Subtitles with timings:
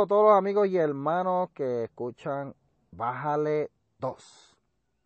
[0.00, 2.54] Saludo a todos los amigos y hermanos que escuchan
[2.90, 4.56] Bájale 2.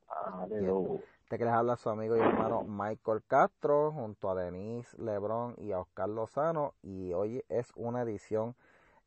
[0.06, 1.00] Bájale 2.
[1.24, 5.72] Este que les habla su amigo y hermano Michael Castro junto a Denise Lebrón y
[5.72, 8.54] a Oscar Lozano y hoy es una edición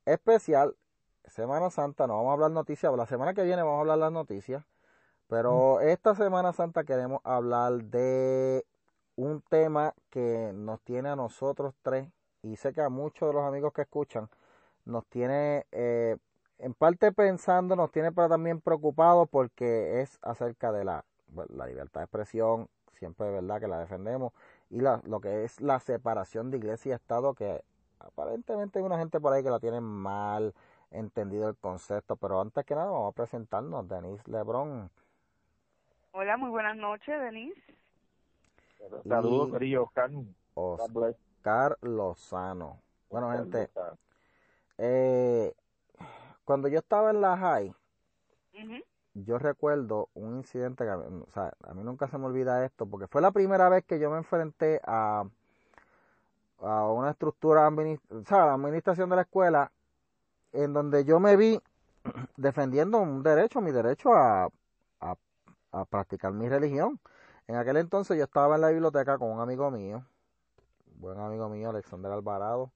[0.04, 0.76] especial
[1.24, 4.12] Semana Santa, no vamos a hablar noticias, la semana que viene vamos a hablar las
[4.12, 4.66] noticias,
[5.30, 8.66] pero esta Semana Santa queremos hablar de
[9.16, 12.10] un tema que nos tiene a nosotros tres
[12.42, 14.30] y sé que a muchos de los amigos que escuchan
[14.88, 16.18] nos tiene eh,
[16.60, 21.06] en parte pensando, nos tiene pero también preocupados porque es acerca de la,
[21.50, 24.34] la libertad de expresión, siempre es verdad que la defendemos,
[24.70, 27.64] y la, lo que es la separación de iglesia y Estado, que
[28.00, 30.54] aparentemente hay una gente por ahí que la tiene mal
[30.92, 34.90] entendido el concepto, pero antes que nada vamos a presentarnos, Denise Lebrón.
[36.12, 37.62] Hola, muy buenas noches, Denise.
[39.08, 40.10] Saludos, querido Oscar.
[40.56, 42.80] Oscar Lozano.
[43.10, 43.70] Bueno, gente,
[44.78, 45.54] eh,
[46.46, 47.74] cuando yo estaba en la high,
[49.14, 53.08] yo recuerdo un incidente que, o sea, a mí nunca se me olvida esto, porque
[53.08, 55.26] fue la primera vez que yo me enfrenté a,
[56.60, 59.72] a una estructura, o sea, la administración de la escuela,
[60.54, 61.60] en donde yo me vi
[62.38, 64.50] defendiendo un derecho, mi derecho a,
[65.02, 65.16] a,
[65.72, 67.00] a practicar mi religión.
[67.48, 70.06] En aquel entonces yo estaba en la biblioteca con un amigo mío,
[70.98, 72.72] buen amigo mío, Alexander Alvarado,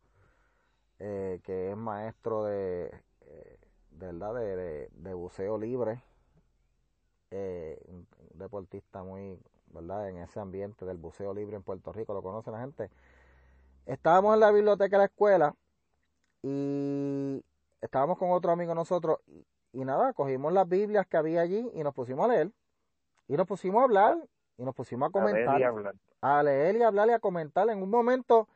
[1.03, 4.35] eh, que es maestro de, eh, ¿verdad?
[4.35, 6.03] De, de, buceo libre,
[7.31, 9.39] eh, un deportista muy,
[9.73, 10.09] ¿verdad?
[10.09, 12.91] En ese ambiente del buceo libre en Puerto Rico, lo conoce la gente.
[13.87, 15.55] Estábamos en la biblioteca de la escuela
[16.43, 17.43] y
[17.81, 21.83] estábamos con otro amigo nosotros y, y nada, cogimos las Biblias que había allí y
[21.83, 22.51] nos pusimos a leer
[23.27, 24.17] y nos pusimos a hablar
[24.57, 25.61] y nos pusimos a comentar.
[26.21, 27.67] A leer y, a hablar y a comentar.
[27.69, 28.47] En un momento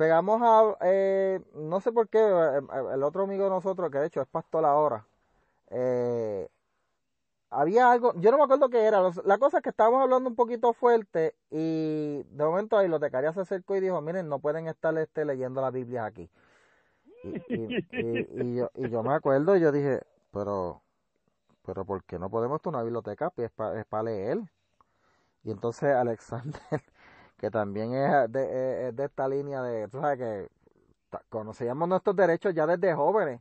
[0.00, 2.60] pegamos a, eh, no sé por qué, eh,
[2.94, 5.06] el otro amigo de nosotros, que de hecho es pastor ahora,
[5.68, 6.48] eh,
[7.50, 10.36] había algo, yo no me acuerdo qué era, la cosa es que estábamos hablando un
[10.36, 14.38] poquito fuerte y de momento ahí los de Caria se acercó y dijo, miren, no
[14.38, 16.30] pueden estar este, leyendo la Biblia aquí.
[17.22, 20.00] Y, yo, y yo me acuerdo y yo dije,
[20.32, 20.80] pero,
[21.66, 23.28] pero ¿por qué no podemos tener una biblioteca?
[23.28, 24.38] Pues es para es leer.
[25.44, 26.58] Y entonces Alexander,
[27.40, 30.48] que también es de, de esta línea de, tú sabes que
[31.30, 33.40] conocíamos nuestros derechos ya desde jóvenes,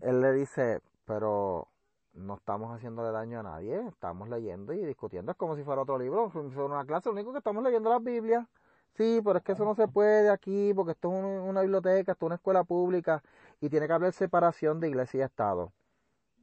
[0.00, 1.68] él le dice, pero
[2.14, 5.98] no estamos haciéndole daño a nadie, estamos leyendo y discutiendo, es como si fuera otro
[5.98, 8.48] libro, fuera una clase, lo único que estamos leyendo es la Biblia.
[8.96, 12.26] Sí, pero es que eso no se puede aquí, porque esto es una biblioteca, esto
[12.26, 13.22] es una escuela pública
[13.60, 15.72] y tiene que haber separación de iglesia y Estado.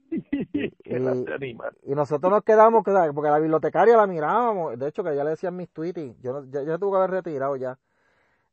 [1.84, 5.50] y, nosotros nos quedamos, porque la bibliotecaria la mirábamos, de hecho que ella le decía
[5.50, 7.78] en mis tweets, yo, yo, yo tuve que haber retirado ya.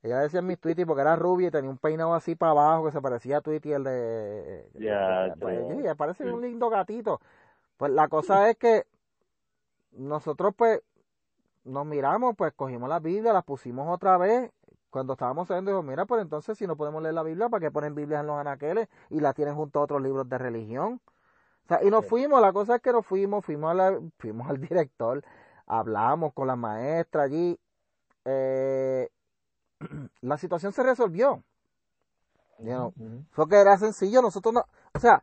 [0.05, 2.85] Ella decía en mis tweets porque era rubia y tenía un peinado así para abajo
[2.85, 4.69] que se parecía a Tweety el de...
[4.75, 5.35] Ya,
[5.83, 7.23] yeah, parece un lindo gatito.
[7.79, 8.85] Pues la cosa es que
[9.93, 10.83] nosotros pues
[11.65, 14.53] nos miramos, pues cogimos la Biblia, la pusimos otra vez.
[14.91, 17.71] Cuando estábamos saliendo, dijo, mira, pues entonces si no podemos leer la Biblia, ¿para qué
[17.71, 21.01] ponen Biblias en los anaqueles y la tienen junto a otros libros de religión?
[21.65, 24.49] O sea, y nos fuimos, la cosa es que nos fuimos, fuimos, a la, fuimos
[24.49, 25.25] al director,
[25.67, 27.59] hablamos con la maestra allí,
[28.25, 29.09] eh,
[30.21, 31.43] la situación se resolvió.
[33.31, 34.65] Fue que era sencillo, nosotros no,
[34.95, 35.23] o sea,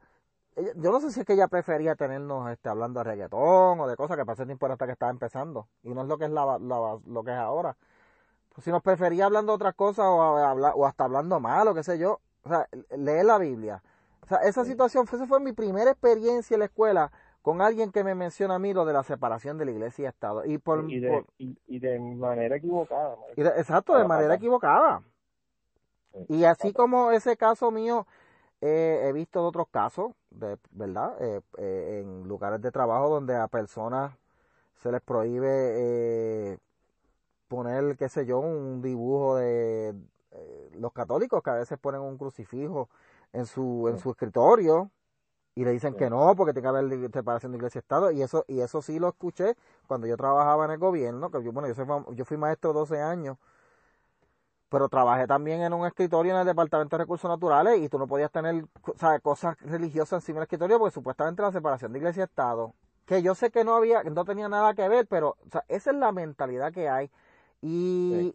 [0.75, 3.95] yo no sé si es que ella prefería tenernos este, hablando de reggaetón o de
[3.95, 6.57] cosas que pasé tiempo hasta que estaba empezando y no es lo que es la,
[6.59, 7.77] lo que es ahora.
[8.53, 11.83] Pues si nos prefería hablando de otras cosas o, o hasta hablando mal o qué
[11.83, 12.67] sé yo, o sea,
[12.97, 13.81] leer la Biblia.
[14.23, 18.03] O sea, esa situación, esa fue mi primera experiencia en la escuela con alguien que
[18.03, 20.45] me menciona a mí lo de la separación de la iglesia y Estado.
[20.45, 23.15] Y, por, y, de, y, de manera equivocada.
[23.35, 25.01] exacto, de manera equivocada.
[26.27, 28.05] Y así como ese caso mío,
[28.59, 31.15] eh, he visto otros casos, de, ¿verdad?
[31.19, 34.13] Eh, eh, en lugares de trabajo donde a personas
[34.75, 36.59] se les prohíbe
[37.47, 39.93] poner, qué sé yo, un dibujo de
[40.73, 42.89] los católicos que a veces ponen un crucifijo
[43.33, 44.91] en su, en su escritorio
[45.55, 48.21] y le dicen que no porque tiene que haber separación de iglesia y estado y
[48.21, 49.55] eso y eso sí lo escuché
[49.87, 51.85] cuando yo trabajaba en el gobierno que yo bueno yo, soy,
[52.15, 53.37] yo fui maestro 12 años
[54.69, 58.07] pero trabajé también en un escritorio en el departamento de recursos naturales y tú no
[58.07, 58.65] podías tener
[59.21, 62.73] cosas religiosas encima del escritorio porque supuestamente la separación de iglesia y estado
[63.05, 65.91] que yo sé que no había no tenía nada que ver pero o sea, esa
[65.91, 67.11] es la mentalidad que hay.
[67.61, 68.33] Y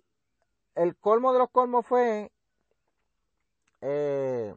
[0.75, 2.31] el colmo de los colmos fue
[3.81, 4.55] eh,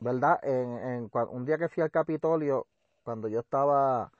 [0.00, 0.38] ¿verdad?
[0.42, 2.66] En, en, un día que fui al Capitolio,
[3.02, 4.10] cuando yo estaba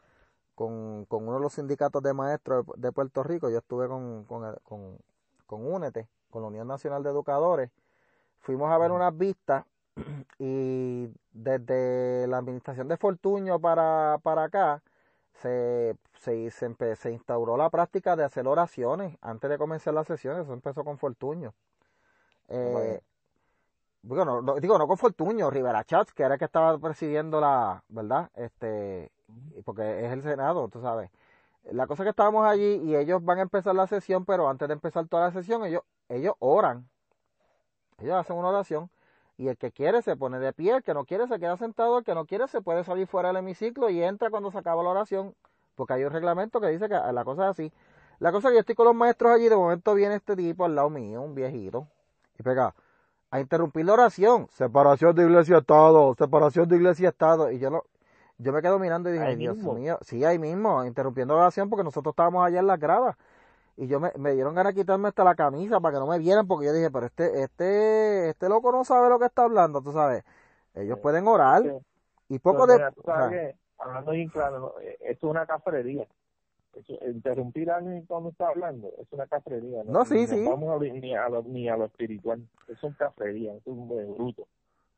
[0.55, 4.55] con, con uno de los sindicatos de maestros de, Puerto Rico, yo estuve con, con,
[4.63, 4.99] con,
[5.47, 7.71] con UNETE, con la Unión Nacional de Educadores,
[8.41, 9.65] fuimos a ver unas vistas
[10.39, 14.83] y desde la administración de Fortuño para, para acá,
[15.43, 20.45] se, se, se, se, instauró la práctica de hacer oraciones antes de comenzar las sesiones.
[20.45, 21.53] Eso empezó con Fortuño.
[22.49, 23.01] Eh,
[24.07, 28.31] bueno, digo, no con Fortuño, Rivera Chats, que era el que estaba presidiendo la, ¿verdad?
[28.35, 29.11] Este,
[29.65, 31.11] porque es el Senado, tú sabes.
[31.73, 34.69] La cosa es que estábamos allí y ellos van a empezar la sesión, pero antes
[34.69, 36.87] de empezar toda la sesión, ellos, ellos oran.
[37.99, 38.91] Ellos hacen una oración
[39.39, 41.99] y el que quiere se pone de pie, el que no quiere se queda sentado,
[41.99, 44.83] el que no quiere se puede salir fuera del hemiciclo y entra cuando se acaba
[44.83, 45.35] la oración,
[45.77, 47.73] porque hay un reglamento que dice que la cosa es así.
[48.19, 50.67] La cosa es que yo estoy con los maestros allí, de momento viene este tipo
[50.67, 51.89] al lado mío, un viejito,
[52.39, 52.75] y pega
[53.31, 57.59] a interrumpir la oración, separación de iglesia y estado, separación de iglesia y estado, y
[57.59, 57.83] yo no,
[58.39, 61.85] yo me quedo mirando y dije, Dios mío, sí, ahí mismo, interrumpiendo la oración porque
[61.85, 63.17] nosotros estábamos allá en las gradas.
[63.77, 66.19] Y yo me, me dieron ganas de quitarme hasta la camisa para que no me
[66.19, 69.83] vieran porque yo dije, pero este, este, este loco no sabe lo que está hablando,
[69.83, 70.25] tú sabes.
[70.75, 71.63] Ellos pueden orar
[72.29, 72.75] y poco de...
[73.79, 76.07] hablando bien claro, eh, esto es una cafrería.
[77.07, 79.83] Interrumpir a alguien cuando está hablando es una cafrería.
[79.85, 80.43] No, sí, sí.
[80.43, 82.47] No vamos a, ni, a lo, ni a lo espiritual.
[82.69, 84.47] Es una cafrería, es un bruto.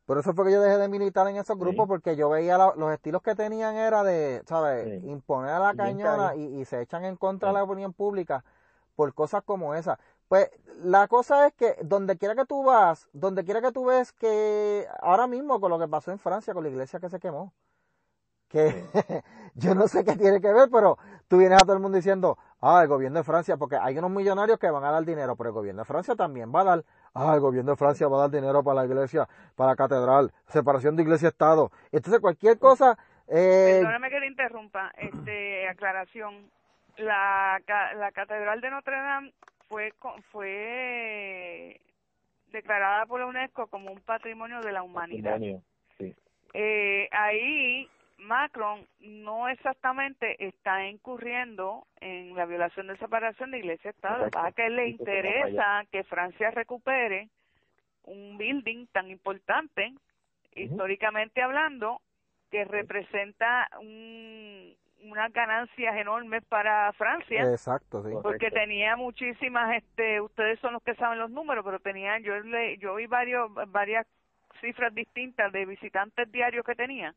[0.06, 2.92] Por eso fue que yo dejé de militar en esos grupos, porque yo veía los
[2.92, 5.02] estilos que tenían era de, ¿sabes?
[5.02, 8.44] Imponer a la cañona y, y, se echan en contra de la opinión pública
[8.94, 9.98] por cosas como esa.
[10.28, 10.48] Pues
[10.82, 14.86] la cosa es que donde quiera que tú vas, donde quiera que tú ves que
[15.00, 17.52] ahora mismo con lo que pasó en Francia, con la iglesia que se quemó,
[18.56, 19.22] que
[19.54, 20.98] yo no sé qué tiene que ver, pero
[21.28, 24.10] tú vienes a todo el mundo diciendo, ah, el gobierno de Francia, porque hay unos
[24.10, 26.84] millonarios que van a dar dinero, pero el gobierno de Francia también va a dar,
[27.14, 30.32] ah, el gobierno de Francia va a dar dinero para la iglesia, para la catedral,
[30.46, 31.70] separación de iglesia-estado.
[31.92, 32.98] Entonces cualquier cosa...
[33.28, 36.50] Eh, Perdóname que le interrumpa, este, aclaración
[36.96, 37.60] la,
[37.96, 39.32] la Catedral de Notre Dame
[39.68, 39.92] fue,
[40.30, 41.80] fue
[42.52, 45.38] declarada por la UNESCO como un patrimonio de la humanidad.
[46.54, 47.88] Eh, ahí
[48.18, 54.88] Macron no exactamente está incurriendo en la violación de separación de iglesia-estado, a que le
[54.88, 57.28] interesa que Francia recupere
[58.04, 59.92] un building tan importante,
[60.54, 62.00] históricamente hablando,
[62.50, 67.42] que representa un, unas ganancias enormes para Francia.
[67.42, 68.10] Exacto, sí.
[68.22, 72.78] Porque tenía muchísimas, este, ustedes son los que saben los números, pero tenía, yo le,
[72.78, 74.06] yo vi varios, varias
[74.60, 77.14] cifras distintas de visitantes diarios que tenía.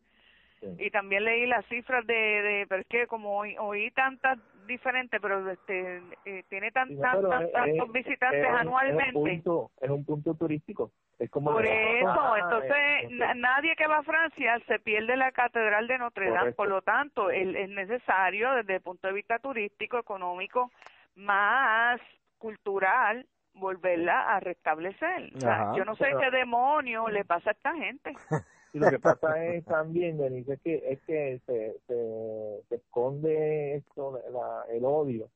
[0.78, 4.38] Y también leí las cifras de, de pero es que como oí, oí tantas
[4.70, 9.42] diferentes, pero este, eh, tiene tantas, tantos visitantes anualmente.
[9.82, 10.92] Es un, punto, turístico.
[11.18, 15.98] Es como Por eso, entonces nadie que va a Francia se pierde la Catedral de
[15.98, 20.72] Notre Dame, por lo tanto es necesario desde el punto de vista turístico, económico,
[21.16, 22.00] más
[22.38, 25.32] cultural, volverla a restablecer.
[25.76, 28.14] yo no sé qué demonio le pasa a esta gente.
[28.74, 34.22] Y lo que pasa es también, Denise, es que, es que se, se, esconde esto,
[34.32, 35.30] la, el odio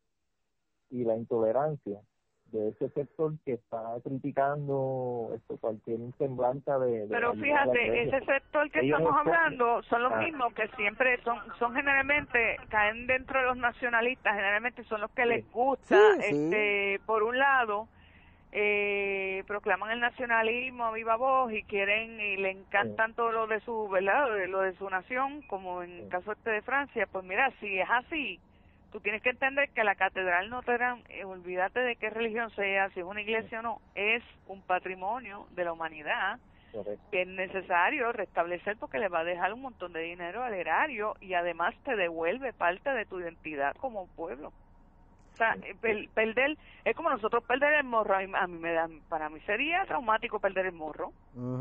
[0.92, 2.00] y la intolerancia
[2.54, 8.82] de ese sector que está criticando esto, cualquier semblanza de, pero fíjate ese sector que
[8.82, 10.18] estamos hablando son los ah.
[10.18, 15.26] mismos que siempre son son generalmente caen dentro de los nacionalistas generalmente son los que
[15.26, 17.88] les gusta este por un lado
[18.56, 23.60] eh, proclaman el nacionalismo a viva voz y quieren y le encantan todo lo de
[23.62, 27.52] su verdad lo de su nación como en el caso este de Francia pues mira
[27.60, 28.40] si es así
[28.92, 32.52] tú tienes que entender que la catedral no te dan eh, olvídate de qué religión
[32.52, 36.38] sea si es una iglesia o no es un patrimonio de la humanidad
[37.10, 41.16] que es necesario restablecer porque le va a dejar un montón de dinero al erario
[41.22, 44.54] y además te devuelve parte de tu identidad como pueblo
[45.34, 45.58] o sea,
[46.14, 50.40] perder, es como nosotros perder el morro, a mí, me da, para mí sería traumático
[50.40, 51.12] perder el morro.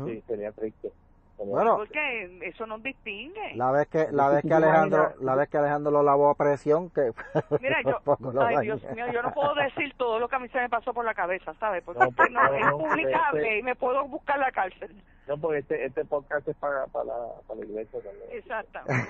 [0.05, 0.91] Sí, sería triste.
[1.37, 3.55] Bueno, porque eso nos distingue.
[3.55, 6.89] La vez que la vez que Alejandro la vez que Alejandro lo lavó a presión
[6.91, 7.11] que
[7.61, 7.99] Mira, yo
[8.41, 10.93] ay Dios mío, yo no puedo decir todo lo que a mí se me pasó
[10.93, 11.83] por la cabeza, ¿sabes?
[11.83, 11.99] Porque
[12.29, 14.95] no, es publicable este y me puedo buscar la cárcel.
[15.27, 18.29] No, porque este este podcast es para para la, para la iglesia también.
[18.31, 19.09] Exactamente.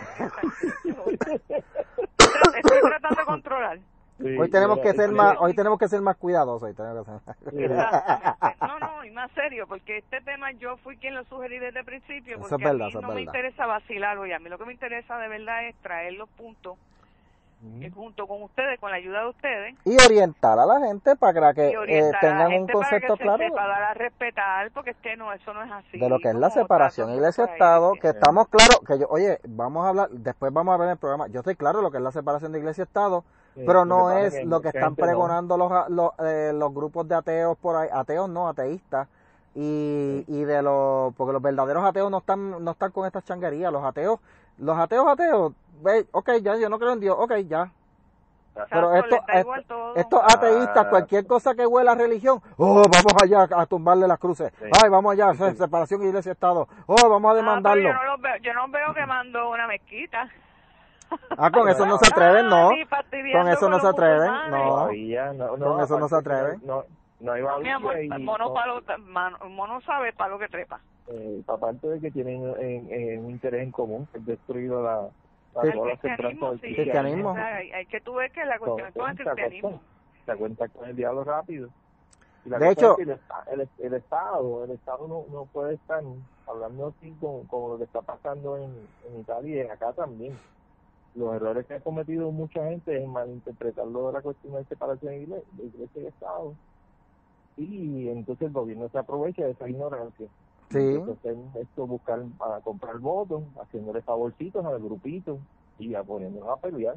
[2.57, 3.79] Estoy tratando de controlar
[4.39, 6.69] hoy tenemos que ser más, hoy tenemos que ser más cuidadosos.
[6.69, 7.69] Hoy tenemos que ser...
[8.61, 11.85] no, no, y más serio, porque este tema yo fui quien lo sugerí desde el
[11.85, 15.17] principio, porque a mí no me interesa vacilarlo y a mí lo que me interesa
[15.17, 16.77] de verdad es traer los puntos
[17.93, 19.75] junto con ustedes, con la ayuda de ustedes.
[19.85, 23.43] Y orientar a la gente para que eh, tengan un concepto claro.
[23.53, 25.97] Para dar a respetar, porque es que no, eso no es así.
[25.97, 29.89] De lo que es la separación iglesia-estado, que estamos claros, que yo, oye, vamos a
[29.89, 32.03] hablar, después vamos a ver en el programa, yo estoy claro de lo que es
[32.03, 33.23] la separación de iglesia-estado,
[33.55, 37.75] pero no es lo que están pregonando los, los, eh, los grupos de ateos por
[37.75, 39.07] ahí, ateos no, ateístas,
[39.55, 43.71] y, y de los, porque los verdaderos ateos no están, no están con estas changuerías,
[43.71, 44.19] los ateos,
[44.57, 45.53] los ateos ateos,
[46.11, 47.71] ok, ya, yo no creo en Dios, ok, ya,
[48.69, 49.17] pero esto,
[49.95, 54.53] estos ateístas, cualquier cosa que huela a religión, oh, vamos allá a tumbarle las cruces.
[54.81, 56.67] Ay, vamos allá, separación iglesia-estado.
[56.85, 57.89] Oh, vamos a ah, demandarlo.
[57.89, 60.29] yo, no veo, yo no veo quemando una mezquita.
[61.37, 62.69] Ah, con eso no se atreven, no.
[63.31, 64.87] Con eso no se atreven, no.
[65.59, 66.61] Con eso no se atreven.
[66.63, 66.83] No,
[67.19, 68.53] no hay el mono,
[69.49, 70.79] mono sabe para lo que trepa.
[71.07, 75.09] Eh, aparte de que tienen un interés en común, es destruir la
[75.61, 76.73] el cristianismo, sí.
[76.75, 77.35] cristianismo.
[77.37, 79.81] Hay, que tú ves que la cuestión es con el cristianismo.
[80.25, 81.69] Se cuenta con el diablo rápido.
[82.45, 83.19] de hecho, el,
[83.79, 86.01] el, Estado, el Estado no, no puede estar
[86.47, 88.71] hablando así con, con lo que está pasando en,
[89.09, 90.37] en Italia y acá también.
[91.15, 95.21] Los errores que ha cometido mucha gente es malinterpretarlo de la cuestión de separación de
[95.21, 96.53] iglesia, y Estado.
[97.55, 100.27] Y entonces el gobierno se aprovecha de esa ignorancia.
[100.71, 100.79] Sí.
[100.79, 105.37] Entonces, esto buscar para comprar votos, haciéndole favorcitos al grupito
[105.77, 106.95] y a poniéndonos a pelear.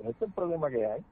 [0.00, 1.04] Ese es el problema que hay.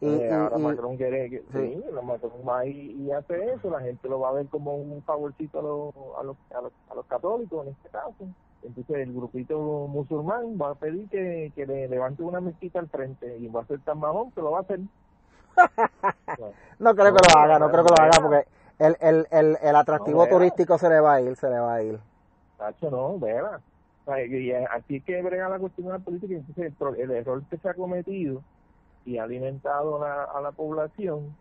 [0.00, 1.82] Y, eh, ahora Macron quiere que sí.
[2.02, 5.62] Macron va y, hace eso, la gente lo va a ver como un favorcito a
[5.62, 6.36] los, a los,
[6.90, 8.26] a los, católicos en este caso.
[8.66, 13.38] Entonces el grupito musulmán va a pedir que, que le levante una mezquita al frente
[13.38, 14.80] y va a ser tan mamón que lo va a hacer.
[16.80, 18.46] no creo que lo haga, no creo que lo haga porque
[18.78, 21.82] el, el, el, el atractivo turístico se le va a ir, se le va a
[21.82, 21.98] ir.
[22.58, 23.60] Tacho, no, vea.
[24.28, 27.74] Y aquí que brega la cuestión de la política, entonces el, error que se ha
[27.74, 28.42] cometido
[29.04, 31.34] y ha alimentado a la población,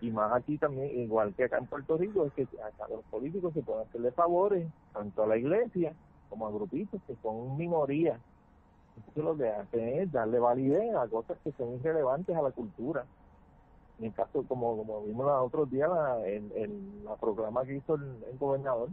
[0.00, 3.52] y más aquí también, igual que acá en Puerto Rico, es que acá los políticos
[3.52, 5.94] se pueden hacerle favores, tanto a la iglesia
[6.30, 8.18] como a grupitos que son minorías.
[8.96, 13.04] Entonces lo que hacen es darle validez a cosas que son irrelevantes a la cultura
[14.00, 15.90] en el caso, como, como vimos los otros días,
[16.24, 18.88] en, en la programa que hizo el, gobernador,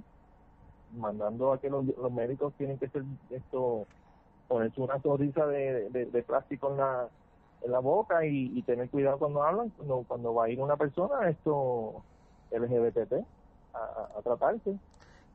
[0.98, 3.88] mandando a que los, médicos tienen que ser esto,
[4.50, 7.08] ponerse una sonrisa de, de, plástico en la,
[7.62, 11.30] en la boca y, tener cuidado cuando hablan, cuando, cuando va a ir una persona,
[11.30, 12.04] esto
[12.52, 13.14] LGBT,
[13.74, 14.76] a, a tratarse.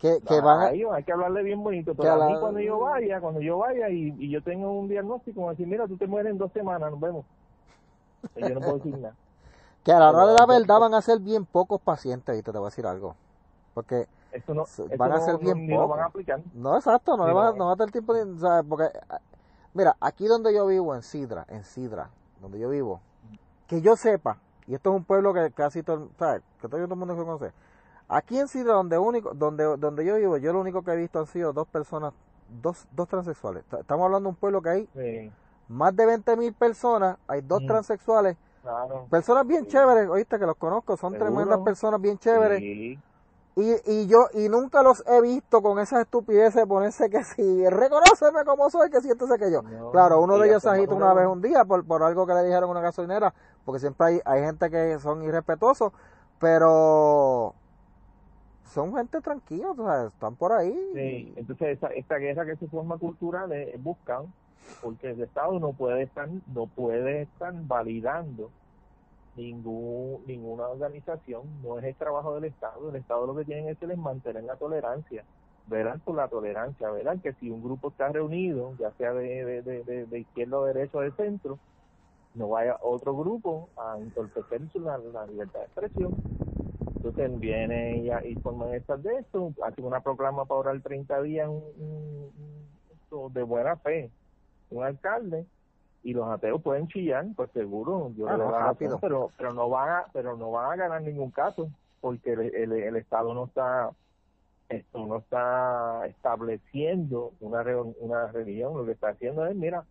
[0.02, 3.40] Que, que van hay que hablarle bien bonito, pero a mí cuando yo vaya, cuando
[3.40, 6.50] yo vaya y, y yo tengo un diagnóstico, decir, mira, tú te mueres en dos
[6.50, 7.24] semanas, nos vemos.
[8.34, 9.14] Y yo no puedo decir nada.
[9.84, 12.50] Que a la hora de la verdad van a ser bien pocos pacientes, y te
[12.50, 13.14] voy a decir algo.
[13.74, 14.08] Porque
[14.96, 16.00] van a ser bien pocos.
[16.52, 18.26] No, exacto, no, va, no va a tener tiempo de...
[18.68, 19.20] Porque, ah,
[19.72, 23.00] mira, aquí donde yo vivo, en Sidra, en Sidra, donde yo vivo,
[23.68, 26.42] que yo sepa, y esto es un pueblo que casi todo, ¿sabes?
[26.60, 27.52] que todo el mundo conoce.
[28.12, 31.18] Aquí en Sidra, donde único, donde, donde yo vivo, yo lo único que he visto
[31.18, 32.12] han sido dos personas,
[32.60, 33.64] dos, dos transexuales.
[33.72, 35.32] Estamos hablando de un pueblo que hay
[35.68, 38.36] más de 20 mil personas, hay dos transexuales.
[39.10, 42.60] Personas bien chéveres, oíste que los conozco, son tremendas personas bien chéveres.
[42.60, 42.98] Y,
[43.86, 48.44] y yo y nunca los he visto con esas estupideces de ponerse que si reconoceme
[48.44, 49.62] como soy, que siéntese que yo.
[49.90, 52.44] claro, uno de ellos se agita una vez un día por, por algo que le
[52.44, 53.32] dijeron a una gasolinera,
[53.64, 55.92] porque siempre hay, hay gente que son irrespetuosos,
[56.38, 57.54] pero
[58.64, 60.74] son gente tranquila, o sea, están por ahí.
[61.36, 64.26] Entonces esta, esta guerra que se forma cultural es, buscan
[64.80, 68.50] porque el Estado no puede estar no puede estar validando
[69.36, 73.78] ningún ninguna organización no es el trabajo del Estado el Estado lo que tiene es
[73.78, 75.24] que les mantener la tolerancia
[75.66, 80.06] verán por la tolerancia verán que si un grupo está reunido ya sea de, de,
[80.06, 81.58] de, izquierda o derecha o de centro
[82.34, 86.14] no vaya otro grupo a entorpecer la libertad de expresión
[87.02, 91.50] entonces viene y, y forman estas de esto hacen una proclama para orar 30 días
[93.34, 94.10] de buena fe
[94.70, 95.46] un alcalde
[96.04, 98.98] y los ateos pueden chillar, pues seguro, yo lo rápido.
[99.00, 101.68] pero pero no van a pero no van a ganar ningún caso
[102.00, 103.90] porque el, el, Estado no está
[104.68, 107.64] esto no está estableciendo una
[108.00, 109.84] una religión, lo que está haciendo es mira,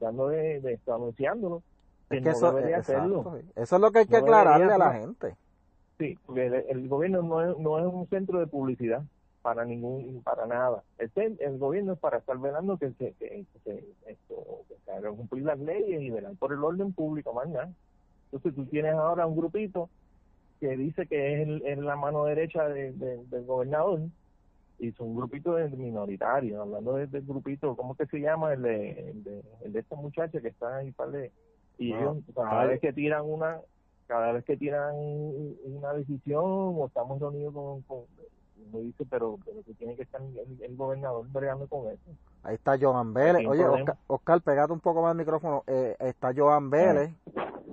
[0.00, 1.62] dando de, de anunciándolo.
[2.08, 3.38] Que, eso, debería hacerlo.
[3.54, 5.36] Eso es lo que hay que aclararle a la gente.
[5.98, 9.02] Sí, porque el, gobierno no es, no es un centro de publicidad
[9.42, 10.82] para ningún para nada.
[10.98, 13.44] El, el gobierno es para estar velando que se que,
[14.06, 17.72] esto que se hagan cumplir las leyes y velar por el orden público más nada.
[18.26, 19.88] Entonces tú tienes ahora un grupito
[20.60, 24.00] que dice que es, el, la mano derecha del gobernador
[24.78, 29.10] y es un grupito de minoritario hablando del grupito cómo que se llama el de
[29.10, 31.26] el de, el de esta muchacha que está ahí para
[31.78, 33.60] y ellos cada vez que tiran una
[34.08, 37.84] cada vez que tiran una decisión o estamos reunidos con
[38.72, 42.10] me dice, pero, pero que tiene que estar el, gobernador bregando con eso.
[42.42, 43.46] Ahí está Joan Vélez.
[43.46, 45.64] Oye, Oscar, Oscar, pegate un poco más el micrófono.
[45.66, 47.10] Eh, está Joan Vélez.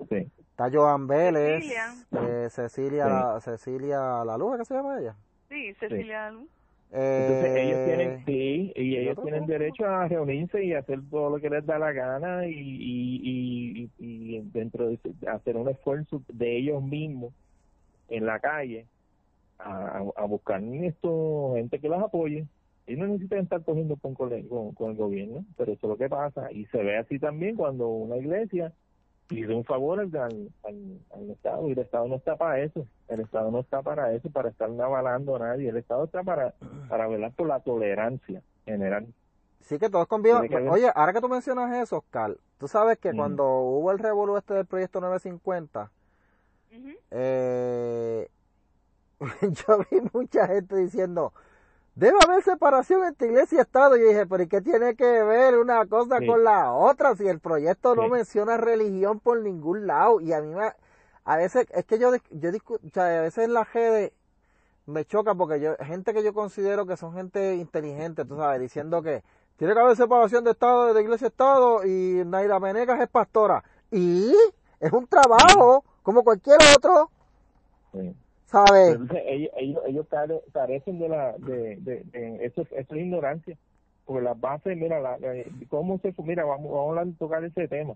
[0.10, 0.30] Sí.
[0.52, 5.16] Está Joan Vélez, Cecilia, eh, Cecilia, la, Cecilia La Luz, ¿qué se llama ella?
[5.50, 6.50] Sí, Cecilia La Luz.
[6.92, 11.42] Entonces ellos tienen, eh, sí, y ellos tienen derecho a reunirse y hacer todo lo
[11.42, 14.45] que les da la gana y, y, y, de
[15.28, 17.34] hacer un esfuerzo de ellos mismos
[18.10, 18.86] en la calle
[19.60, 22.46] a, a buscar esto, gente que los apoye.
[22.88, 24.30] Y no necesitan estar cogiendo con, con,
[24.74, 26.52] con el gobierno, pero eso es lo que pasa.
[26.52, 28.74] Y se ve así también cuando una iglesia
[29.28, 33.50] pide un favor al, al, Estado y el Estado no está para eso, el Estado
[33.50, 36.54] no está para eso, para estar avalando a nadie, el Estado está para,
[36.88, 39.08] para velar por la tolerancia general.
[39.62, 40.48] Sí, que todos convivan.
[40.70, 44.54] Oye, ahora que tú mencionas eso, Oscar, tú sabes que cuando hubo el revolú este
[44.54, 45.92] del proyecto 950,
[47.12, 48.30] eh,
[49.42, 51.34] yo vi mucha gente diciendo,
[51.96, 53.96] Debe haber separación entre iglesia y Estado.
[53.96, 57.16] Y yo dije, pero ¿y qué tiene que ver una cosa con la otra?
[57.16, 60.20] Si el proyecto no menciona religión por ningún lado.
[60.20, 60.74] Y a mí me,
[61.24, 64.12] a veces, es que yo, yo o sea, a veces la GD
[64.88, 69.02] me choca porque yo, gente que yo considero que son gente inteligente, tú sabes, diciendo
[69.02, 69.24] que
[69.58, 73.64] tiene que haber separación de Estado, de iglesia y Estado, y Naira Menegas es pastora.
[73.92, 74.32] Y
[74.80, 77.10] es un trabajo, como cualquier otro.
[78.94, 80.08] Entonces, ellos, ellos,
[80.52, 83.58] carecen de la, de, de, eso, eso es ignorancia,
[84.06, 85.18] porque las bases, mira, la,
[85.70, 87.96] cómo se, mira, vamos, vamos a tocar ese tema,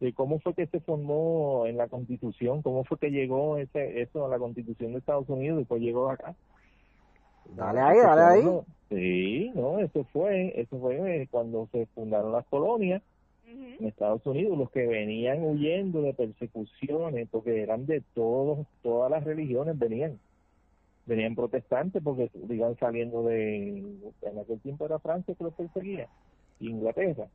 [0.00, 4.26] de cómo fue que se formó en la constitución, cómo fue que llegó ese, eso
[4.26, 6.34] a la constitución de Estados Unidos y pues llegó acá.
[7.54, 8.60] Dale ahí, dale ahí.
[8.88, 13.02] Sí, no, eso fue, eso fue eh, cuando se fundaron las colonias,
[13.78, 19.24] en Estados Unidos, los que venían huyendo de persecuciones, porque eran de todos, todas las
[19.24, 20.18] religiones venían.
[21.06, 23.78] Venían protestantes porque iban saliendo de,
[24.22, 26.08] en aquel tiempo era Francia que los perseguía,
[26.58, 27.28] Inglaterra.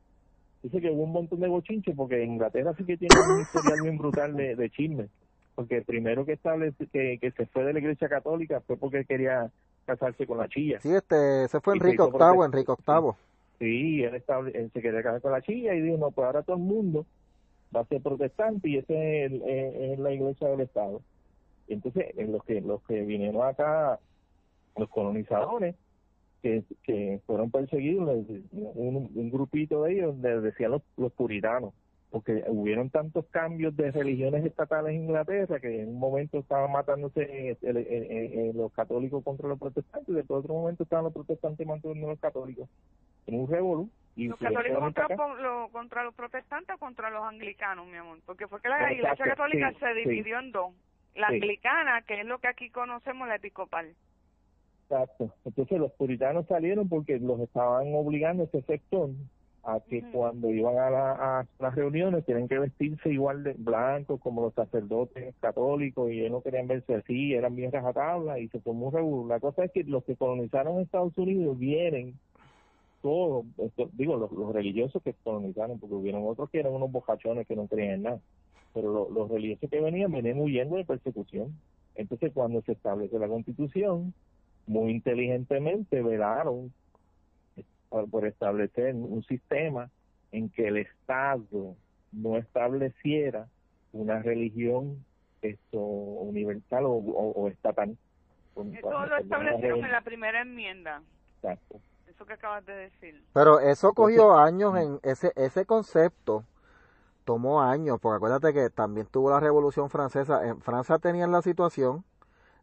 [0.62, 3.98] Dice que hubo un montón de bochinches porque Inglaterra sí que tiene un historial bien
[3.98, 5.08] brutal de, de chisme.
[5.56, 9.06] Porque el primero que, establece, que, que se fue de la iglesia católica fue porque
[9.06, 9.52] quería
[9.92, 10.80] casarse con la chilla.
[10.82, 13.12] Sí, este, se fue Enrique VIII, Enrique VIII.
[13.60, 16.64] Sí, él, se quería casar con la chilla y dijo, no, pues ahora todo el
[16.64, 17.06] mundo
[17.76, 21.02] va a ser protestante y ese es, la iglesia del Estado.
[21.68, 24.00] Entonces, en los que, los que vinieron acá,
[24.78, 25.76] los colonizadores,
[26.42, 31.74] que, que fueron perseguidos, un, un grupito de ellos les decían los, los puritanos,
[32.12, 37.58] porque hubieron tantos cambios de religiones estatales en Inglaterra que en un momento estaban matándose
[38.54, 42.20] los católicos contra los protestantes y después otro momento estaban los protestantes matando a los
[42.20, 42.68] católicos
[43.28, 43.90] en un revolú.
[44.18, 45.08] ¿Los católicos contra,
[45.72, 48.20] contra, los protestantes o contra los anglicanos, mi amor?
[48.26, 50.74] Porque fue que la Iglesia Católica se dividió en dos.
[51.16, 53.94] La anglicana, que es lo que aquí conocemos, la episcopal.
[54.84, 55.34] Exacto.
[55.46, 59.10] Entonces los puritanos salieron porque los estaban obligando ese sector
[59.64, 64.42] a que cuando iban a, a, las reuniones tienen que vestirse igual de blanco como
[64.42, 68.88] los sacerdotes católicos y ellos no querían verse así, eran bien rajatabla y se formó
[68.88, 69.28] un revuelo.
[69.28, 72.16] La cosa es que los que colonizaron Estados Unidos vienen
[73.02, 73.46] todos,
[73.94, 77.96] digo, los, religiosos que colonizaron, porque hubieron otros que eran unos bocachones que no creían
[77.96, 78.20] en nada,
[78.74, 81.56] pero los religiosos que venían venían huyendo de persecución.
[81.96, 84.14] Entonces cuando se establece la constitución,
[84.66, 86.72] muy inteligentemente velaron
[88.10, 89.90] por establecer un sistema
[90.32, 91.76] en que el Estado
[92.12, 93.48] no estableciera
[93.94, 95.04] una religión
[95.42, 97.98] esto universal o, o, estatal.
[98.56, 101.02] Eso lo establecieron en la primera enmienda.
[101.36, 101.80] Exacto.
[102.08, 103.22] Eso que acabas de decir.
[103.34, 106.46] Pero eso cogió años en ese ese concepto
[107.26, 110.46] tomó años, porque acuérdate que también tuvo la Revolución Francesa.
[110.48, 112.04] En Francia tenían la situación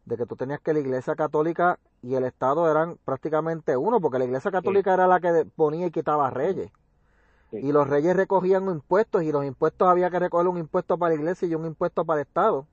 [0.05, 4.19] de que tú tenías que la Iglesia Católica y el Estado eran prácticamente uno, porque
[4.19, 6.71] la Iglesia Católica era la que ponía y quitaba reyes.
[7.51, 11.21] Y los reyes recogían impuestos y los impuestos había que recoger un impuesto para la
[11.21, 12.67] Iglesia y un impuesto para el Estado.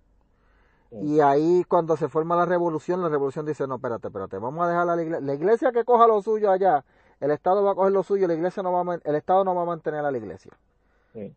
[0.91, 4.69] Y ahí cuando se forma la revolución, la revolución dice, no, espérate, espérate, vamos a
[4.69, 6.85] dejar a la iglesia, la iglesia que coja lo suyo allá,
[7.19, 9.55] el Estado va a coger lo suyo, la iglesia no va a, el Estado no
[9.55, 10.51] va a mantener a la iglesia.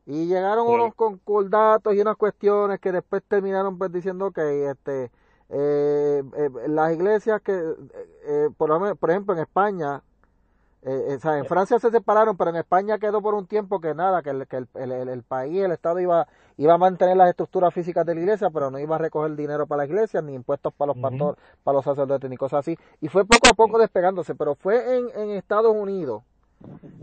[0.07, 5.13] Y llegaron unos concordatos y unas cuestiones que después terminaron pues diciendo que este
[5.51, 7.75] eh, eh, las iglesias que, eh,
[8.27, 10.03] eh por, por, ejemplo, en España,
[10.83, 13.95] eh, o sea, en Francia se separaron, pero en España quedó por un tiempo que
[13.95, 17.73] nada, que el, que el, el, país, el Estado iba, iba a mantener las estructuras
[17.73, 20.73] físicas de la iglesia, pero no iba a recoger dinero para la iglesia, ni impuestos
[20.75, 22.79] para los pastores, para los sacerdotes, ni cosas así.
[23.01, 26.23] Y fue poco a poco despegándose, pero fue en, en Estados Unidos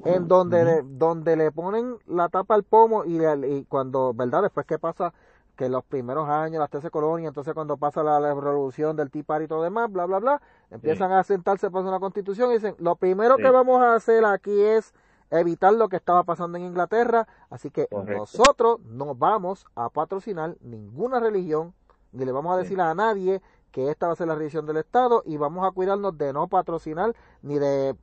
[0.03, 4.43] en donde, donde le ponen la tapa al pomo y, y cuando, ¿verdad?
[4.43, 5.13] Después que pasa
[5.55, 9.47] que los primeros años, las 13 colonias, entonces cuando pasa la, revolución del tipar y
[9.47, 13.37] todo demás, bla, bla, bla, empiezan a sentarse para una constitución y dicen, lo primero
[13.37, 14.93] que vamos a hacer aquí es
[15.31, 17.27] evitar lo que estaba pasando en Inglaterra.
[17.49, 21.73] Así que nosotros no vamos a patrocinar ninguna religión,
[22.11, 23.41] ni le vamos a decir a nadie
[23.71, 26.47] que esta va a ser la religión del Estado y vamos a cuidarnos de no
[26.47, 27.95] patrocinar ni de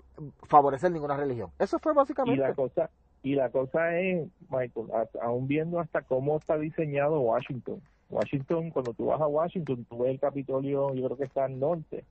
[0.43, 1.51] favorecer ninguna religión.
[1.59, 2.43] Eso fue básicamente.
[2.43, 2.91] Y la cosa,
[3.23, 4.89] y la cosa es, Michael,
[5.21, 7.81] aún viendo hasta cómo está diseñado Washington.
[8.11, 11.59] Washington, cuando tú vas a Washington, tú ves el Capitolio, yo creo que está al
[11.59, 12.05] norte,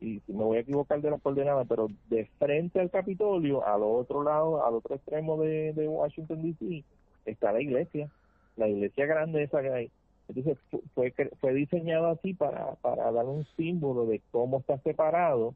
[0.00, 4.24] y me voy a equivocar de las coordenadas, pero de frente al Capitolio, al otro
[4.24, 6.82] lado, al otro extremo de, Washington DC,
[7.26, 8.10] está la iglesia,
[8.56, 9.90] la iglesia grande esa que hay.
[10.28, 10.58] Entonces
[10.94, 15.54] fue, fue diseñado así para, para dar un símbolo de cómo está separado,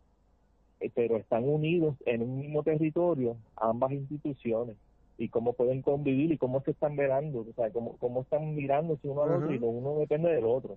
[0.95, 4.77] pero están unidos en un mismo territorio ambas instituciones
[5.19, 9.09] y cómo pueden convivir y cómo se están mirando, o sea, cómo, cómo están mirándose
[9.09, 10.77] uno al otro y uno depende del otro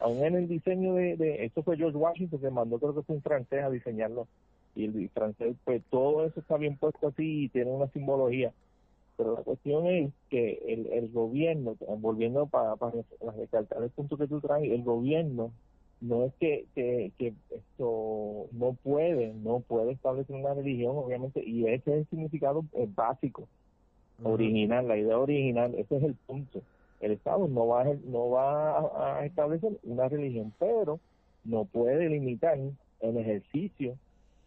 [0.00, 3.16] aún en el diseño de, de esto fue George Washington que mandó creo que fue
[3.16, 4.26] un francés a diseñarlo
[4.74, 8.52] y el, francés pues todo eso está bien puesto así y tiene una simbología
[9.16, 12.94] pero la cuestión es que el, el gobierno volviendo para, para
[13.36, 15.52] recalcar el punto que tú traes el gobierno
[16.00, 21.66] no es que, que, que esto no puede no puede establecer una religión obviamente y
[21.66, 23.46] ese es el significado básico
[24.22, 26.62] original la idea original ese es el punto.
[27.00, 31.00] El Estado no va a, no va a establecer una religión, pero
[31.44, 32.58] no puede limitar
[33.00, 33.96] el ejercicio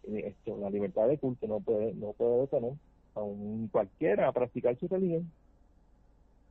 [0.03, 2.73] esto, la libertad de culto, no puede no puede detener
[3.15, 5.31] a un cualquiera a practicar su religión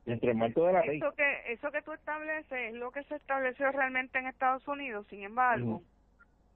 [0.05, 0.97] dentro del marco de la ley.
[0.97, 5.05] Eso que, eso que tú estableces es lo que se estableció realmente en Estados Unidos,
[5.09, 5.81] sin embargo,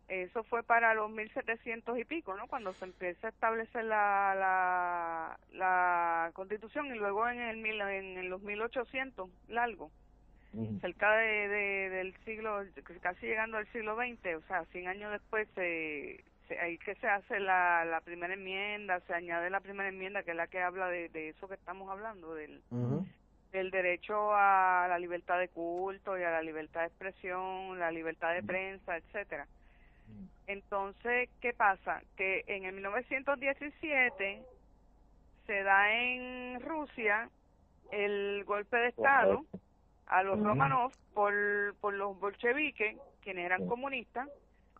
[0.08, 2.48] eso fue para los 1700 y pico, ¿no?
[2.48, 8.42] Cuando se empieza a establecer la, la, la constitución y luego en, el, en los
[8.42, 9.92] 1800, largo,
[10.82, 11.50] cerca de,
[11.90, 12.64] del siglo,
[13.02, 16.24] casi llegando al siglo XX, o sea, 100 años después, se,
[16.62, 20.38] ahí que se hace la, la primera enmienda, se añade la primera enmienda, que es
[20.38, 22.62] la que habla de, de eso que estamos hablando, del,
[23.58, 28.34] del derecho a la libertad de culto y a la libertad de expresión, la libertad
[28.34, 29.48] de prensa, etcétera.
[30.48, 32.02] Entonces, ¿qué pasa?
[32.16, 34.42] Que en el 1917
[35.46, 37.30] se da en Rusia
[37.92, 39.46] el golpe de Estado
[40.08, 41.34] a los Romanov por,
[41.82, 44.30] por los bolcheviques, quienes eran comunistas,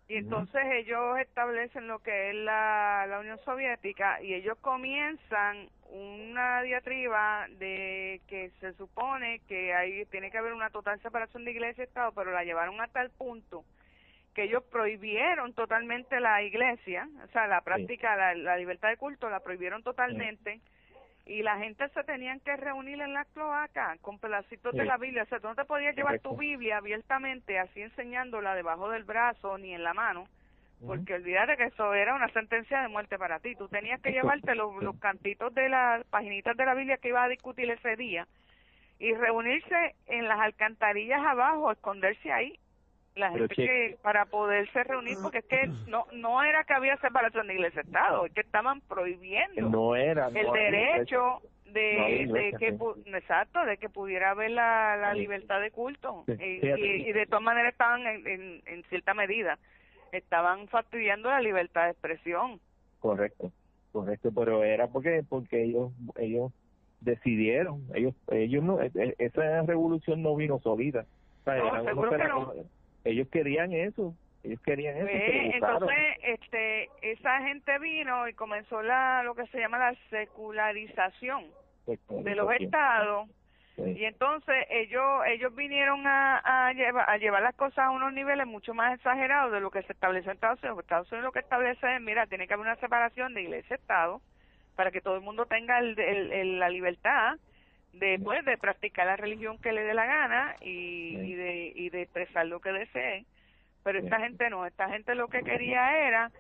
[0.10, 6.62] y entonces ellos establecen lo que es la, la Unión Soviética y ellos comienzan una
[6.62, 11.84] diatriba de que se supone que hay tiene que haber una total separación de iglesia
[11.84, 13.64] y Estado, pero la llevaron hasta el punto
[14.34, 19.40] que ellos prohibieron totalmente la iglesia, o sea, la práctica, la, libertad de culto la
[19.40, 20.62] prohibieron totalmente
[21.28, 25.24] y la gente se tenían que reunir en la cloaca con pedacitos de la Biblia,
[25.24, 29.58] o sea, tú no te podías llevar tu Biblia abiertamente así enseñándola debajo del brazo
[29.58, 30.28] ni en la mano,
[30.86, 34.56] porque olvídate que eso era una sentencia de muerte para ti, tú tenías que llevarte
[34.56, 38.26] los, los cantitos de las paginitas de la Biblia que iba a discutir ese día
[39.00, 42.58] y reunirse en las alcantarillas abajo, esconderse ahí
[43.18, 47.48] la gente que para poderse reunir porque es que no no era que había separación
[47.48, 52.78] de iglesia estado es que estaban prohibiendo no era el derecho de, de que
[53.18, 56.24] exacto de que pudiera haber la, la libertad de culto.
[56.28, 59.58] Y, de todas maneras estaban en, en, cierta medida
[60.12, 62.60] estaban fastidiando la libertad de expresión.
[63.00, 63.52] Correcto
[63.92, 66.52] correcto pero era porque porque ellos ellos
[67.02, 71.06] decidieron ellos ellos no e, e, esa revolución no vino solita
[73.08, 79.24] ellos querían eso ellos querían eso pues, entonces este esa gente vino y comenzó la
[79.24, 81.46] lo que se llama la secularización
[82.10, 83.30] de los estados.
[83.78, 88.48] Y entonces ellos ellos vinieron a, a, llevar, a llevar las cosas a unos niveles
[88.48, 90.80] mucho más exagerados de lo que se estableció en Estados Unidos.
[90.80, 94.20] Estados Unidos lo que establece es, mira, tiene que haber una separación de iglesia-estado
[94.76, 97.38] para que todo el mundo tenga el, la libertad
[98.00, 102.04] de, pues, de practicar la religión que le dé la gana y, de, y de
[102.04, 103.26] expresar lo que desee.
[103.84, 106.32] Pero esta gente no, esta gente lo que quería era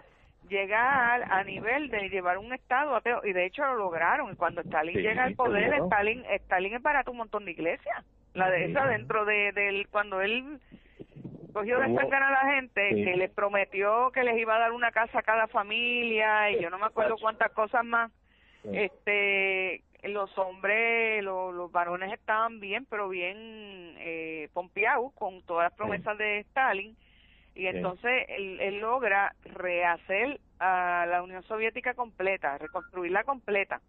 [0.50, 4.36] llegar a nivel de llevar un estado ateo y de hecho lo lograron.
[4.36, 8.06] Cuando Stalin llega al poder Stalin Stalin es para un montón de iglesias.
[8.34, 10.60] La de esa dentro de del cuando él
[11.54, 14.92] cogió de cerca a la gente que les prometió que les iba a dar una
[14.92, 18.12] casa a cada familia y yo no me acuerdo cuántas cosas más
[18.64, 26.18] este los hombres, los, varones estaban bien, pero bien eh, pompeados con todas las promesas
[26.18, 26.96] de Stalin.
[27.56, 33.82] Y entonces él, logra rehacer a la Unión Soviética completa, reconstruirla completa.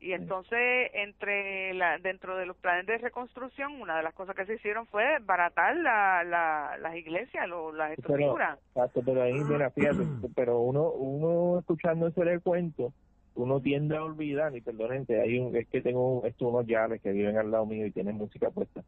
[0.00, 4.46] Y entonces, entre la, dentro de los planes de reconstrucción, una de las cosas que
[4.46, 8.60] se hicieron fue baratar la, la, las iglesias, lo, las estructuras.
[8.74, 10.04] Pero, pero ahí, mira, fíjate,
[10.36, 12.92] pero uno, uno escuchando ese cuento,
[13.38, 17.12] uno tiende a olvidar, y perdonen, hay un, es que tengo esto, unos llaves que
[17.12, 18.82] viven al lado mío y tienen música puesta.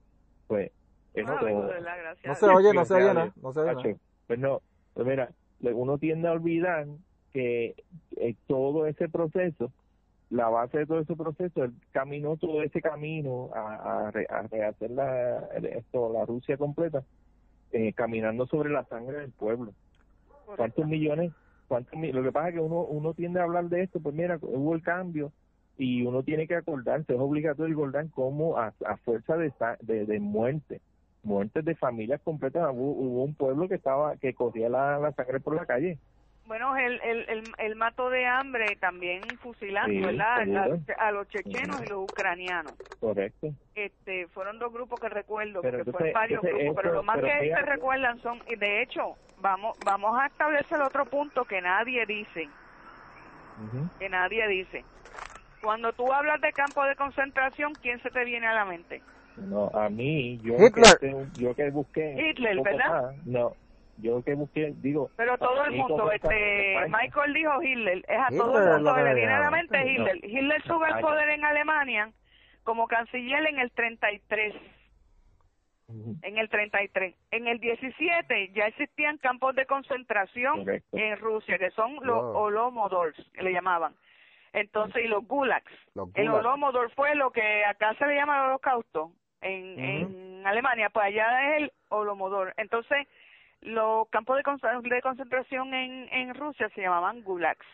[0.49, 0.73] Pues,
[1.15, 1.41] eso ah,
[2.25, 4.61] no se oye, no se oye nada, no se oye Pues no,
[4.93, 5.31] pues mira,
[5.63, 6.87] uno tiende a olvidar
[7.33, 7.77] que
[8.17, 9.71] eh, todo ese proceso,
[10.31, 15.47] la base de todo ese proceso, él caminó todo ese camino a, a, rehacer la,
[15.63, 17.05] esto, la Rusia completa,
[17.71, 19.73] eh, caminando sobre la sangre del pueblo.
[20.57, 21.33] ¿Cuántos millones
[21.71, 24.75] lo que pasa es que uno, uno tiende a hablar de esto, pues mira, hubo
[24.75, 25.33] el cambio
[25.79, 30.21] y uno tiene que acordarse, es obligatorio recordar cómo a, a fuerza de, de, de
[30.21, 30.81] muerte,
[31.23, 35.67] muertes de familias completas, hubo, un pueblo que estaba que corría la sangre por la
[35.67, 35.99] calle
[36.51, 40.41] bueno, el, el, el, mato de hambre también fusilando, ¿verdad?
[40.99, 42.75] A, los chechenos y los ucranianos.
[42.99, 43.55] Correcto.
[43.77, 47.63] Este, fueron dos grupos que recuerdo, que fueron varios grupos, pero lo más que se
[47.63, 52.49] recuerdan son, y de hecho, vamos, vamos a establecer otro punto que nadie dice,
[54.01, 54.85] que nadie dice.
[55.63, 59.03] Cuando tú hablas de campo de concentración, ¿quién se te viene a la mente?
[59.37, 62.17] No, a mí, yo, Que, yo que busqué.
[62.19, 63.13] Hitler, ¿verdad?
[63.25, 63.55] no,
[64.01, 65.11] yo que busqué, digo...
[65.17, 69.15] Pero todo el mundo, este, Michael dijo Hitler, es a todo el mundo que le
[69.15, 70.17] viene a la mente Hitler.
[70.23, 72.13] Hitler sube el poder en Alemania
[72.65, 74.55] como canciller en el 33.
[76.23, 77.17] En el 33.
[77.33, 83.43] En el 17 ya existían campos de concentración en Rusia, que son los Holomodors, que
[83.43, 83.95] le llamaban.
[84.53, 85.73] Entonces, y los gulags.
[86.15, 91.07] El Holomodor fue lo que acá se le llama el holocausto en, en Alemania, pues
[91.07, 92.55] allá es el Holomodor.
[92.57, 93.07] Entonces,
[93.63, 97.67] los campos de, concentración en, en Rusia se llamaban gulags.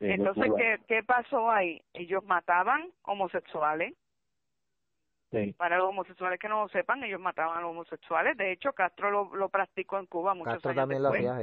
[0.00, 1.82] Entonces, ¿qué, ¿qué pasó ahí?
[1.92, 3.94] Ellos mataban homosexuales.
[5.58, 8.36] Para los homosexuales que no lo sepan, ellos mataban a los homosexuales.
[8.38, 11.36] De hecho, Castro lo, lo practicó en Cuba muchos Castro también lo hacía,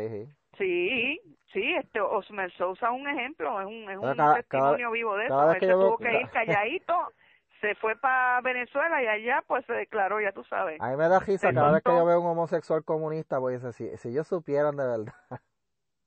[0.57, 1.19] Sí,
[1.51, 5.53] sí, este Osmer Sousa es un ejemplo, es un, es un testimonio vivo de eso.
[5.53, 7.11] Él se tuvo que ir calladito
[7.65, 10.79] se fue para Venezuela y allá pues se declaró, ya tú sabes.
[10.79, 13.97] A mí me da risa cada vez que yo veo un homosexual comunista, pues si,
[13.97, 15.13] si ellos supieran de verdad.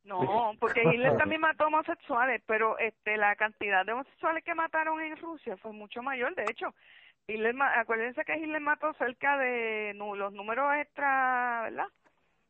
[0.04, 5.16] No, porque Hitler también mató homosexuales, pero este la cantidad de homosexuales que mataron en
[5.18, 6.34] Rusia fue mucho mayor.
[6.34, 6.72] De hecho,
[7.26, 11.88] Hitler, acuérdense que Hitler mató cerca de los números extra, ¿verdad?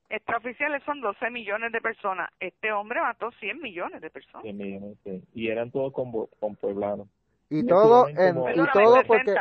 [0.09, 2.31] Extraoficiales son 12 millones de personas.
[2.39, 4.43] Este hombre mató 100 millones de personas.
[4.43, 5.25] 100 millones, sí.
[5.35, 7.09] Y eran todos con, con pueblanos.
[7.51, 9.35] Y todo, en, y todo porque...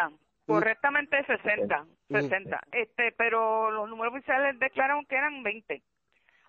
[0.45, 2.61] Correctamente 60, 60.
[2.71, 5.83] Este, pero los números oficiales declararon que eran 20.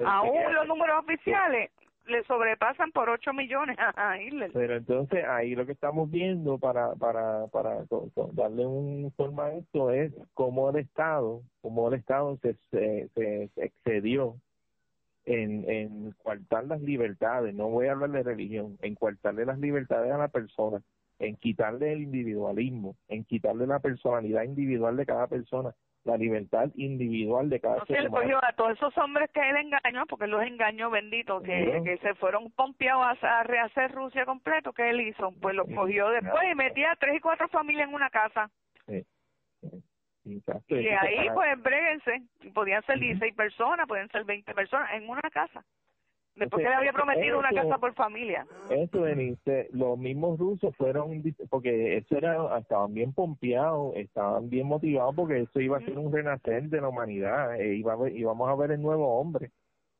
[0.04, 1.72] Aún los números oficiales
[2.06, 4.50] le sobrepasan por 8 millones a Hitler.
[4.52, 7.84] Pero entonces ahí lo que estamos viendo para para para
[8.32, 13.50] darle un forma a esto es cómo el Estado, cómo el Estado se, se, se
[13.56, 14.36] excedió
[15.26, 20.10] en, en coartar las libertades, no voy a hablar de religión, en coartarle las libertades
[20.10, 20.80] a la persona
[21.18, 27.50] en quitarle el individualismo, en quitarle la personalidad individual de cada persona, la libertad individual
[27.50, 28.08] de cada persona.
[28.08, 32.14] cogió a todos esos hombres que él engañó, porque los engañó benditos, que, que se
[32.14, 35.32] fueron pompeados a, rehacer Rusia completo, que él hizo?
[35.40, 38.50] Pues los cogió después y metía tres y cuatro familias en una casa.
[40.68, 42.22] Y ahí, pues, bréguense.
[42.52, 45.64] Podían ser 16 personas, pueden ser 20 personas en una casa.
[46.38, 48.46] Después que le había prometido una casa por familia.
[48.70, 55.16] Eso, Denise, los mismos rusos fueron, porque eso era, estaban bien pompeados, estaban bien motivados
[55.16, 58.54] porque eso iba a ser un renacer de la humanidad, e iba a íbamos a
[58.54, 59.50] ver el nuevo hombre.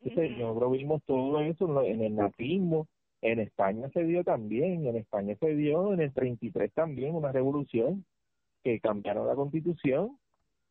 [0.00, 2.86] Entonces, nosotros vimos todo eso en el nazismo,
[3.20, 8.04] en España se dio también, en España se dio en el 33 también una revolución
[8.62, 10.16] que cambiaron la constitución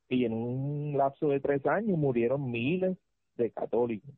[0.07, 2.97] y en un lapso de tres años murieron miles
[3.35, 4.13] de católicos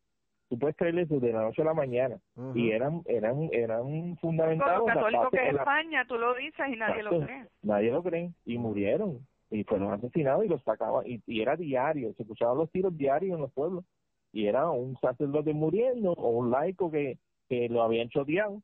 [0.49, 2.19] tú puedes creer eso de la noche a la mañana.
[2.55, 7.03] Y eran eran eran fundamentados los católicos que en España tú lo dices y nadie
[7.03, 7.45] lo cree.
[7.62, 8.31] Nadie lo cree.
[8.45, 9.19] Y murieron.
[9.51, 11.07] Y fueron asesinados y los sacaban.
[11.07, 12.13] Y, y, era diario.
[12.13, 13.85] Se escuchaban los tiros diarios en los pueblos.
[14.31, 17.17] Y era un sacerdote muriendo o un laico que
[17.49, 18.62] que lo habían choteado.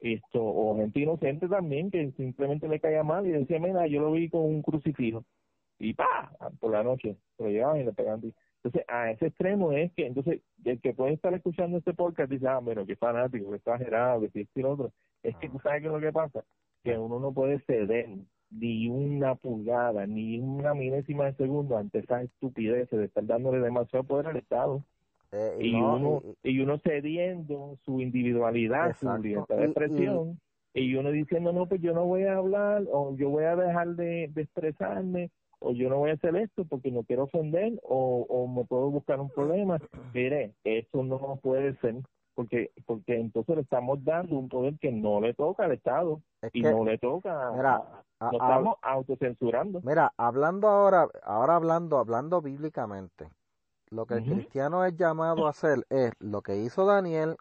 [0.00, 4.12] Esto o gente inocente también que simplemente le caía mal y decía mira yo lo
[4.12, 5.24] vi con un crucifijo
[5.80, 8.20] y pa por la noche lo llevaban y le pegaban
[8.62, 12.48] entonces, a ese extremo es que, entonces, el que puede estar escuchando este podcast dice,
[12.48, 14.92] ah, bueno, qué fanático, qué exagerado, que si y lo otro.
[15.22, 16.44] Es que tú sabes qué es lo que pasa,
[16.82, 18.08] que uno no puede ceder
[18.50, 24.04] ni una pulgada, ni una milésima de segundo ante esa estupidez de estar dándole demasiado
[24.04, 24.82] poder al Estado.
[25.30, 30.40] Eh, y, uno y, uno cediendo su individualidad, su libertad de expresión,
[30.74, 33.88] y, uno diciendo, no, pues yo no voy a hablar, o yo voy a dejar
[33.88, 38.26] de, de expresarme, o yo no voy a hacer esto porque no quiero ofender o,
[38.28, 39.78] o me puedo buscar un problema.
[40.14, 41.96] Mire, eso no puede ser
[42.38, 46.20] porque porque entonces le estamos dando un poder que no le toca al Estado
[46.52, 47.82] y no le toca mira,
[48.20, 53.28] a, estamos autocensurando mira hablando ahora ahora hablando hablando bíblicamente
[53.90, 57.38] lo que el cristiano es llamado a hacer es lo que hizo Daniel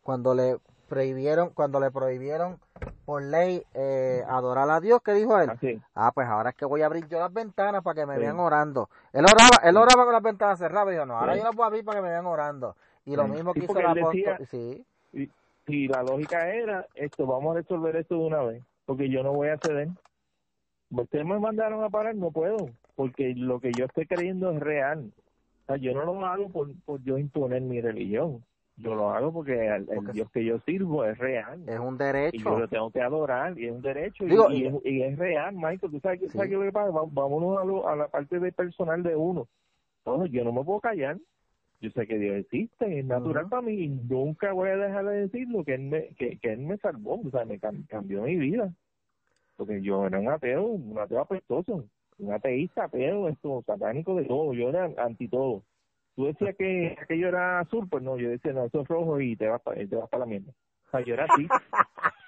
[0.00, 0.56] cuando le
[0.88, 2.58] prohibieron cuando le prohibieron
[3.04, 5.50] por ley eh, adorar a Dios, ¿qué dijo él?
[5.94, 8.38] Ah, pues ahora es que voy a abrir yo las ventanas para que me vean
[8.40, 8.88] orando.
[9.12, 11.64] Él oraba, él oraba con las ventanas cerradas, y yo no, ahora yo las voy
[11.64, 12.76] a abrir para que me vean orando.
[13.04, 14.84] Y lo mismo que hizo el apóstol, sí.
[15.66, 19.32] Y, la lógica era, esto, vamos a resolver esto de una vez, porque yo no
[19.32, 19.88] voy a ceder.
[20.90, 25.12] Ustedes me mandaron a parar, no puedo, porque lo que yo estoy creyendo es real.
[25.62, 28.42] O sea, yo no lo hago por, por yo imponer mi religión
[28.80, 31.60] yo lo hago porque el, Dios que yo sirvo es real.
[31.66, 32.36] Es un derecho.
[32.36, 35.92] Y yo lo tengo que adorar y es un derecho y, es, real, Michael.
[35.92, 36.90] ¿Tú sabes, ¿sabes qué lo que pasa?
[36.92, 39.48] Vámonos a, la parte de personal de uno.
[40.04, 41.18] Entonces, yo no me puedo callar.
[41.80, 45.28] Yo sé que Dios existe, es natural para mí y nunca voy a dejar de
[45.28, 48.72] decirlo que Él me, que, que él me salvó, o sea, me cambió mi vida.
[49.56, 51.84] Porque yo era un ateo, un ateo apestoso,
[52.18, 55.62] un ateísta, ateo, esto, satánico de todo, yo era anti todo
[56.18, 59.36] tú decías que aquello era azul, pues no, yo decía, no, eso es rojo y
[59.36, 60.50] te vas para te vas para la mierda.
[60.88, 61.46] O sea, yo era así.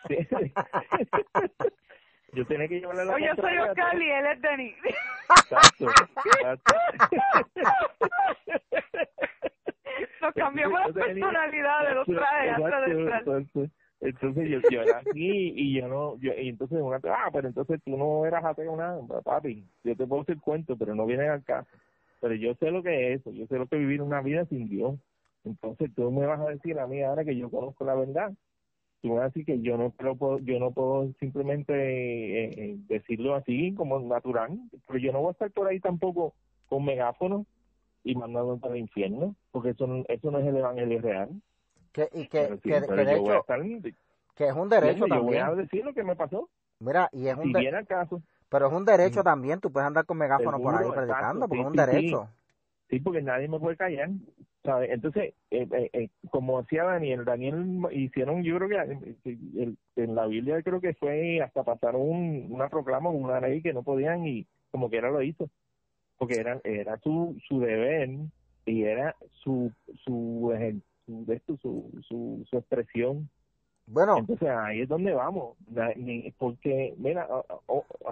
[2.35, 4.76] yo tenía que llevarle la yo soy Oscar y él es Denis.
[5.29, 5.88] Exacto,
[6.24, 6.72] exacto.
[10.20, 12.59] Nos cambiamos las personalidades, los trajes
[13.18, 17.48] Entonces, entonces yo, yo era así y yo no, yo, y entonces una, ah, pero
[17.48, 21.31] entonces tú no eras ateo nada, papi, yo te puedo hacer cuento, pero no vienen
[21.31, 21.66] al caso
[22.20, 24.44] pero yo sé lo que es eso, yo sé lo que es vivir una vida
[24.46, 24.98] sin Dios.
[25.44, 28.33] Entonces tú me vas a decir a mí ahora que yo conozco la verdad,
[29.00, 32.76] tú me vas a decir que yo no puedo, yo no puedo simplemente eh, eh,
[32.88, 36.35] decirlo así como natural, pero yo no voy a estar por ahí tampoco
[36.68, 37.46] con megáfono
[38.04, 41.28] y mandando para el infierno, porque eso no, eso no es el evangelio real.
[41.92, 43.44] Que, y que, que, de hecho,
[44.37, 45.09] que es un derecho también.
[45.09, 46.48] Yo voy a decir lo que me pasó.
[46.78, 48.22] Mira, y es un si viene caso.
[48.51, 51.67] Pero es un derecho también, tú puedes andar con megáfono por ahí predicando, porque es
[51.67, 52.29] un derecho.
[52.91, 52.99] Sí.
[52.99, 54.11] porque nadie me puede callar.
[54.65, 54.91] ¿sabes?
[54.91, 60.63] Entonces, eh, eh, eh, como decía Daniel, Daniel hicieron, yo creo que en la Biblia
[60.63, 64.91] creo que fue hasta pasar un, una proclama, una ley que no podían y como
[64.91, 65.49] que era lo hizo,
[66.19, 68.11] porque era, era su, su deber
[68.67, 69.73] y era su,
[70.05, 70.53] su,
[71.07, 73.31] su, su, su, su expresión
[73.90, 74.18] bueno.
[74.18, 75.57] Entonces ahí es donde vamos.
[76.38, 77.29] Porque, mira,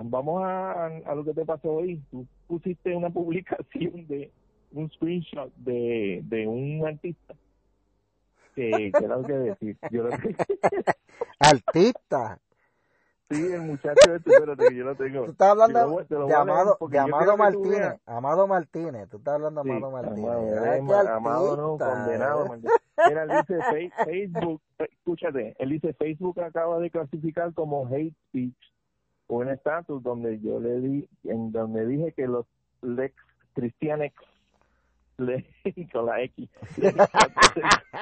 [0.02, 2.00] vamos a, a lo que te pasó hoy.
[2.10, 4.30] Tú pusiste una publicación de
[4.72, 7.34] un screenshot de, de un artista.
[8.54, 9.76] Que, que era lo que decir.
[9.90, 10.10] Yo lo
[11.38, 12.38] artista.
[13.30, 15.24] Sí, el muchacho este, espérate que yo lo tengo.
[15.24, 18.00] Tú estás hablando de, Amado, de Amado Martínez.
[18.06, 19.08] Amado Martínez.
[19.10, 21.08] Tú estás hablando de Amado Martínez.
[21.08, 22.56] Amado, no, condenado.
[23.06, 23.60] Mira, él dice
[24.04, 28.56] Facebook, escúchate, él dice Facebook acaba de clasificar como hate speech
[29.28, 32.46] un estatus donde yo le di, en donde dije que los
[32.82, 33.14] lex
[33.54, 34.14] cristianex
[35.18, 35.46] le,
[35.92, 36.48] con la X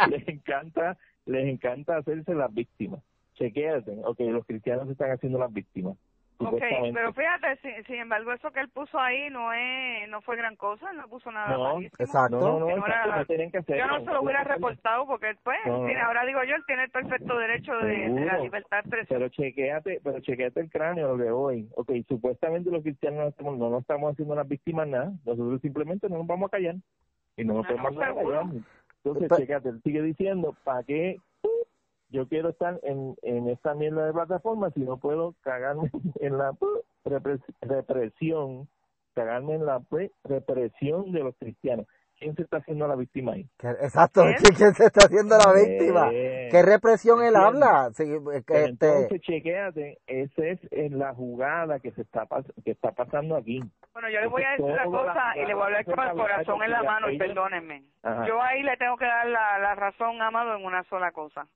[0.08, 3.02] les encanta les encanta hacerse las víctimas
[3.36, 5.96] chequéate, ok, los cristianos están haciendo las víctimas.
[6.38, 6.60] Ok,
[6.92, 10.92] pero fíjate, sin, embargo, eso que él puso ahí no es no fue gran cosa,
[10.92, 12.38] no puso nada no, Exacto.
[12.38, 16.56] No, no, que hacer, yo no se lo hubiera reportado porque, pues, ahora digo yo,
[16.56, 21.16] él tiene el perfecto derecho de, la libertad de Pero chequéate, pero chequéate el cráneo
[21.16, 21.68] de hoy.
[21.74, 26.08] Ok, supuestamente los cristianos no, estamos, no nos estamos haciendo las víctimas nada, nosotros simplemente
[26.10, 26.76] no nos vamos a callar
[27.38, 28.44] y no nos podemos callar.
[29.04, 31.16] Entonces, chequéate, él sigue diciendo, ¿para qué
[32.10, 35.90] yo quiero estar en, en esta mierda de plataforma si no puedo cagarme
[36.20, 36.52] en la
[37.04, 38.68] represión,
[39.14, 39.80] cagarme en la
[40.24, 41.86] represión de los cristianos.
[42.18, 43.46] ¿Quién se está haciendo la víctima ahí?
[43.60, 44.22] Exacto,
[44.56, 46.08] ¿quién se está haciendo la víctima?
[46.10, 47.90] ¿Qué represión él habla?
[47.92, 48.64] Sí, este...
[48.64, 52.26] Entonces, chequéate, esa es la jugada que se está
[52.64, 53.60] que está pasando aquí.
[53.92, 56.12] Bueno, yo le voy a decir una cosa y le voy a hablar con el
[56.12, 57.82] corazón en la mano y perdónenme.
[58.26, 61.46] Yo ahí le tengo que dar la, la razón, Amado, en una sola cosa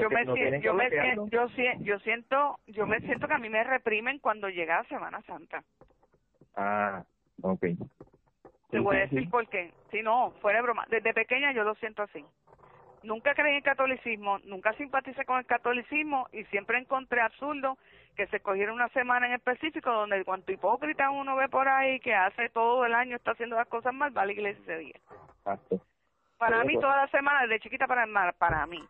[0.00, 1.46] yo me, siento, yo, me siento, yo,
[1.80, 5.62] yo siento, yo me siento que a mí me reprimen cuando llega Semana Santa.
[6.54, 7.02] Ah,
[7.42, 7.64] ok.
[8.70, 9.72] Te voy a decir por qué.
[9.90, 10.86] Si no, fuera de broma.
[10.88, 12.24] Desde pequeña yo lo siento así.
[13.02, 17.78] Nunca creí en el catolicismo, nunca simpaticé con el catolicismo y siempre encontré absurdo
[18.16, 22.14] que se cogiera una semana en específico donde cuanto hipócrita uno ve por ahí que
[22.14, 25.00] hace todo el año está haciendo las cosas mal, va a la iglesia ese día.
[26.38, 28.82] Para mí toda la semana, desde chiquita para para mí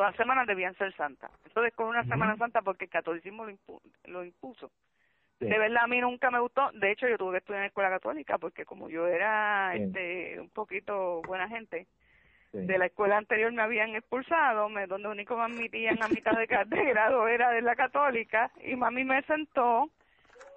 [0.00, 1.30] todas las semanas debían ser santas.
[1.44, 3.44] Entonces con una Semana Santa porque el catolicismo
[4.06, 4.70] lo, impuso.
[5.38, 6.70] De verdad a mí nunca me gustó.
[6.72, 10.48] De hecho yo tuve que estudiar en escuela católica porque como yo era este un
[10.48, 11.86] poquito buena gente,
[12.54, 16.46] de la escuela anterior me habían expulsado, me, donde único me admitían a mitad de,
[16.76, 19.90] de grado era de la católica, y mami me sentó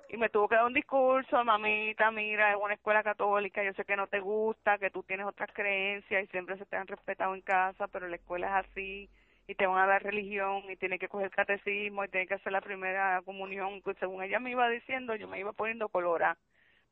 [0.08, 3.84] y me tuvo que dar un discurso, mamita, mira, es una escuela católica, yo sé
[3.84, 7.36] que no te gusta, que tú tienes otras creencias y siempre se te han respetado
[7.36, 9.10] en casa, pero la escuela es así
[9.48, 12.52] y te van a dar religión y tienes que coger catecismo y tienes que hacer
[12.52, 16.38] la primera comunión, pues según ella me iba diciendo, yo me iba poniendo colora,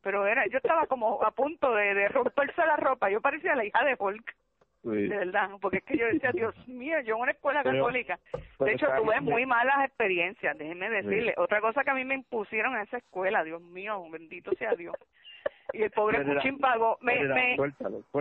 [0.01, 3.65] pero era, yo estaba como a punto de, de romperse la ropa, yo parecía la
[3.65, 4.35] hija de Hulk.
[4.83, 8.19] De verdad, porque es que yo decía, Dios mío, yo en una escuela católica.
[8.59, 11.35] de hecho, tuve muy malas experiencias, déjeme decirle.
[11.37, 14.95] Otra cosa que a mí me impusieron en esa escuela, Dios mío, bendito sea Dios.
[15.73, 16.97] Y el pobre Cuchín pagó.
[17.01, 17.57] Me, me,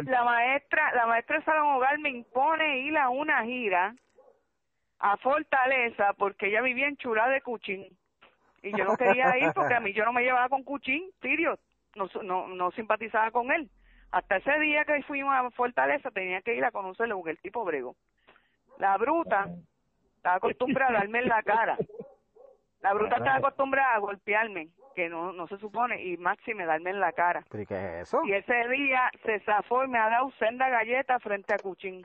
[0.03, 3.95] La maestra, la maestra de Salón Hogar me impone ir a una gira
[5.01, 7.87] a Fortaleza porque ella vivía en Chula de Cuchín.
[8.63, 11.59] Y yo no quería ir porque a mí yo no me llevaba con Cuchín, Sirio.
[11.97, 13.69] No, no, no simpatizaba con él.
[14.13, 17.65] Hasta ese día que fuimos a Fortaleza tenía que ir a conocerlo porque el tipo
[17.65, 17.97] brego.
[18.79, 19.49] La bruta
[20.17, 21.79] estaba acostumbrada a darme en la cara.
[22.81, 27.01] La bruta estaba acostumbrada a golpearme, que no no se supone, y máxime darme en
[27.01, 27.45] la cara.
[27.51, 28.21] ¿Pero qué es eso?
[28.25, 32.05] Y ese día se zafó y me ha dado senda galleta frente a Cuchín.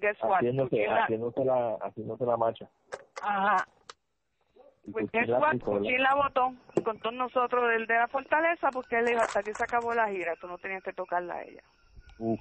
[0.00, 0.36] Guess what?
[0.36, 2.68] Haciéndose, haciéndose, la, haciéndose la marcha.
[3.22, 3.66] Ajá.
[4.92, 5.58] Pues guess what?
[5.58, 9.54] Cuchín la votó con todos nosotros del de la fortaleza porque él dijo hasta que
[9.54, 11.62] se acabó la gira, tú no tenías que tocarla a ella.
[12.18, 12.40] Uf.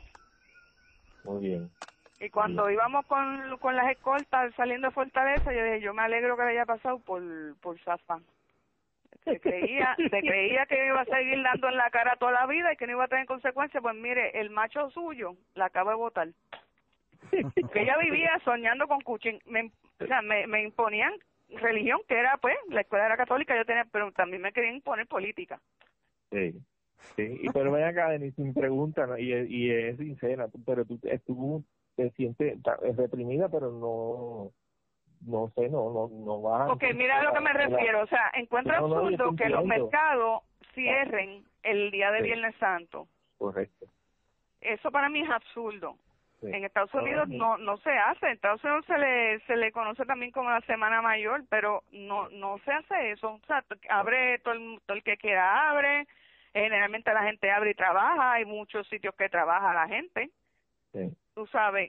[1.23, 1.69] Muy bien.
[2.19, 6.35] Y cuando íbamos con, con las escoltas saliendo de Fortaleza, yo dije, yo me alegro
[6.35, 7.21] que le haya pasado por,
[7.61, 8.19] por Zafa.
[9.23, 12.73] Se creía, se creía que iba a seguir dando en la cara toda la vida
[12.73, 13.83] y que no iba a tener consecuencias.
[13.83, 16.29] Pues mire, el macho suyo la acaba de votar.
[17.73, 19.39] que ella vivía soñando con Cuchín.
[19.45, 21.13] Me, o sea, me, me imponían
[21.49, 25.07] religión, que era, pues, la escuela era católica, yo tenía, pero también me querían imponer
[25.07, 25.59] política.
[26.31, 26.53] Sí.
[27.15, 31.63] Sí, y pero ven acá, Denis, sin pregunta, y, y es sincera, pero tú, tú
[31.95, 32.57] te sientes
[32.95, 34.51] reprimida, pero no,
[35.25, 36.71] no sé, no, no, no va.
[36.71, 40.41] Ok, mira a lo que me refiero, o sea, encuentro absurdo que los mercados
[40.73, 43.07] cierren el día de Viernes Santo.
[43.37, 43.87] Correcto.
[44.61, 45.97] Eso para mí es absurdo.
[46.41, 50.05] En Estados Unidos no no se hace, en Estados Unidos se le se le conoce
[50.05, 53.33] también como la Semana Mayor, pero no no se hace eso.
[53.33, 56.07] O sea, abre todo el, todo el que quiera abre,
[56.53, 60.29] generalmente la gente abre y trabaja, hay muchos sitios que trabaja la gente.
[60.93, 61.87] Sí tú sabes.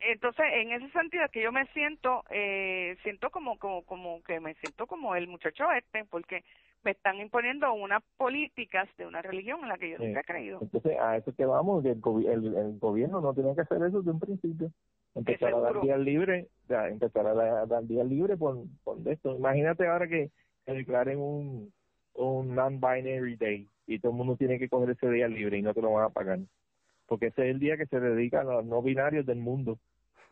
[0.00, 4.40] Entonces, en ese sentido es que yo me siento, eh, siento como, como, como que
[4.40, 6.42] me siento como el muchacho este, porque
[6.82, 10.58] me están imponiendo unas políticas de una religión en la que yo nunca he creído.
[10.62, 14.10] Entonces, a eso que vamos, que el, el, gobierno no tiene que hacer eso de
[14.10, 14.70] un principio.
[15.14, 17.34] Empezar a dar día libre, ya, empezar a
[17.66, 19.34] dar, día libre por, por esto.
[19.36, 20.30] Imagínate ahora que
[20.64, 21.72] se declaren un,
[22.14, 25.74] un non-binary day y todo el mundo tiene que coger ese día libre y no
[25.74, 26.38] te lo van a pagar
[27.08, 29.78] porque ese es el día que se dedica a los no binarios del mundo,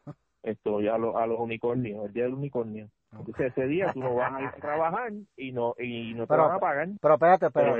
[0.42, 2.88] esto ya a, los, a los unicornios, el día del unicornio.
[3.18, 6.36] Entonces ese día tú no vas a ir a trabajar y no y no te
[6.36, 6.88] van a pagar.
[7.00, 7.74] Pero espérate, pero,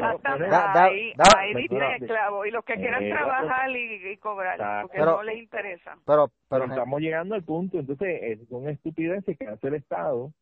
[1.37, 5.97] ahí, dice esclavo y los que quieran eh, trabajar y, cobrar porque no les interesa.
[6.05, 10.33] Pero, pero, estamos llegando al punto, entonces es, son estupideces que hace el Estado.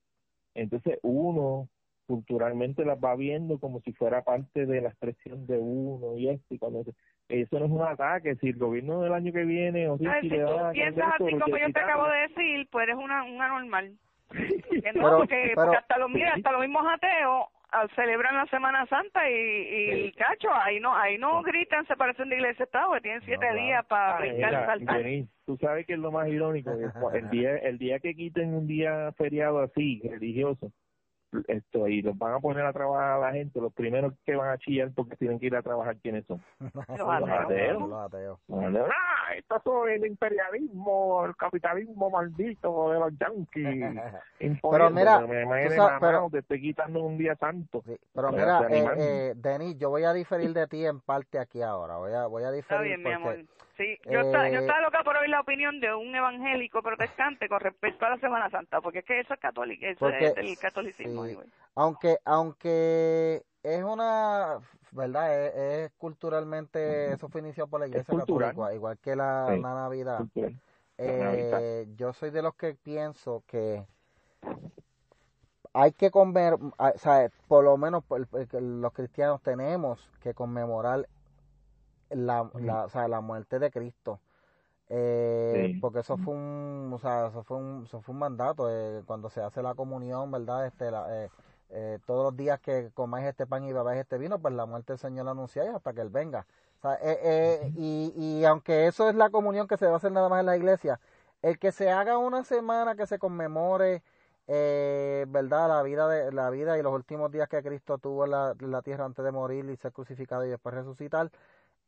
[0.55, 1.69] Entonces uno
[2.07, 6.55] culturalmente las va viendo como si fuera parte de la expresión de uno y esto
[6.55, 6.85] y cuando
[7.29, 10.29] eso no es un ataque si el gobierno del año que viene o si, si,
[10.29, 10.37] tú
[10.73, 13.97] piensas así como yo te acabo de decir pues eres una un anormal
[14.95, 17.47] no, porque, hasta los mira hasta los mismos ateos
[17.97, 22.37] celebran la Semana Santa y, y cacho ahí no ahí no gritan se parecen de
[22.37, 25.03] iglesia estado que tienen siete días para brincar y saltar.
[25.45, 26.71] Tú sabes que es lo más irónico
[27.13, 30.71] el día el día que quiten un día feriado así religioso
[31.49, 34.51] esto y los van a poner a trabajar a la gente, los primeros que van
[34.51, 36.43] a chillar porque tienen que ir a trabajar, ¿quiénes son?
[36.89, 37.89] los ateos.
[37.89, 38.39] Los ateos.
[38.51, 43.65] Ah, esto es el imperialismo, el capitalismo maldito de los yanquis.
[44.71, 45.27] pero mira,
[46.01, 47.83] pero, te estoy quitando un día santo.
[48.15, 51.97] pero mira, eh, eh, Denis, yo voy a diferir de ti en parte aquí ahora.
[51.97, 53.37] Voy a, voy a diferir Está bien, mi amor.
[53.77, 57.49] Sí, yo, estaba, yo eh, estaba loca por oír la opinión de un evangélico protestante
[57.49, 60.57] con respecto a la Semana Santa, porque es que eso es católico, eso es el
[60.59, 61.25] catolicismo.
[61.75, 64.59] Aunque, aunque es una,
[64.93, 65.57] ¿verdad?
[65.57, 70.21] Es, culturalmente, eso fue iniciado por la Iglesia Católica, igual que la, Navidad.
[70.97, 73.85] Eh, yo soy de los que pienso que
[75.73, 78.05] hay que comer, o sea, por lo menos
[78.53, 81.09] los cristianos tenemos que conmemorar
[82.11, 84.21] la, la, o sea, la muerte de Cristo.
[84.91, 89.03] Eh, porque eso fue un o sea eso fue un eso fue un mandato eh,
[89.07, 91.31] cuando se hace la comunión verdad este la,
[91.71, 94.93] eh, todos los días que comáis este pan y bebáis este vino pues la muerte
[94.93, 96.47] del Señor la anunciáis hasta que él venga.
[96.83, 100.13] O eh, eh, y, y aunque eso es la comunión que se va a hacer
[100.13, 101.01] nada más en la iglesia,
[101.43, 104.03] el que se haga una semana que se conmemore,
[104.47, 108.33] eh, verdad, la vida de la vida y los últimos días que Cristo tuvo en
[108.33, 111.31] la, tierra antes de morir y ser crucificado y después resucitar,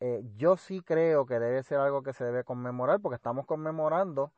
[0.00, 4.32] eh, yo sí creo que debe ser algo que se debe conmemorar porque estamos conmemorando,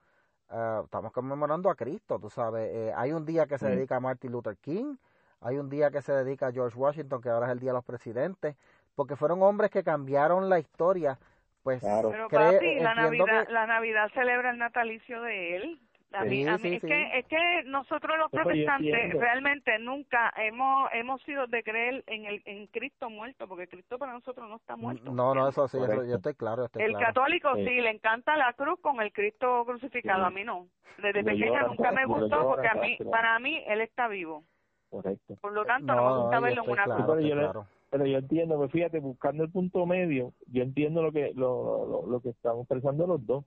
[0.50, 2.70] uh, estamos conmemorando a Cristo, tú sabes.
[2.72, 4.96] Eh, hay un día que se dedica a Martin Luther King,
[5.40, 7.78] hay un día que se dedica a George Washington, que ahora es el Día de
[7.78, 8.56] los Presidentes,
[8.94, 11.18] porque fueron hombres que cambiaron la historia.
[11.62, 15.80] Pues, Pero papi, la Navidad, la Navidad celebra el natalicio de él.
[16.12, 21.22] A mí, a mí es, Que, es que nosotros los protestantes realmente nunca hemos hemos
[21.22, 25.12] sido de creer en el en Cristo muerto, porque Cristo para nosotros no está muerto.
[25.12, 26.66] No, no, eso sí, yo estoy claro.
[26.74, 27.64] el católico sí.
[27.64, 30.68] le encanta la cruz con el Cristo crucificado, a mí no.
[30.96, 34.44] Desde pequeña nunca me gustó porque a mí, para mí, él está vivo.
[34.90, 35.36] Correcto.
[35.40, 37.66] Por lo tanto, no, me gusta verlo en una cruz.
[37.90, 42.06] Pero yo, entiendo, pues fíjate, buscando el punto medio, yo entiendo lo que lo, lo,
[42.06, 43.44] lo que estamos pensando los dos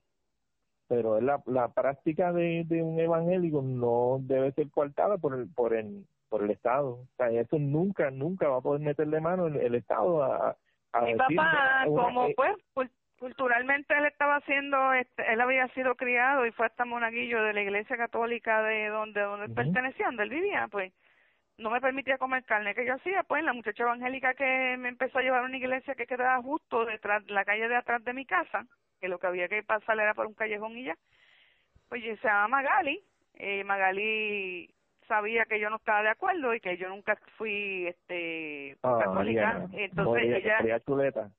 [0.91, 5.73] pero la, la práctica de, de un evangélico no debe ser coartada por el, por
[5.73, 6.95] el, por el Estado.
[6.95, 10.57] O sea, eso nunca, nunca va a poder meterle mano el, el Estado a,
[10.91, 12.27] a Mi papá, como
[12.73, 17.53] pues culturalmente él estaba haciendo, este, él había sido criado y fue hasta monaguillo de
[17.53, 20.91] la iglesia católica de donde, donde pertenecía, donde él vivía, pues
[21.57, 22.75] no me permitía comer carne.
[22.75, 25.95] Que yo hacía, pues la muchacha evangélica que me empezó a llevar a una iglesia
[25.95, 28.65] que quedaba justo detrás, la calle de atrás de mi casa,
[29.01, 30.95] que lo que había que pasar era por un callejón y ya.
[31.89, 34.73] Pues se llama Magali, eh, Magali
[35.07, 39.67] sabía que yo no estaba de acuerdo y que yo nunca fui este ah, católica,
[39.73, 41.29] entonces ella chuleta.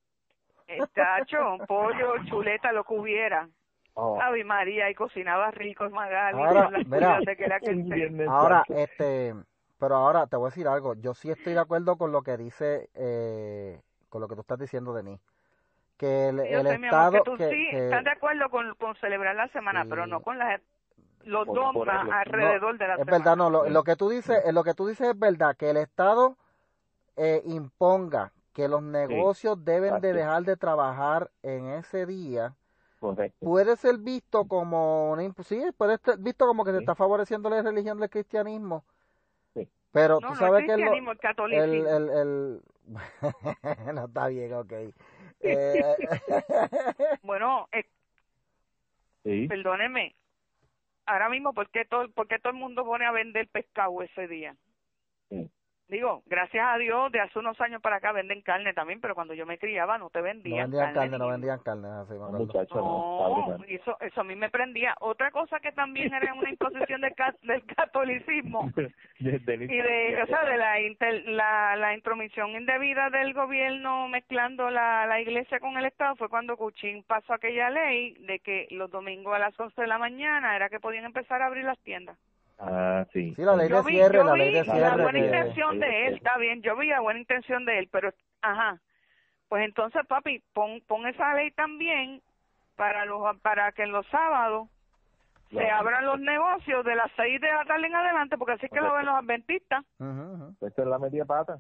[1.66, 3.48] Pollo, chuleta, lo que hubiera.
[3.94, 4.20] Oh.
[4.20, 6.42] Ave María, y cocinaba rico Magali.
[6.42, 6.70] Ahora,
[7.36, 9.34] que ahora este,
[9.78, 10.94] pero ahora te voy a decir algo.
[10.94, 14.58] Yo sí estoy de acuerdo con lo que dice, eh, con lo que tú estás
[14.58, 15.20] diciendo, Denis
[15.96, 17.12] que el, el Estado...
[17.12, 20.60] que tú sí estás de acuerdo con, con celebrar la semana, pero no con las
[21.24, 24.86] los dogmas alrededor de la es verdad no lo, que tú dices lo que tú
[24.86, 26.36] dices es verdad que el estado
[27.16, 32.54] eh, imponga que los negocios deben de dejar de trabajar en ese día
[33.40, 37.62] puede ser visto como una sí puede ser visto como que se está favoreciendo la
[37.62, 38.84] religión del cristianismo.
[39.90, 42.62] Pero tú sabes que el, el, el,
[43.86, 44.72] el no está bien ok
[45.42, 45.96] eh,
[47.22, 50.14] bueno, eh, perdóneme.
[51.06, 54.56] Ahora mismo, ¿por qué, todo, ¿por todo el mundo pone a vender pescado ese día?
[55.88, 59.34] Digo, gracias a Dios, de hace unos años para acá venden carne también, pero cuando
[59.34, 61.18] yo me criaba no te vendían, no vendían carne.
[61.18, 64.94] no vendían carne, así no, eso, eso a mí me prendía.
[65.00, 68.70] Otra cosa que también era una imposición del, del catolicismo
[69.18, 70.76] y de, o sea, de la,
[71.26, 76.56] la, la intromisión indebida del gobierno mezclando la, la iglesia con el Estado fue cuando
[76.56, 80.68] Cuchín pasó aquella ley de que los domingos a las 11 de la mañana era
[80.68, 82.16] que podían empezar a abrir las tiendas.
[82.58, 83.34] Ah, sí.
[83.34, 84.80] Sí, la ley de cierre, la ley de cierre.
[84.80, 88.12] La buena intención de él, está bien, yo vi la buena intención de él, pero,
[88.40, 88.80] ajá,
[89.48, 92.22] pues entonces, papi, pon, pon esa ley también
[92.76, 94.68] para los para que en los sábados
[95.50, 98.72] se abran los negocios de las seis de la tarde en adelante, porque así es
[98.72, 99.84] que lo ven los adventistas.
[99.98, 101.58] Uh Esta es la media pata.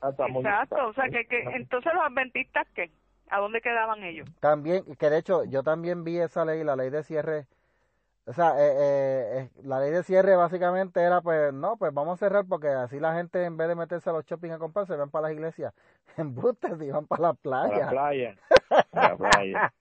[0.00, 2.90] Ah, Exacto, o sea, que, que entonces los adventistas, ¿qué?
[3.30, 4.28] ¿A dónde quedaban ellos?
[4.40, 7.46] También, que de hecho, yo también vi esa ley, la ley de cierre
[8.26, 12.14] o sea, eh, eh, eh, la ley de cierre básicamente era, pues, no, pues vamos
[12.14, 14.86] a cerrar porque así la gente en vez de meterse a los shopping a comprar,
[14.86, 15.74] se van para las iglesias.
[16.16, 17.70] En bustes y van para la playa.
[17.70, 18.36] Para la playa.
[18.92, 19.72] la playa.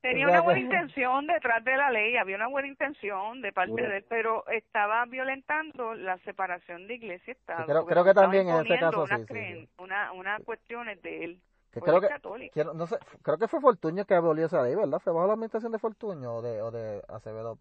[0.00, 3.98] Tenía una buena intención detrás de la ley, había una buena intención de parte de
[3.98, 7.66] él, pero estaba violentando la separación de iglesia y Estado.
[7.66, 11.40] creo, creo que también en ese caso sí, sí, Una, una cuestiones de él
[11.80, 14.98] creo que, no sé, creo que fue Fortuño que abolió esa ley, ¿verdad?
[15.00, 17.58] ¿Fue bajo la administración de Fortuño o de, o de Acevedo?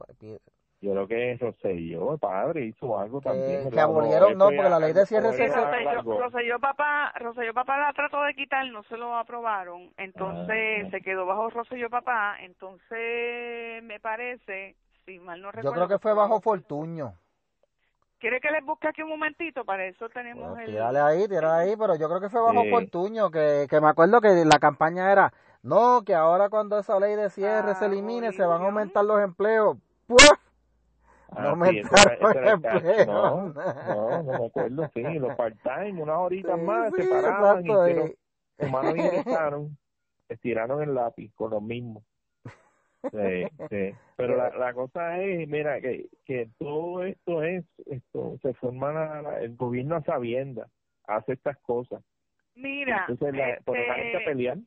[0.82, 3.72] Yo creo que Rosselló, padre, hizo algo también.
[3.72, 5.47] Que abolieron, no, porque la ley de cierre se...
[5.47, 10.89] Rosselló, papá, Rosselló papá la trató de quitar, no se lo aprobaron, entonces ah.
[10.91, 15.70] se quedó bajo Rosselló papá, entonces me parece, si mal no recuerdo...
[15.70, 17.14] Yo creo que fue bajo Fortuño.
[18.24, 19.65] ¿Quiere que les busque aquí un momentito?
[19.65, 20.67] Para eso tenemos el...
[20.67, 24.21] Tírale ahí, tírale ahí, pero yo creo que fue bajo Fortuño, que, que me acuerdo
[24.21, 28.45] que la campaña era, no, que ahora cuando esa ley de cierre se elimine, se
[28.45, 29.78] van a aumentar los empleos.
[30.07, 30.21] ¡Puf!
[31.32, 33.07] No ah, aumentar los empleos.
[33.07, 38.95] No, no, no me acuerdo, sí, los part-time, unas horitas más, se paraban y, humanos
[38.95, 39.78] ingresaron,
[40.30, 42.01] estiraron el lápiz con lo mismo.
[43.12, 43.95] Sí, sí.
[44.16, 49.56] Pero la, la cosa es, mira, que, que todo esto es, esto se forma el
[49.56, 50.68] gobierno a sabienda,
[51.06, 52.01] hace estas cosas.
[52.56, 54.58] Mira, entonces la, por la gente pelear.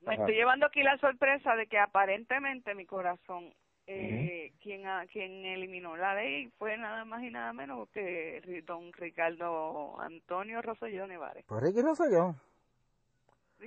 [0.00, 3.52] Me estoy llevando aquí la sorpresa de que aparentemente mi corazón,
[3.86, 10.00] eh, quien, quien eliminó la ley fue nada más y nada menos que don Ricardo
[10.00, 11.44] Antonio Rosselló Nevares.
[11.44, 12.34] ¿Por Ricky Rosselló?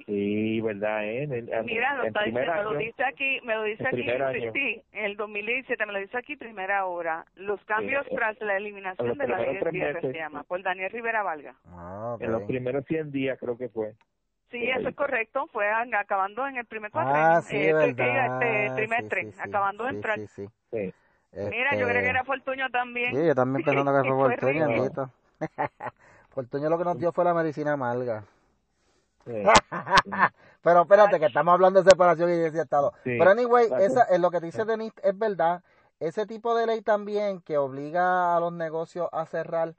[0.06, 1.28] Sí, verdad, ¿eh?
[1.64, 4.04] Mira, lo está diciendo, me lo dice aquí, me lo dice aquí,
[4.54, 7.26] sí, en el 2017 me lo dice aquí primera hora.
[7.36, 11.56] Los cambios tras la eliminación de la ley de se llama, por Daniel Rivera Valga.
[11.68, 13.94] Ah, En los primeros 100 días creo que fue.
[14.52, 19.86] Sí, eso es correcto, fue acabando en el primer ah, sí, eh, este trimestre, acabando
[19.86, 20.20] de entrar.
[20.20, 23.16] Sí, Mira, yo creo que era Fortuño también.
[23.16, 24.68] Sí, yo también pensando que fue Fortuño,
[26.30, 28.24] Fortuño lo que nos dio fue la medicina amarga.
[30.62, 32.94] Pero espérate, que estamos hablando de separación y de Estado.
[33.04, 35.62] Pero anyway, esa, es lo que dice Denis es verdad.
[36.00, 39.76] Ese tipo de ley también que obliga a los negocios a cerrar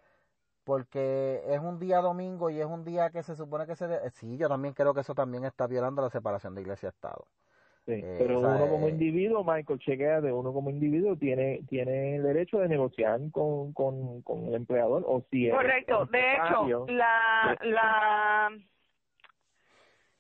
[0.65, 4.11] porque es un día domingo y es un día que se supone que se...
[4.11, 7.27] Sí, yo también creo que eso también está violando la separación de iglesia-estado.
[7.85, 12.23] Sí, eh, pero uno como individuo, Michael, chequea de uno como individuo, tiene tiene el
[12.23, 18.51] derecho de negociar con, con, con el empleador o si Correcto, de hecho, la, la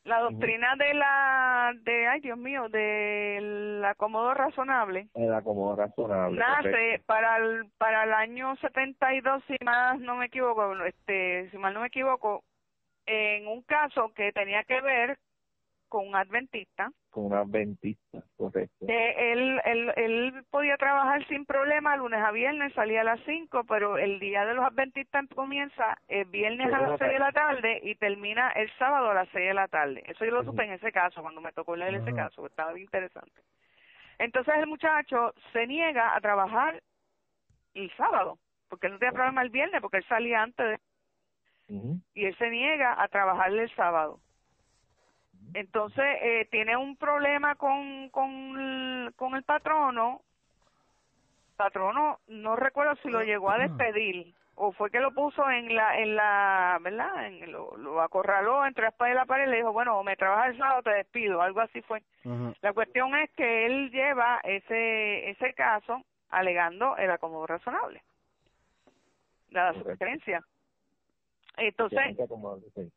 [0.04, 5.08] la doctrina de la, de, ay Dios mío, del acomodo razonable.
[5.14, 6.38] El acomodo razonable.
[6.38, 11.72] Nace para el, para el año 72, si más no me equivoco, este, si mal
[11.72, 12.44] no me equivoco,
[13.06, 15.18] en un caso que tenía que ver
[15.88, 16.90] con un adventista.
[17.14, 18.86] Con un adventista, correcto.
[18.88, 23.98] él, él, él podía trabajar sin problema lunes a viernes, salía a las 5, pero
[23.98, 27.94] el día de los adventistas comienza el viernes a las 6 de la tarde y
[27.94, 30.02] termina el sábado a las 6 de la tarde.
[30.08, 32.86] Eso yo lo supe en ese caso, cuando me tocó leer ese caso, estaba bien
[32.86, 33.42] interesante.
[34.18, 36.82] Entonces el muchacho se niega a trabajar
[37.74, 38.38] el sábado,
[38.68, 40.78] porque él no tenía problema el viernes, porque él salía antes de...
[42.14, 44.18] Y él se niega a trabajar el sábado
[45.54, 50.20] entonces eh, tiene un problema con, con, con el patrono.
[51.56, 55.98] Patrono, no recuerdo si lo llegó a despedir o fue que lo puso en la,
[55.98, 57.26] en la, ¿verdad?
[57.26, 60.04] En, lo, lo acorraló entre la espalda y la pared y le dijo, bueno, o
[60.04, 62.02] me trabajas el sábado te despido, algo así fue.
[62.60, 68.02] La cuestión es que él lleva ese, ese caso alegando el acomodo razonable,
[69.50, 70.42] la sugerencia.
[71.56, 72.00] Entonces,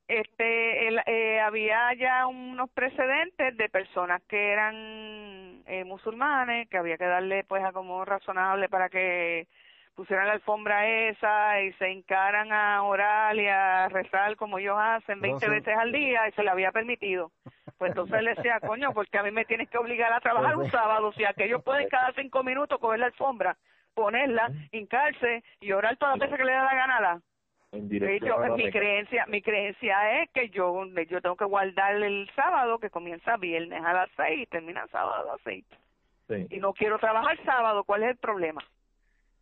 [0.07, 7.05] este, eh, había ya unos precedentes de personas que eran eh, musulmanes, que había que
[7.05, 9.47] darle pues a como razonable para que
[9.93, 15.19] pusieran la alfombra esa y se encaran a orar y a rezar como ellos hacen
[15.19, 17.31] 20 veces al día y se le había permitido.
[17.77, 20.69] Pues entonces le decía, coño, porque a mí me tienes que obligar a trabajar un
[20.71, 23.57] sábado, o sea, que ellos pueden cada cinco minutos coger la alfombra,
[23.93, 27.21] ponerla, hincarse y orar todas las veces que le da la
[27.71, 33.37] mi creencia, mi creencia es que yo, yo tengo que guardar el sábado que comienza
[33.37, 35.65] viernes a las seis y termina sábado a las seis.
[36.49, 38.61] Y no quiero trabajar sábado, ¿cuál es el problema?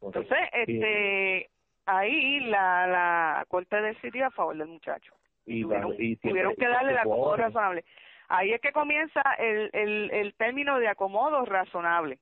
[0.02, 1.50] Entonces, este,
[1.86, 5.14] ahí la, la corte decidió a favor del muchacho.
[5.46, 7.84] Y, tuvieron, que darle el acomodo razonable.
[8.28, 12.18] Ahí es que comienza el, el, el término de acomodo razonable.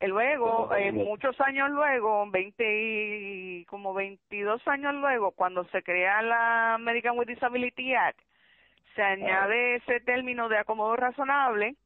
[0.00, 2.64] Luego, eh, muchos años luego, 20
[3.60, 8.20] y como 22 años luego, cuando se crea la American with Disability Act,
[8.94, 11.76] se añade ese término de acomodo razonable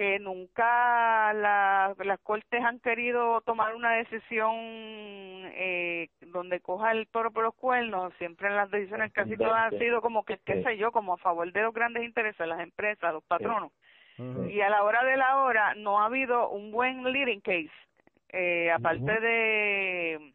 [0.00, 7.30] que nunca la, las cortes han querido tomar una decisión eh, donde coja el toro
[7.30, 10.90] por los cuernos, siempre las decisiones casi todas han sido como que, qué sé yo,
[10.90, 13.72] como a favor de los grandes intereses, las empresas, los patronos.
[14.48, 17.70] Y a la hora de la hora no ha habido un buen leading case,
[18.28, 20.34] eh, aparte de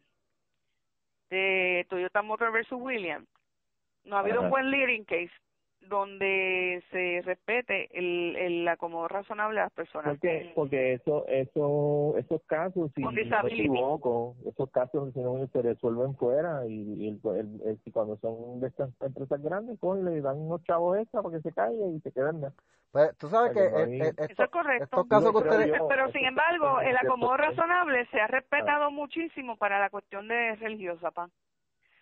[1.30, 3.28] de Toyota Motor versus Williams,
[4.04, 5.32] no ha habido un buen leading case
[5.88, 10.12] donde se respete el, el acomodo razonable de las personas.
[10.14, 15.62] Porque, porque eso, eso, esos casos, si no me equivoco, esos casos si no se
[15.62, 20.62] resuelven fuera y, el, el, cuando son de estas empresas grandes, pues le dan unos
[20.64, 22.44] chavos extra para que se caiga y se queden.
[22.92, 25.06] Pues tú sabes que, eh, es correcto.
[25.88, 31.10] pero, sin embargo, el acomodo razonable se ha respetado muchísimo para la cuestión de religiosa,
[31.10, 31.28] pa.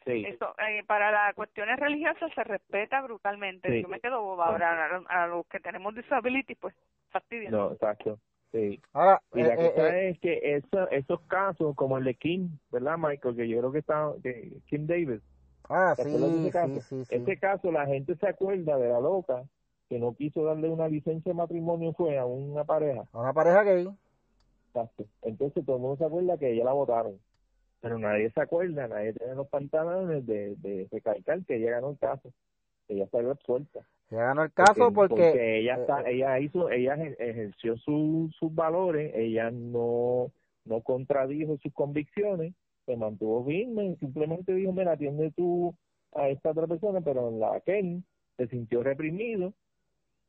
[0.05, 0.24] Sí.
[0.26, 3.80] Esto, eh, para las cuestiones religiosas se respeta brutalmente.
[3.80, 4.48] Yo me quedo boba.
[4.48, 6.74] Ahora, a, los que tenemos disability, pues
[7.11, 7.50] fastidia.
[7.50, 8.18] No, exacto.
[8.52, 8.80] Sí.
[8.92, 12.50] Ahora, y la eh, cosa eh, es que eso, esos casos, como el de Kim,
[12.70, 13.34] ¿verdad, Michael?
[13.34, 15.22] Que yo creo que está, que Kim Davis.
[15.70, 16.50] Ah, sí, sí,
[16.82, 19.42] sí, sí, Este caso, la gente se acuerda de la loca
[19.88, 23.05] que no quiso darle una licencia de matrimonio fue a una pareja.
[23.12, 23.88] A una pareja gay.
[24.68, 25.05] Exacto.
[25.22, 27.18] Entonces todo el mundo se acuerda que ella la votaron
[27.85, 31.99] pero nadie se acuerda, nadie tiene los pantalones de, de recalcar que ella ganó el
[31.99, 32.32] caso,
[32.89, 33.80] que ella salió suelta.
[34.11, 39.51] Ella ganó el caso porque, ella está, eh, ella hizo, ella ejerció sus valores, ella
[39.51, 40.32] no
[40.64, 42.55] no contradijo sus convicciones,
[42.87, 45.74] se mantuvo firme, simplemente dijo, me atiende tú
[46.14, 48.03] a esta otra persona, pero en la aquel
[48.39, 49.53] se sintió reprimido,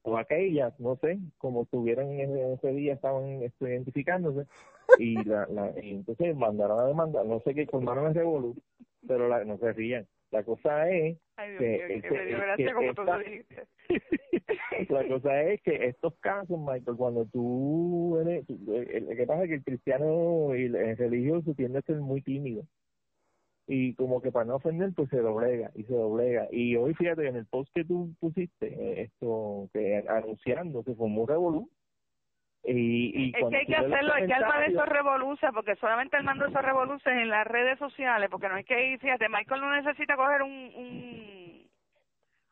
[0.05, 4.47] o aquellas, no sé, como estuvieran en ese, día, estaban identificándose,
[4.99, 8.55] y, la, la, entonces mandaron a demandar, no sé qué, formaron ese revolú,
[9.07, 10.05] pero la, no se rían.
[10.29, 12.01] La cosa es que,
[14.89, 19.55] la cosa es que estos casos, Michael, cuando tú eres, el, que pasa es que
[19.55, 22.63] el cristiano y el religioso tiende a ser muy tímido
[23.67, 27.27] y como que para no ofender pues se doblega y se doblega y hoy fíjate
[27.27, 31.69] en el post que tú pusiste eh, esto que anunciando se formó un revolú
[32.67, 36.63] y, es que hay que hacerlo, hay que armar esos revoluces, porque solamente armando esos
[36.63, 40.41] revoluces en las redes sociales, porque no hay que ir, fíjate, Michael no necesita coger
[40.41, 41.69] un, un...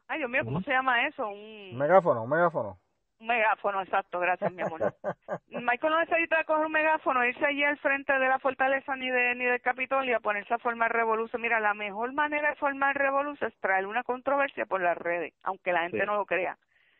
[0.07, 1.27] ay Dios mío, ¿cómo se llama eso?
[1.27, 2.77] Un megáfono, un megáfono.
[3.23, 4.81] Un megáfono, exacto, gracias mi amor.
[5.47, 9.33] Michael no necesita coger un megáfono, irse allí al frente de la fortaleza ni de
[9.35, 11.41] ni del Capitolio a ponerse a formar revolución.
[11.41, 15.71] Mira, la mejor manera de formar revolución es traer una controversia por las redes, aunque
[15.71, 16.57] la gente no lo crea.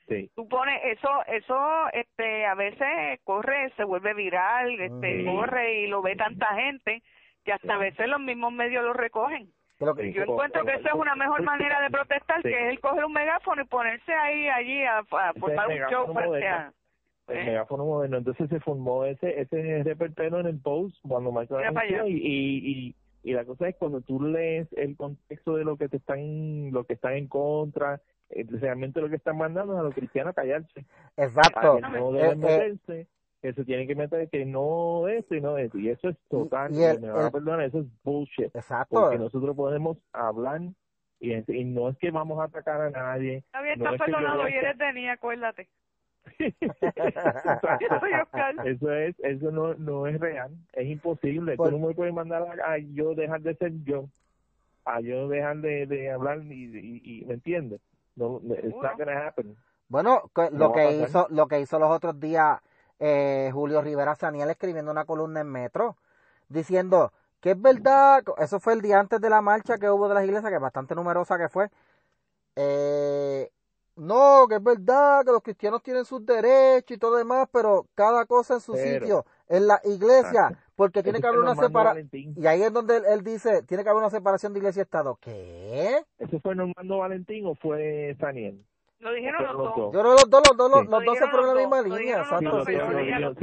[0.07, 0.32] Sí.
[0.34, 6.01] Tú pones eso, eso, este, a veces corre, se vuelve viral, este, corre y lo
[6.01, 7.03] ve tanta gente
[7.43, 9.51] que hasta a veces los mismos medios lo recogen.
[9.86, 13.13] Yo encuentro que esa es una mejor manera de protestar, que es el coger un
[13.13, 16.73] megáfono y ponerse ahí, allí, a, a formar un show frente a...
[17.27, 17.45] El ¿eh?
[17.45, 18.17] megáfono moderno.
[18.17, 23.34] Entonces se formó ese ese reperpero en el post cuando Michael anunció y, y, y,
[23.34, 26.93] la cosa es cuando tú lees el contexto de lo que te están, lo que
[26.93, 30.86] están en contra, eh, realmente lo que están mandando es a los cristianos a callarse.
[31.15, 31.77] Exacto.
[31.77, 33.07] que no deben eh, eh.
[33.44, 35.78] Que se tienen que meter, que no esto y no esto.
[35.78, 38.56] Y eso es total, y, me van a perdonar, eso es bullshit.
[38.56, 39.02] Exacto.
[39.02, 40.62] Porque nosotros podemos hablar
[41.20, 43.38] y, y no es que vamos a atacar a nadie.
[43.38, 45.68] Está bien, no está perdonado y eres de ni, acuérdate.
[48.64, 52.78] eso es eso no no es real es imposible tú no me puedes mandar a,
[52.78, 54.08] yo dejar de ser yo
[54.86, 57.82] a yo dejar de, de hablar y, y me entiendes
[58.16, 58.39] no,
[59.89, 62.60] Bueno, lo que hizo, lo que hizo los otros días
[63.00, 65.98] eh, Julio Rivera Saniel escribiendo una columna en Metro,
[66.50, 70.14] diciendo que es verdad, eso fue el día antes de la marcha que hubo de
[70.14, 71.70] las iglesias, que es bastante numerosa que fue.
[72.56, 73.50] Eh,
[73.96, 78.26] no, que es verdad que los cristianos tienen sus derechos y todo demás, pero cada
[78.26, 82.10] cosa en su sitio, en la iglesia, porque tiene que haber una separación.
[82.12, 85.18] Y ahí es donde él, dice, tiene que haber una separación de iglesia y Estado.
[85.22, 86.04] ¿Qué?
[86.18, 88.66] ¿Eso fue Normando Valentín o fue Daniel?
[89.04, 89.76] Lo dijeron los dos.
[89.76, 92.24] Yo creo los dos, los dos, los, dos se fueron en la misma línea.
[92.24, 92.45] Sí,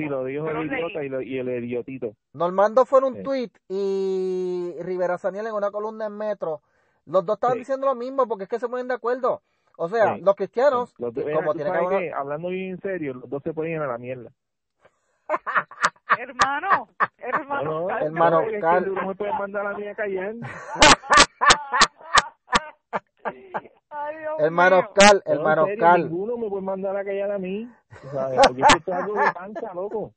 [0.05, 2.15] lo dijo el idiota y, el idiotito.
[2.33, 6.63] Normando fue en un tweet y Rivera Saniel en una columna en Metro.
[7.05, 9.43] Los dos estaban diciendo lo mismo porque es que se ponen de acuerdo.
[9.77, 13.83] O sea, los cristianos, como tienen que Hablando bien en serio, los dos se ponen
[13.83, 14.31] a la mierda.
[16.19, 16.89] hermano,
[17.19, 18.95] hermano, no, hermano, Carl.
[18.95, 20.35] no me puedes mandar a mí a callar.
[24.39, 26.05] Hermano Carl, hermano Carl.
[26.05, 27.69] Ninguno me puede mandar a callar a mí.
[28.13, 28.41] ¿sabes?
[28.47, 30.13] Porque esto es algo de panza, loco.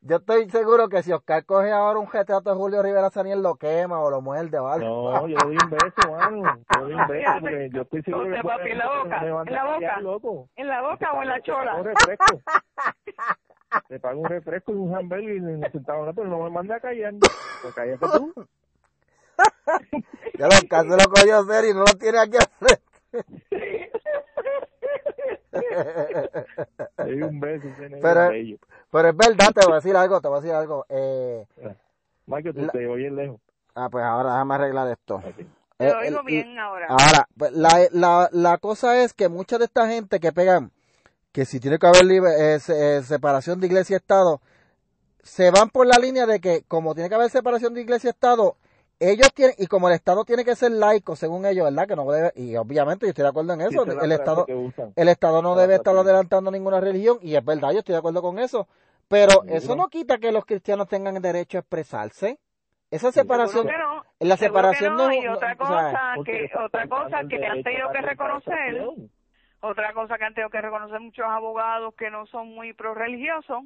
[0.00, 3.54] Yo estoy seguro que si Oscar coge ahora un retrato de Julio Rivera Saniel lo
[3.54, 5.12] quema o lo muerde o algo.
[5.12, 6.58] No, yo le doy un beso, mano.
[6.74, 8.42] Yo le doy un beso porque yo estoy seguro que...
[8.42, 11.74] Papi, en la boca, en la boca, ¿En la boca o en la chola?
[11.76, 12.40] Un refresco.
[13.88, 16.80] Le pago un refresco y un hamburger y me sentaba, pero no me manda a
[16.80, 17.14] callar.
[17.62, 18.34] Pues cállate tú.
[20.38, 22.36] ya lo caso lo cogió serio y no lo tiene aquí
[26.96, 27.24] hacer.
[27.24, 27.68] un beso,
[28.00, 28.30] pero,
[28.90, 30.86] pero es verdad, te voy a decir algo, te voy a decir algo.
[30.88, 31.74] Eh, ah,
[32.26, 33.40] Michael, tú te oyes lejos.
[33.74, 35.22] Ah, pues ahora déjame arreglar esto.
[35.78, 36.86] Te eh, oigo bien ahora.
[36.88, 40.70] Ahora, pues la, la, la cosa es que mucha de esta gente que pegan,
[41.32, 44.40] que si tiene que haber libre, eh, eh, separación de iglesia y Estado,
[45.22, 48.10] se van por la línea de que como tiene que haber separación de iglesia y
[48.10, 48.56] Estado,
[49.10, 51.88] ellos tienen, y como el Estado tiene que ser laico, según ellos, ¿verdad?
[51.88, 54.46] Que no debe, y obviamente yo estoy de acuerdo en eso, el Estado,
[54.96, 58.22] el Estado no debe estar adelantando ninguna religión, y es verdad, yo estoy de acuerdo
[58.22, 58.68] con eso,
[59.08, 62.38] pero eso no quita que los cristianos tengan el derecho a expresarse.
[62.90, 63.66] Esa separación,
[64.20, 68.86] la separación no, y otra cosa que otra cosa que han tenido que reconocer,
[69.60, 73.64] otra cosa que han tenido que reconocer muchos abogados que no son muy pro religiosos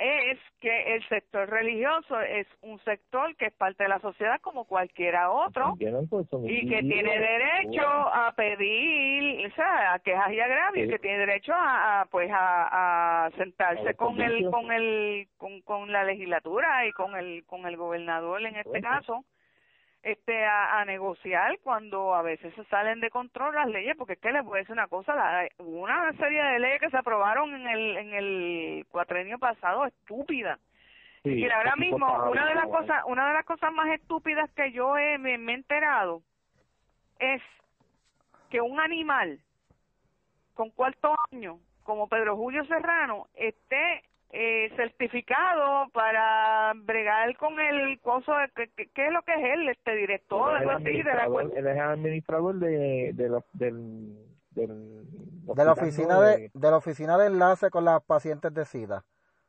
[0.00, 4.64] es que el sector religioso es un sector que es parte de la sociedad como
[4.64, 10.98] cualquiera otro y que tiene derecho a pedir, o sea, a quejas y agravios, que
[10.98, 16.92] tiene derecho a, pues a, sentarse con el con el con, con la legislatura y
[16.92, 19.24] con el con el gobernador en este caso
[20.02, 24.32] este a, negociar cuando a veces se salen de control las leyes porque es que
[24.32, 27.68] les voy a decir una cosa la, una serie de leyes que se aprobaron en
[27.68, 30.58] el en el cuatrenio pasado estúpida.
[31.22, 34.96] Y ahora mismo una de las cosas una de las cosas más estúpidas que yo
[34.96, 36.22] he, me, he enterado
[37.18, 37.42] es
[38.48, 39.38] que un animal
[40.54, 44.02] con cuarto año como Pedro Julio Serrano esté
[44.32, 49.96] eh, certificado para bregar con el coso de ¿qué, es lo que es él este
[49.96, 54.14] director él es, de la él es administrador de, de, la, del,
[54.50, 59.04] de la oficina de, de la oficina de enlace con las pacientes de SIDA.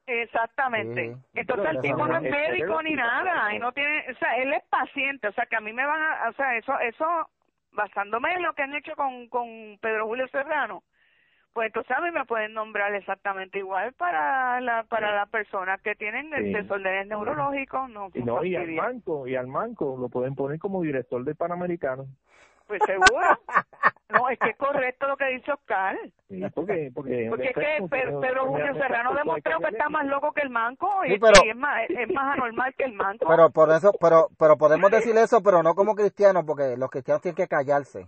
[0.08, 1.16] Exactamente.
[1.34, 4.64] Entonces el tipo no es médico ni nada y no tiene, o sea, él es
[4.70, 7.30] paciente, o sea, que a mí me van a, o sea, eso, eso,
[7.72, 10.84] basándome en lo que han hecho con, con Pedro Julio Serrano,
[11.54, 15.96] pues entonces a mí me pueden nombrar exactamente igual para la para las personas que
[15.96, 16.54] tienen sí.
[16.54, 20.82] desórdenes neurológicos no y no y al manco y al manco lo pueden poner como
[20.82, 22.06] director de panamericano.
[22.68, 23.28] Pues seguro.
[24.12, 25.98] No es que es correcto lo que dice Oscar.
[26.28, 30.42] Sí, porque porque, porque es que Pedro, Julio Serrano demostró que está más loco que
[30.42, 31.22] el manco y, es
[31.56, 33.26] más es más anormal que el manco.
[33.26, 37.22] Pero por eso pero pero podemos decir eso pero no como cristianos porque los cristianos
[37.22, 38.06] tienen que callarse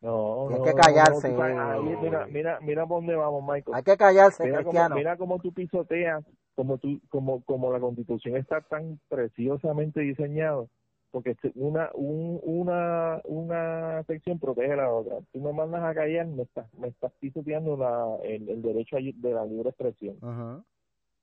[0.00, 1.28] no, Hay que callarse.
[1.30, 3.74] mira, mira, mira por dónde vamos, Michael.
[3.74, 6.24] Hay que callarse, mira Cómo, mira cómo tú pisoteas,
[6.54, 10.64] como tú, como, como la Constitución está tan preciosamente diseñada,
[11.10, 15.18] porque una, un, una, una sección protege a la otra.
[15.32, 19.44] Tú me mandas a callar, me estás, me estás pisoteando la, el, derecho de la
[19.44, 20.16] libre expresión.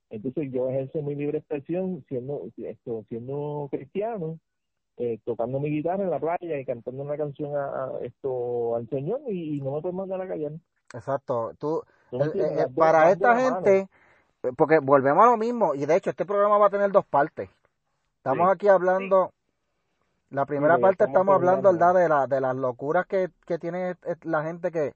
[0.09, 2.43] Entonces yo ejerzo mi libre expresión siendo,
[3.09, 4.39] siendo cristiano
[4.99, 9.21] eh, tocando mi guitarra en la playa y cantando una canción a, esto al Señor
[9.27, 10.53] y, no me puedes mandar a callar.
[10.91, 11.53] Exacto.
[11.59, 13.89] Tú, eh, eh, para esta gente,
[14.57, 17.47] porque volvemos a lo mismo, y de hecho este programa va a tener dos partes.
[18.17, 19.33] Estamos aquí hablando,
[20.31, 21.93] la primera parte estamos hablando ¿verdad?
[21.93, 24.93] de, la, de las locuras que, que tiene la gente que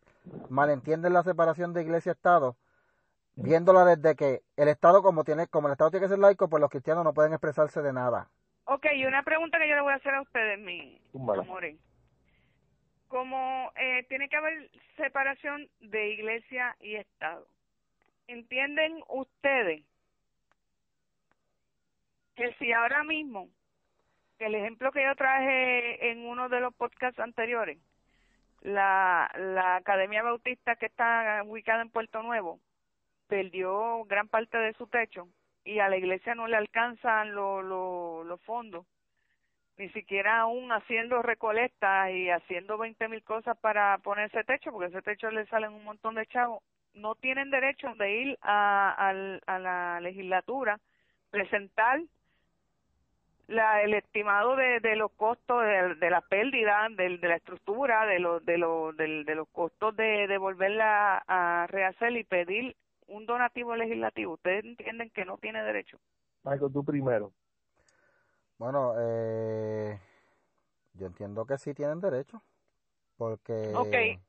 [0.49, 2.55] malentiende la separación de iglesia-estado,
[3.35, 6.59] viéndola desde que el Estado como tiene, como el Estado tiene que ser laico, pues
[6.59, 8.29] los cristianos no pueden expresarse de nada.
[8.65, 11.77] Ok, y una pregunta que yo le voy a hacer a ustedes, mi amores.
[13.07, 17.45] Como eh, tiene que haber separación de iglesia y Estado,
[18.27, 19.83] ¿entienden ustedes
[22.35, 23.49] que si ahora mismo,
[24.39, 27.77] el ejemplo que yo traje en uno de los podcasts anteriores,
[28.61, 32.59] la, la Academia Bautista que está ubicada en Puerto Nuevo,
[33.27, 35.27] perdió gran parte de su techo,
[35.63, 38.85] y a la iglesia no le alcanzan los fondos,
[39.77, 44.87] ni siquiera aún haciendo recolectas y haciendo veinte mil cosas para poner ese techo, porque
[44.87, 46.61] ese techo le salen un montón de chavos,
[46.93, 49.09] no tienen derecho de ir a,
[49.47, 50.79] a, la legislatura,
[51.29, 52.01] presentar
[53.47, 58.45] la, el estimado de, los costos de, la pérdida de, de la estructura, de los
[58.45, 62.75] de los de, los costos de volverla a rehacer y pedir
[63.11, 65.99] un donativo legislativo, ¿ustedes entienden que no tiene derecho?
[66.43, 67.33] Michael, tú primero.
[68.57, 69.99] Bueno, eh,
[70.93, 72.41] yo entiendo que sí tienen derecho,
[73.17, 73.73] porque...
[73.75, 74.21] Ok.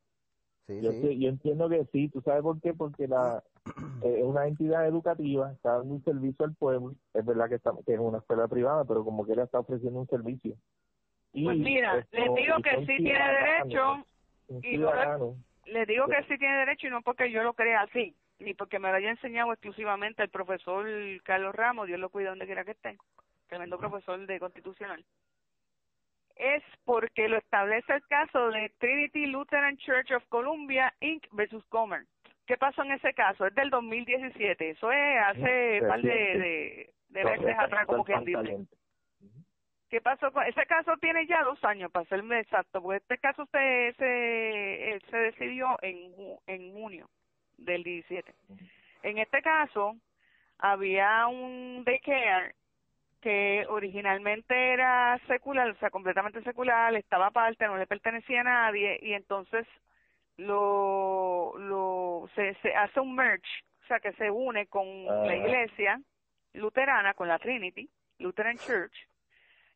[0.67, 2.73] Sí, yo, yo entiendo que sí, ¿tú sabes por qué?
[2.73, 3.43] Porque la
[4.03, 7.71] eh, es una entidad educativa, está dando un servicio al pueblo, es verdad que, está,
[7.85, 10.55] que es una escuela privada, pero como que le está ofreciendo un servicio.
[11.33, 14.05] Y pues mira, les digo que sí tiene derecho,
[14.61, 14.77] y
[15.71, 18.79] les digo que sí tiene derecho y no porque yo lo crea así ni porque
[18.79, 20.85] me lo haya enseñado exclusivamente el profesor
[21.23, 22.97] Carlos Ramos, Dios lo cuida donde quiera que esté,
[23.47, 25.03] tremendo profesor de constitucional,
[26.35, 31.25] es porque lo establece el caso de Trinity Lutheran Church of Columbia Inc.
[31.31, 32.05] versus Comer.
[32.45, 33.45] ¿Qué pasó en ese caso?
[33.45, 38.65] Es del 2017, eso es hace un par de, de, meses atrás, como quien dice.
[39.89, 40.97] ¿Qué pasó con ese caso?
[40.97, 46.11] Tiene ya dos años, para ser exacto, porque este caso se, se, se decidió en,
[46.47, 47.07] en junio
[47.57, 48.33] del 17.
[49.03, 49.95] En este caso,
[50.59, 52.55] había un daycare
[53.21, 58.99] que originalmente era secular, o sea, completamente secular, estaba aparte, no le pertenecía a nadie,
[59.01, 59.65] y entonces
[60.35, 65.35] lo, lo se, se hace un merge, o sea, que se une con la ah.
[65.35, 66.01] iglesia
[66.53, 67.89] luterana, con la Trinity,
[68.19, 68.93] Lutheran Church,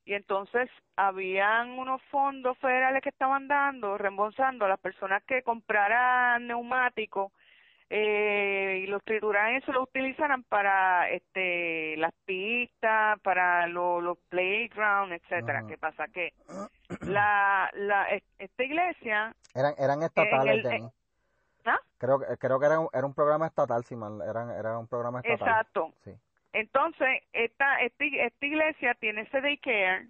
[0.04, 6.48] y entonces habían unos fondos federales que estaban dando, reembolsando a las personas que compraran
[6.48, 7.32] neumáticos
[7.90, 15.64] eh, y los trituran eso lo utilizarán para este las pistas para los playgrounds etcétera.
[15.68, 16.34] Qué pasa que
[17.02, 18.08] la la
[18.40, 20.66] esta iglesia eran eran estatales
[21.66, 21.80] ¿Ah?
[21.98, 25.20] creo creo que era un, era un programa estatal si mal eran era un programa
[25.20, 25.48] estatal.
[25.48, 25.94] Exacto.
[26.04, 26.12] Sí.
[26.54, 30.08] entonces esta, esta esta iglesia tiene ese daycare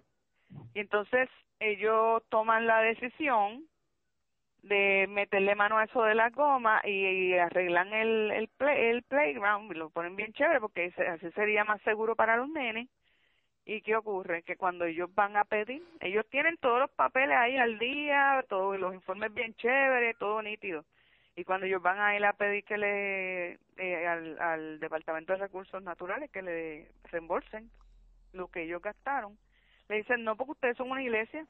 [0.74, 1.28] Y entonces
[1.60, 3.64] ellos toman la decisión
[4.62, 9.72] de meterle mano a eso de la goma y, arreglan el, el, play, el playground,
[9.72, 12.88] lo ponen bien chévere porque así sería más seguro para los nenes.
[13.64, 14.42] ¿Y qué ocurre?
[14.42, 18.80] Que cuando ellos van a pedir, ellos tienen todos los papeles ahí al día, todos
[18.80, 20.84] los informes bien chéveres, todo nítido.
[21.36, 25.38] Y cuando ellos van a ir a pedir que le, eh, al, al Departamento de
[25.38, 27.70] Recursos Naturales, que le reembolsen
[28.32, 29.36] lo que ellos gastaron,
[29.88, 31.46] le dicen, no, porque ustedes son una iglesia.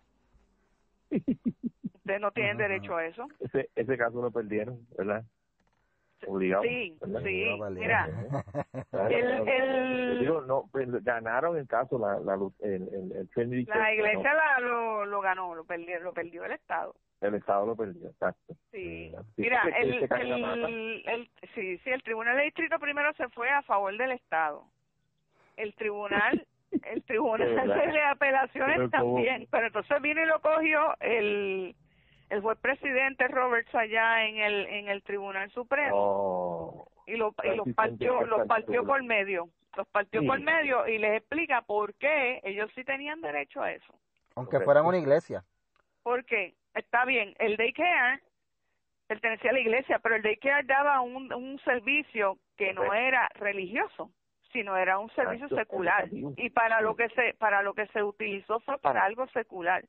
[2.09, 3.29] ustedes no tienen derecho a eso.
[3.39, 5.25] Ese, ese caso lo perdieron, ¿verdad?
[6.27, 6.63] Obligado.
[6.63, 7.61] Sí, sí.
[7.73, 8.09] Mira,
[9.11, 10.19] el, el...
[10.21, 15.05] Digo, no, pues, ganaron el caso, la, la, el, el, el La iglesia la, lo,
[15.05, 16.95] lo ganó, lo perdió, lo perdió el Estado.
[17.21, 18.55] El Estado lo perdió, exacto.
[18.73, 19.13] Sí.
[19.37, 23.97] Mira, el, el, el, sí, sí, el Tribunal de Distrito primero se fue a favor
[23.97, 24.65] del Estado.
[25.57, 31.75] El Tribunal el tribunal de apelaciones también, pero entonces vino y lo cogió el
[32.31, 35.95] el juez presidente Roberts allá en el en el Tribunal Supremo.
[35.95, 40.99] Oh, y lo y los partió los partió por medio los partió por medio y
[40.99, 43.95] les explica por qué ellos sí tenían derecho a eso.
[44.35, 45.45] Aunque fueran una iglesia.
[46.03, 48.22] Porque está bien el daycare
[49.07, 54.11] pertenecía a la iglesia pero el daycare daba un un servicio que no era religioso
[54.53, 56.09] sino era un servicio secular.
[56.11, 59.85] y para lo que se para lo que se utilizó fue para algo secular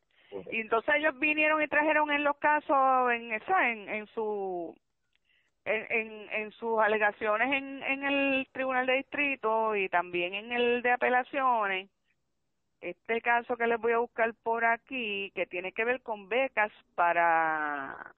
[0.52, 4.76] y entonces ellos vinieron y trajeron en los casos en esa en, en su
[5.66, 10.82] en, en, en sus alegaciones en, en el tribunal de distrito y también en el
[10.82, 11.90] de apelaciones
[12.82, 16.72] este caso que les voy a buscar por aquí que tiene que ver con becas
[16.96, 18.14] para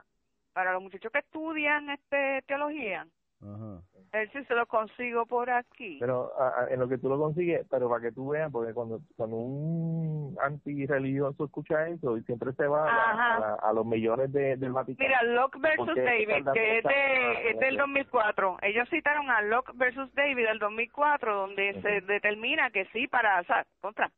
[0.53, 3.07] para los muchachos que estudian este teología
[3.41, 3.81] Ajá.
[4.13, 5.95] A ver si se lo consigo por aquí.
[5.99, 6.33] Pero
[6.69, 10.37] en lo que tú lo consigues, pero para que tú veas, porque cuando, cuando un
[10.41, 15.07] antirreligioso escucha eso, y siempre se va a, a, los millones de, del Vaticano.
[15.07, 18.57] Mira, Locke versus David, que es, de, es del 2004.
[18.63, 23.43] Ellos citaron a Locke versus David del 2004, donde se determina que sí, para, o
[23.45, 24.11] sea, contra.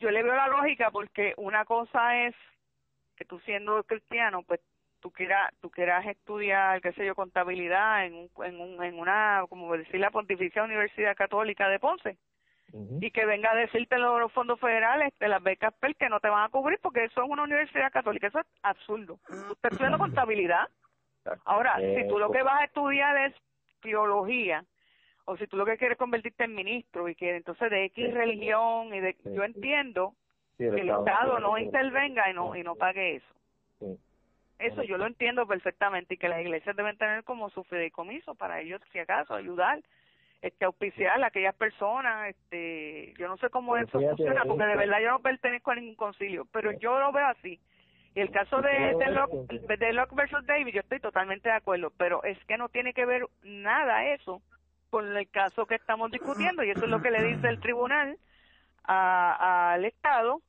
[0.00, 2.34] Yo le veo la lógica porque una cosa es
[3.14, 4.60] que tú siendo cristiano, pues
[5.02, 9.44] tú quieras tú quieras estudiar qué sé yo contabilidad en un, en, un, en una
[9.48, 12.16] como decir la Pontificia Universidad Católica de Ponce.
[13.02, 16.30] Y que venga a decirte los, fondos federales de las becas PEL que no te
[16.30, 19.18] van a cubrir porque eso es una universidad católica eso es absurdo.
[19.26, 20.68] Tú estás estudiando contabilidad.
[21.44, 23.34] Ahora si tú lo que vas a estudiar es
[23.82, 24.64] teología
[25.26, 28.94] o si tú lo que quieres convertirte en ministro y que entonces de X religión
[28.94, 30.14] y de yo entiendo
[30.56, 33.32] que el Estado no intervenga y no y no pague eso
[34.58, 38.60] eso yo lo entiendo perfectamente y que las iglesias deben tener como su fideicomiso para
[38.60, 39.80] ellos, si acaso, ayudar,
[40.40, 45.00] este, auspiciar a aquellas personas, este, yo no sé cómo eso funciona, porque de verdad
[45.00, 47.60] yo no pertenezco a ningún concilio, pero yo lo veo así.
[48.14, 51.92] Y el caso de, de, Locke, de Locke versus David, yo estoy totalmente de acuerdo,
[51.96, 54.42] pero es que no tiene que ver nada eso
[54.90, 58.18] con el caso que estamos discutiendo, y eso es lo que le dice el tribunal
[58.84, 60.42] al Estado,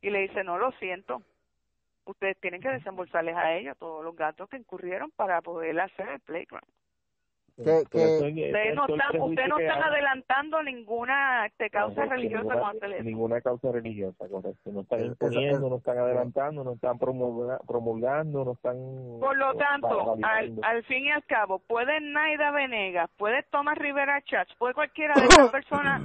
[0.00, 1.22] y le dice, no, lo siento,
[2.04, 6.20] ustedes tienen que desembolsarles a ellos todos los gastos que incurrieron para poder hacer el
[6.20, 6.66] playground.
[7.54, 13.70] Que, ustedes no están, usted no están adelantando ninguna este, causa religiosa ninguna, Ninguna causa
[13.70, 14.72] religiosa, correcto.
[14.72, 18.76] No están imponiendo, no están adelantando, no están promulgando, no están...
[19.20, 24.22] Por lo tanto, al, al fin y al cabo, puede Naida Venegas, puede Tomás Rivera
[24.22, 26.00] Chats, puede cualquiera de esas personas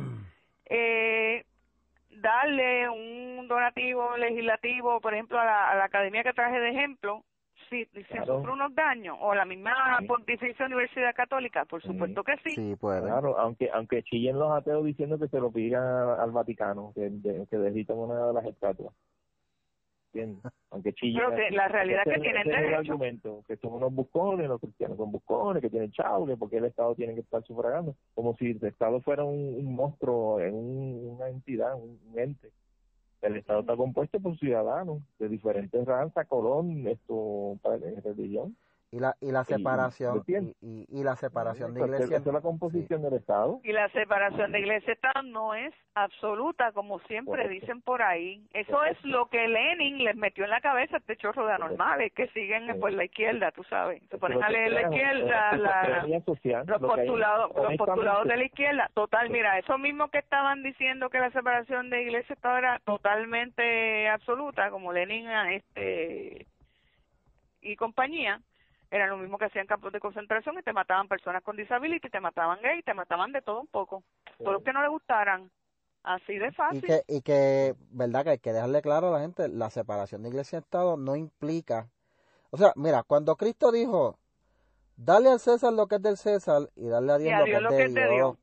[0.66, 1.46] eh,
[2.22, 7.24] darle un donativo legislativo, por ejemplo, a la, academia que traje de ejemplo,
[7.70, 12.52] si, si sufre unos daños, o la misma Pontificia Universidad Católica, por supuesto que sí.
[12.52, 13.02] Sí, puede.
[13.02, 15.84] Claro, aunque aunque chillen los ateos diciendo que se lo pidan
[16.20, 17.12] al Vaticano, que,
[17.50, 18.94] que derritan una de las estatuas.
[20.72, 21.22] Aunque chillen.
[21.30, 22.68] Pero que la realidad es que tienen derecho.
[22.68, 26.66] el argumento, que son unos buscones, los cristianos son buscones, que tienen que porque el
[26.66, 27.96] Estado tiene que estar sufragando.
[28.14, 32.52] Como si el Estado fuera un, monstruo, en una entidad, un, ente.
[33.22, 37.58] El Estado está compuesto por ciudadanos de diferentes razas, colón, esto,
[38.04, 38.56] religión
[38.90, 40.24] y la y la separación
[40.62, 42.18] y, y, la separación de iglesia.
[42.18, 43.60] es la composición del estado.
[43.64, 48.42] Y la separación de iglesia estado no es absoluta como siempre dicen por ahí.
[48.54, 52.14] Eso es lo que Lenin les metió en la cabeza a este chorro de anormales
[52.14, 54.02] que siguen por la izquierda tú sabes.
[54.10, 58.90] Se ponen a leer la izquierda la, los postulados los postulados de la izquierda.
[58.94, 64.08] Total mira eso mismo que estaban diciendo que la separación de iglesia estado era totalmente
[64.08, 66.48] absoluta como Lenin este
[67.62, 68.40] y compañía
[68.90, 72.20] era lo mismo que hacían campos de concentración y te mataban personas con disability, te
[72.20, 74.04] mataban gay, te mataban de todo un poco.
[74.38, 75.50] Todos los que no le gustaran
[76.08, 76.78] Así de fácil.
[76.78, 80.24] Y que, y que, verdad que hay que dejarle claro a la gente, la separación
[80.24, 81.90] de iglesia y Estado no implica,
[82.50, 84.18] o sea, mira, cuando Cristo dijo,
[84.96, 87.94] dale al César lo que es del César y darle a Dios, lo, que es
[87.94, 88.38] de Dios.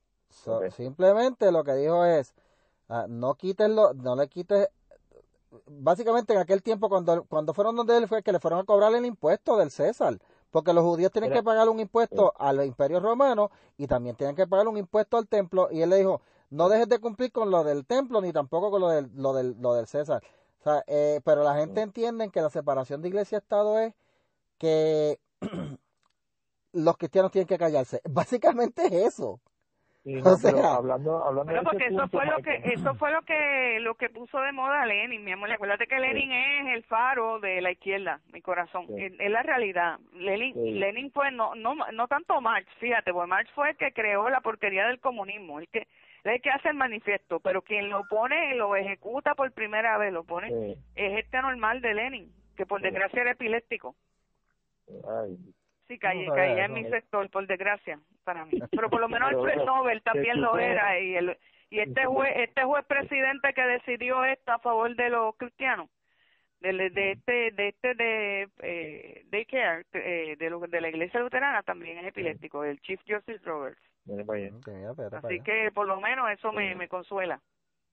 [0.74, 2.34] Simplemente lo que dijo es,
[2.90, 4.68] ah, no quites lo, no le quites,
[5.66, 8.94] básicamente en aquel tiempo cuando, cuando fueron donde él fue que le fueron a cobrar
[8.94, 10.18] el impuesto del César.
[10.54, 14.46] Porque los judíos tienen que pagar un impuesto al imperio romano y también tienen que
[14.46, 15.66] pagar un impuesto al templo.
[15.72, 18.82] Y él le dijo, no dejes de cumplir con lo del templo ni tampoco con
[18.82, 20.22] lo del, lo del, lo del César.
[20.60, 23.94] O sea, eh, pero la gente entiende que la separación de iglesia y Estado es
[24.58, 25.18] que
[26.72, 28.00] los cristianos tienen que callarse.
[28.08, 29.40] Básicamente es eso.
[30.24, 33.94] o sea, hablando, hablando pero porque eso fue lo que eso fue lo que lo
[33.94, 35.50] que puso de moda Lenin, mi amor.
[35.50, 38.86] Acuérdate que Lenin es el faro de la izquierda, mi corazón.
[38.98, 39.98] Es, la realidad.
[40.12, 44.28] Lenin, Lenin fue no no no tanto Marx, fíjate, porque Marx fue el que creó
[44.28, 45.86] la porquería del comunismo, el que
[46.24, 50.24] el que hace el manifiesto, pero quien lo pone, lo ejecuta por primera vez, lo
[50.24, 53.94] pone, es este normal de Lenin, que por desgracia era epiléptico.
[55.88, 58.52] Sí, caía, en mi sector, por desgracia, para mí.
[58.70, 61.36] Pero por lo menos el Nobel también lo era y el
[61.70, 65.88] y este juez, este juez presidente que decidió esto a favor de los cristianos,
[66.60, 71.20] de, de este, de este de eh, de care, eh, de, lo, de la iglesia
[71.20, 73.80] luterana también es epiléptico, el Chief Justice Roberts.
[75.24, 77.40] Así que por lo menos eso me, me consuela.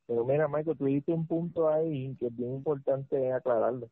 [0.05, 3.89] Pero mira, Michael, tú dijiste un punto ahí que es bien importante aclararlo.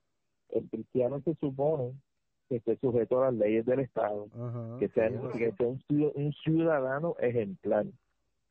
[0.49, 1.93] El cristiano se supone
[2.49, 4.27] que esté sujeto a las leyes del Estado,
[4.79, 7.85] que sea, que sea un, ciudadano ejemplar.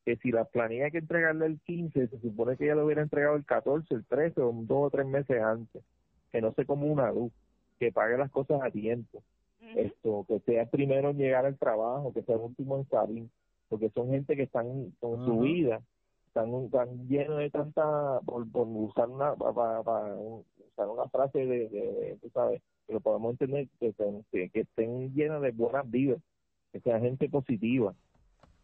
[0.05, 3.03] Que si la planilla hay que entregarle el 15, se supone que ya lo hubiera
[3.03, 5.82] entregado el 14, el 13 o dos o tres meses antes.
[6.32, 7.32] Que no se como una luz,
[7.78, 9.22] que pague las cosas a tiempo.
[9.76, 13.28] Esto, que sea el primero en llegar al trabajo, que sea el último en salir
[13.68, 15.80] porque son gente que están con su vida,
[16.26, 19.80] están, tan llenos de tanta, por, usar una, para,
[20.16, 26.20] usar una frase de, tú sabes, lo podemos entender, que, estén llenos de buenas vidas,
[26.72, 27.95] que sean gente positiva,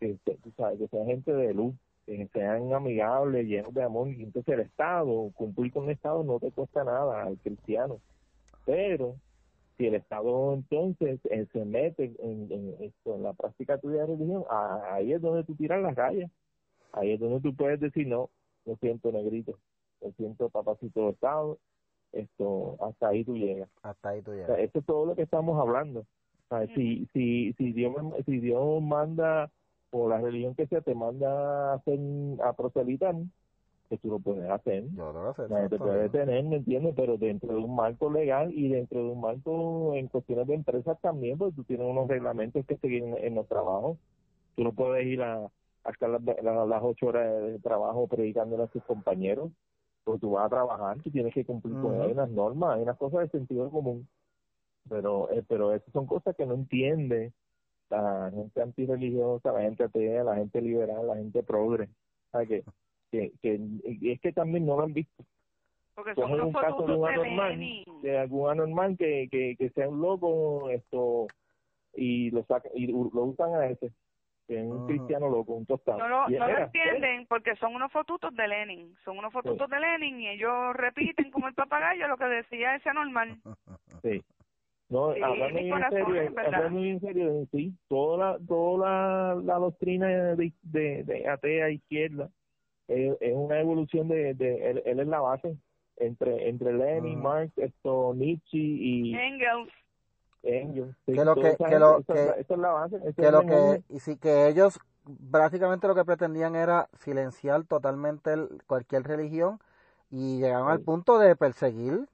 [0.00, 1.74] que, tú sabes, que sean gente de luz,
[2.06, 4.08] que sean amigables, llenos de amor.
[4.08, 8.00] Y entonces el Estado, cumplir con el Estado no te cuesta nada al cristiano.
[8.66, 9.16] Pero
[9.76, 14.44] si el Estado entonces eh, se mete en, esto, en la práctica tuya de religión,
[14.90, 16.30] ahí es donde tú tiras las rayas.
[16.92, 18.30] Ahí es donde tú puedes decir, no,
[18.66, 19.58] lo siento, negrito,
[20.00, 21.58] lo siento, papacito de Estado,
[22.14, 23.68] esto, hasta ahí tú llegas.
[23.82, 24.58] Hasta ahí tú llegas.
[24.58, 26.04] esto es todo lo que estamos hablando.
[26.74, 27.94] si, si, si, Dios,
[28.26, 29.50] si Dios manda,
[29.90, 31.98] o la religión que sea, te manda a, hacer,
[32.42, 33.14] a proselitar,
[33.88, 34.84] que tú lo puedes hacer.
[34.94, 35.50] Yo lo hacer.
[35.50, 36.94] Nadie te puede detener, ¿me entiendes?
[36.96, 40.98] Pero dentro de un marco legal y dentro de un marco en cuestiones de empresas
[41.00, 43.98] también, pues tú tienes unos reglamentos que seguir en, los trabajos.
[44.56, 45.48] Tú no puedes ir a,
[45.84, 49.50] hasta las, las, ocho horas de trabajo predicándole a tus compañeros.
[50.04, 53.20] Porque tú vas a trabajar, tú tienes que cumplir con unas normas, hay unas cosas
[53.20, 54.06] de sentido común.
[54.88, 57.32] Pero, eh, pero esas son cosas que no entiende
[57.88, 61.88] la gente antirreligiosa, la gente atea, la gente liberal, la gente progre.
[62.32, 62.64] O sea que
[63.14, 65.24] que, que es que también no lo han visto.
[65.94, 67.58] Porque son un caso de un anormal,
[68.02, 71.28] de algún anormal que, que, que sea un loco esto
[71.94, 73.92] y lo saca, y lo usan a ese
[74.46, 75.98] que es un cristiano loco, un tostado.
[75.98, 79.80] No, lo, no lo entienden porque son unos fotutos de Lenin, son unos fotutos de
[79.80, 83.38] Lenin y ellos repiten como el papagayo lo que decía ese anormal.
[84.02, 84.22] Sí.
[84.90, 89.54] No, hablando, bien en serio, hablando bien en serio, sí, toda la, toda la, la
[89.54, 90.06] doctrina
[90.36, 92.28] de, de, de atea izquierda
[92.88, 95.56] es, una evolución de, de él, es la base
[95.96, 99.72] entre entre Lenin, Marx, esto Nietzsche y Engels.
[100.44, 104.48] Que lo que, que lo que, es la base, que lo que y sí que
[104.48, 108.34] ellos básicamente lo que pretendían era silenciar totalmente
[108.66, 109.58] cualquier religión
[110.10, 112.06] y llegaron al punto de perseguir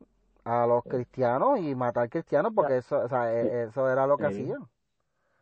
[0.45, 4.27] a los cristianos y matar cristianos porque eso o sea, e, eso era lo que
[4.27, 4.69] hacían.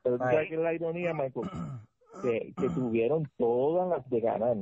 [0.02, 1.50] Pero tú sabes que es la ironía, Michael,
[2.22, 4.56] que, que tuvieron todas las de ganar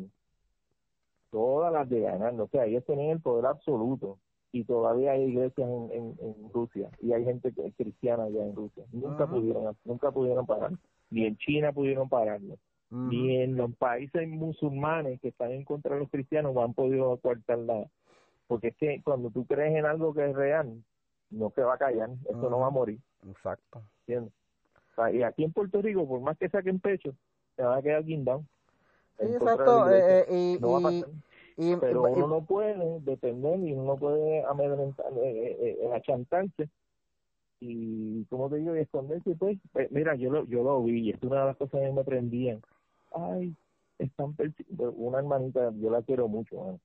[1.30, 4.18] todas las de ganar, o sea, ellos tienen el poder absoluto
[4.56, 8.84] y todavía hay iglesias en, en, Rusia y hay gente cristiana allá en Rusia.
[8.90, 10.72] Nunca pudieron nunca pudieron parar,
[11.10, 12.56] ni en China pudieron pararlo,
[12.90, 17.16] ni en los países musulmanes que están en contra de los cristianos no han podido
[17.18, 17.86] cortar la
[18.46, 20.82] porque es que cuando tú crees en algo que es real,
[21.30, 23.00] no se va a callar, eso no va a morir.
[23.28, 23.82] Exacto.
[24.06, 27.12] y aquí en Puerto Rico, por más que saquen pecho,
[27.56, 28.44] se va a quedar guindado.
[29.18, 29.90] exacto.
[29.90, 31.04] Eh, eh, y,
[31.80, 36.68] pero uno no puede depender y uno no puede amedrentar, eh, eh, eh, achantarse.
[37.60, 41.10] Y como te digo y esconderse pues, pues mira yo lo yo lo vi y
[41.10, 42.60] es una de las cosas que me prendían.
[43.12, 43.56] Ay
[43.98, 44.34] están
[44.78, 46.78] una hermanita, yo la quiero mucho,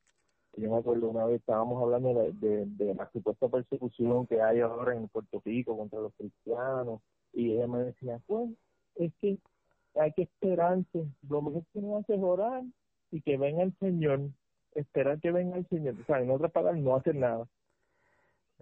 [0.56, 4.96] yo me acuerdo una vez estábamos hablando de, de, la supuesta persecución que hay ahora
[4.96, 7.02] en Puerto Rico contra los cristianos
[7.34, 8.50] y ella me decía, pues
[8.96, 9.38] es que
[9.96, 12.64] hay que esperarse, lo mejor que no hace es orar
[13.12, 14.30] y que venga el Señor,
[14.76, 17.46] esperar que venga el Señor, o sea, en otras palabras, no hacer nada.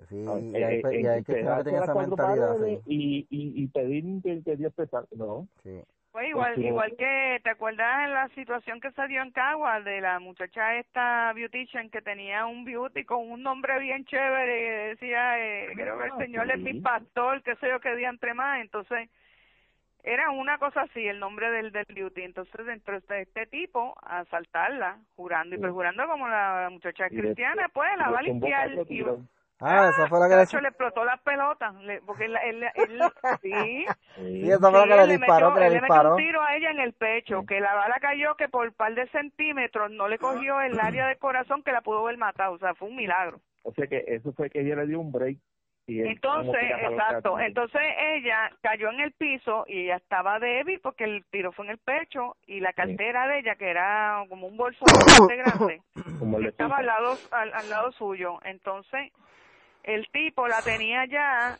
[0.08, 2.56] Sí, y hay, y hay que tener esa mentalidad.
[2.86, 5.48] Y, y, y pedir que, que Dios te salve, no.
[5.64, 5.82] Sí.
[6.12, 10.02] Pues igual, igual que, ¿te acuerdas en la situación que se dio en Cagua de
[10.02, 15.40] la muchacha esta beautician que tenía un beauty con un nombre bien chévere y decía,
[15.40, 18.60] eh, creo que el señor es mi pastor, qué sé yo, qué día entre más,
[18.60, 19.08] entonces
[20.04, 24.20] era una cosa así, el nombre del, del beauty, entonces dentro de este tipo, a
[24.20, 29.04] asaltarla, jurando y perjurando como la muchacha cristiana, pues la va a limpiar y
[29.62, 30.62] Ah, eso fue lo que le...
[30.62, 33.02] le explotó las pelotas, porque él, él, él,
[33.42, 33.86] sí.
[34.16, 36.12] sí, eso fue lo que le disparó, que le disparó.
[36.12, 38.96] un tiro a ella en el pecho, que la bala cayó que por un par
[38.96, 42.58] de centímetros no le cogió el área del corazón que la pudo haber matado, o
[42.58, 43.42] sea, fue un milagro.
[43.64, 45.38] O sea que eso fue que ella le dio un break.
[45.90, 47.82] Y entonces, exacto, entonces
[48.16, 51.78] ella cayó en el piso y ella estaba débil porque el tiro fue en el
[51.78, 54.86] pecho y la cartera de ella, que era como un bolso
[55.28, 55.82] grande,
[56.48, 58.40] estaba al lado, al lado suyo.
[58.44, 59.12] Entonces,
[59.84, 61.58] el tipo la tenía ya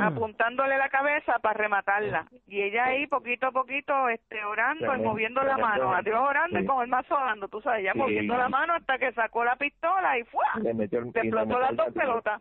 [0.00, 2.26] apuntándole la cabeza para rematarla.
[2.46, 5.94] Y ella ahí poquito a poquito este orando y moviendo la mano.
[5.94, 8.98] A Dios orando y con el mazo dando tú sabes ya moviendo la mano hasta
[8.98, 12.40] que sacó la pistola y fue le metió explotó las dos pelotas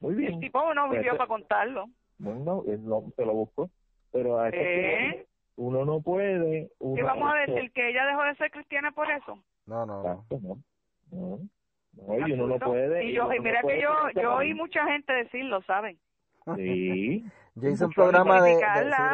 [0.00, 1.86] muy bien el tipo no vivió para contarlo
[2.18, 3.70] bueno no, se lo buscó
[4.12, 5.26] pero a ¿Eh?
[5.56, 9.38] uno no puede y vamos a decir que ella dejó de ser cristiana por eso
[9.66, 10.58] no no no
[12.26, 13.04] y uno no puede.
[13.04, 13.90] Y, yo, mira que yo,
[14.20, 15.98] yo oí mucha gente decirlo, ¿saben?
[16.56, 17.24] Sí.
[17.54, 18.58] yo hice un programa de,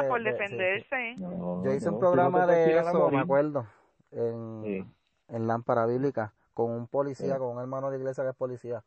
[0.09, 1.15] por defenderse.
[1.19, 3.67] yo hice un programa de eso, me acuerdo,
[4.11, 4.93] en,
[5.29, 8.83] en Lámpara Bíblica, con un policía, con un hermano de iglesia que es policía.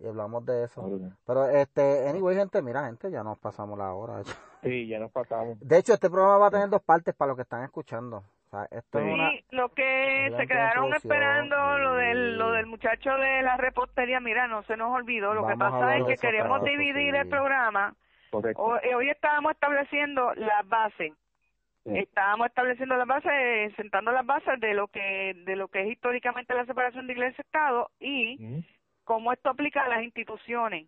[0.00, 0.88] Y hablamos de eso.
[1.26, 4.22] Pero, este, anyway, gente, mira, gente, ya nos pasamos la hora.
[4.62, 5.58] Sí, ya nos pasamos.
[5.60, 8.22] De hecho, este programa va a tener dos partes para los que están escuchando
[8.92, 14.46] sí, lo que se quedaron esperando, lo del, lo del muchacho de la repostería, mira,
[14.46, 15.34] no se nos olvidó.
[15.34, 17.94] Lo que pasa es que queremos dividir el programa.
[18.32, 21.12] Eh, hoy, estábamos estableciendo las bases.
[21.84, 26.52] Estábamos estableciendo las bases, sentando las bases de lo que de lo que es históricamente
[26.52, 28.64] la separación de iglesia y Estado y
[29.08, 30.86] cómo esto aplica a las instituciones,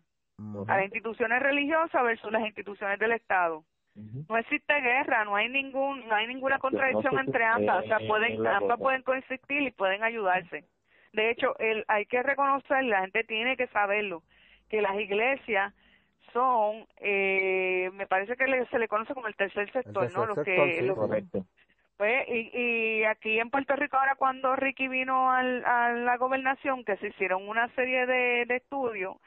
[0.67, 3.65] a las instituciones religiosas versus las instituciones del Estado.
[3.95, 8.45] No existe guerra, no hay ningún, no hay ninguna contradicción entre ambas, o sea, pueden,
[8.45, 10.65] ambas pueden coexistir y pueden ayudarse.
[11.13, 14.21] De hecho, el, hay que reconocer, la gente tiene que saberlo,
[14.69, 15.73] que las iglesias
[16.31, 20.27] son, eh, me parece que se le conoce como el tercer sector, ¿no?
[20.27, 20.93] Los que,
[22.01, 26.83] pues, y, y aquí en Puerto Rico ahora cuando Ricky vino al, a la gobernación,
[26.83, 29.17] que se hicieron una serie de, estudios,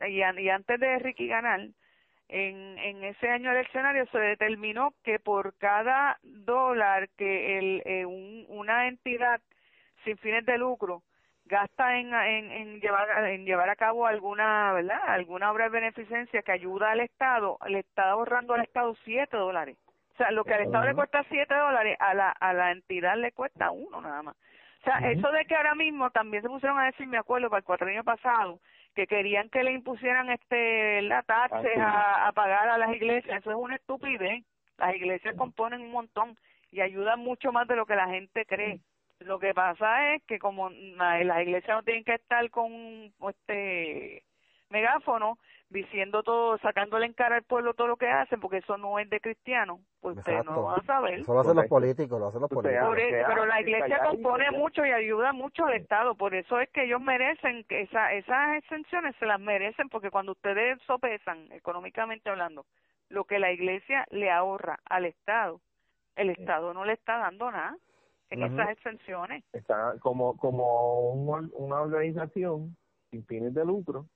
[0.00, 1.60] y, y antes de Ricky ganar,
[2.28, 8.88] en, en ese año eleccionario se determinó que por cada dólar que el, eh, una
[8.88, 9.42] entidad
[10.04, 11.02] sin fines de lucro
[11.44, 16.40] gasta en, en, en, llevar en llevar a cabo alguna verdad alguna obra de beneficencia
[16.40, 19.76] que ayuda al Estado le está ahorrando al Estado siete dólares
[20.14, 23.16] o sea lo que al Estado le cuesta siete dólares a la a la entidad
[23.16, 24.36] le cuesta uno nada más.
[24.80, 27.58] O sea eso de que ahora mismo también se pusieron a decir me acuerdo para
[27.58, 28.60] el cuatro años pasado
[28.94, 33.50] que querían que le impusieran este la taxes a, a pagar a las iglesias eso
[33.50, 34.44] es una estupidez.
[34.78, 36.36] Las iglesias componen un montón
[36.70, 38.80] y ayudan mucho más de lo que la gente cree.
[39.20, 44.22] Lo que pasa es que como las iglesias no tienen que estar con este
[44.70, 45.38] megáfono
[45.74, 49.10] diciendo todo, sacándole en cara al pueblo todo lo que hacen, porque eso no es
[49.10, 51.20] de cristiano, pues ustedes no lo van a saber.
[51.20, 52.96] Eso lo hacen los políticos, lo hacen los políticos.
[52.96, 57.00] pero la iglesia compone mucho y ayuda mucho al Estado, por eso es que ellos
[57.00, 62.64] merecen, que esa, esas exenciones se las merecen, porque cuando ustedes sopesan, económicamente hablando,
[63.08, 65.60] lo que la iglesia le ahorra al Estado,
[66.16, 67.76] el Estado no le está dando nada
[68.30, 69.44] en esas exenciones.
[69.52, 72.76] Está como, como una organización
[73.10, 74.06] sin fines de lucro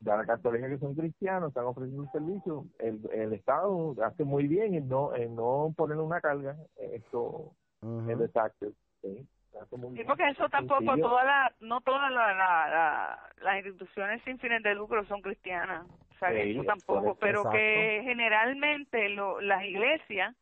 [0.00, 4.48] de la católica que son cristianos, están ofreciendo un servicio, el, el Estado hace muy
[4.48, 7.52] bien en no, en no poner una carga esto
[7.82, 8.72] en el taxes.
[9.02, 9.26] ¿sí?
[9.52, 14.74] Sí, porque eso tampoco, toda la, no todas la, la, las instituciones sin fines de
[14.74, 20.34] lucro son cristianas, o sea, eso tampoco, pero que generalmente lo, las iglesias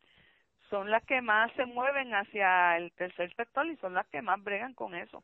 [0.69, 4.41] son las que más se mueven hacia el tercer sector y son las que más
[4.43, 5.23] bregan con eso.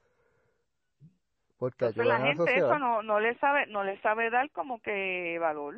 [1.57, 5.75] Porque la gente eso no, no le sabe no le sabe dar como que valor.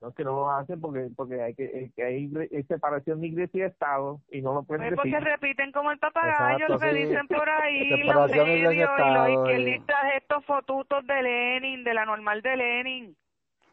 [0.00, 2.28] No es que no lo hacen porque porque hay que, hay,
[2.64, 4.96] separación de iglesia y Estado y no lo pueden decir.
[4.96, 10.14] Porque repiten como el papagayo lo que dicen por ahí los medios y los izquierdistas
[10.16, 13.16] estos fotutos de Lenin, de la normal de Lenin.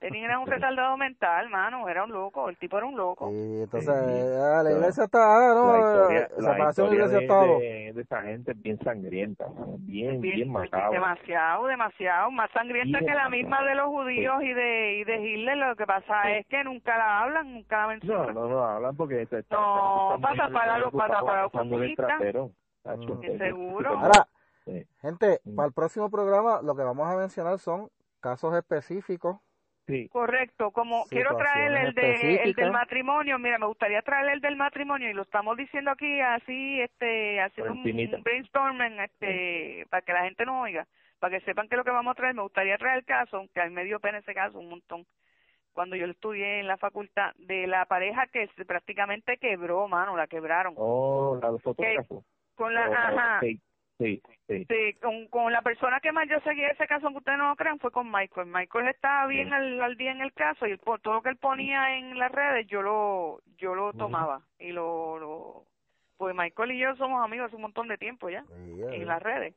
[0.01, 3.29] Lenin era un retardado mental, mano, era un loco, el tipo era un loco.
[3.31, 6.11] Y entonces, ah, la iglesia está, ah, no,
[6.41, 7.59] la separación de iglesia Estado.
[7.59, 9.45] De, de, esa gente bien sangrienta,
[9.77, 10.53] bien, bien, bien
[10.91, 15.57] Demasiado, demasiado, más sangrienta que la misma de los judíos y de y de Hitler,
[15.57, 18.33] lo que pasa es que nunca la hablan, nunca la mencionan.
[18.33, 19.27] No, no, no hablan porque...
[19.27, 22.19] Se está, no, para para los, para, para los comunistas.
[23.37, 23.99] Seguro.
[23.99, 24.27] Ahora,
[25.01, 29.37] gente, para el próximo programa lo que vamos a mencionar son casos específicos
[30.11, 34.55] Correcto, como quiero traer el, de, el del matrimonio, mira, me gustaría traer el del
[34.55, 37.83] matrimonio y lo estamos diciendo aquí así, este, haciendo un,
[38.23, 40.87] brainstorming, este, para que la gente no oiga,
[41.19, 43.61] para que sepan que lo que vamos a traer, me gustaría traer el caso, aunque
[43.61, 45.05] hay medio pena ese caso, un montón,
[45.73, 50.73] cuando yo estudié en la facultad, de la pareja que prácticamente quebró, mano, la quebraron.
[50.77, 52.23] Oh, la fotógrafo.
[52.55, 53.39] Con la, ajá.
[54.01, 54.93] Sí, sí.
[55.01, 57.79] con, con la persona que más yo seguí ese caso, aunque ustedes no lo crean,
[57.79, 58.47] fue con Michael.
[58.47, 62.17] Michael estaba bien al, día en el caso y todo lo que él ponía en
[62.17, 65.65] las redes yo lo yo lo tomaba y lo, lo
[66.17, 69.55] pues Michael y yo somos amigos hace un montón de tiempo ya en las redes.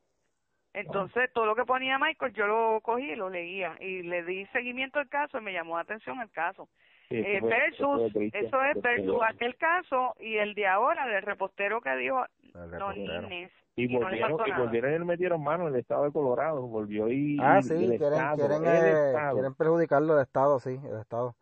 [0.74, 4.44] Entonces, todo lo que ponía Michael, yo lo cogí y lo leía y le di
[4.46, 6.68] seguimiento al caso y me llamó la atención el caso.
[7.10, 12.24] eh, versus, eso es versus aquel caso y el de ahora del repostero que dijo,
[13.76, 17.36] y, volvieron, y volvieron y metieron mano el estado de Colorado, volvió y...
[17.40, 17.98] Ah, sí, quieren,
[18.36, 21.34] quieren, eh, quieren perjudicarlo el estado, sí, el estado.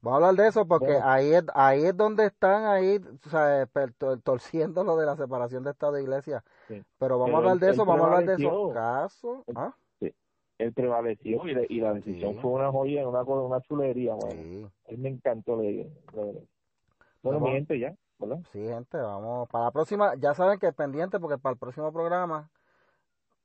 [0.00, 3.66] Vamos a hablar de eso porque ahí es ahí es donde están ahí o sea,
[4.22, 6.44] torciendo lo de la separación de Estado e Iglesia.
[6.98, 9.44] Pero vamos a hablar de eso, vamos a hablar de esos casos.
[9.54, 9.74] ¿Ah?
[10.58, 14.14] Él prevaleció y, y la decisión fue una joya, una, una chulería.
[14.14, 14.70] Bueno.
[14.86, 15.88] Él me encantó leer.
[17.22, 17.94] Bueno, mi gente ya.
[18.52, 19.48] Sí, gente, vamos.
[19.48, 22.48] Para la próxima, ya saben que es pendiente porque para el próximo programa,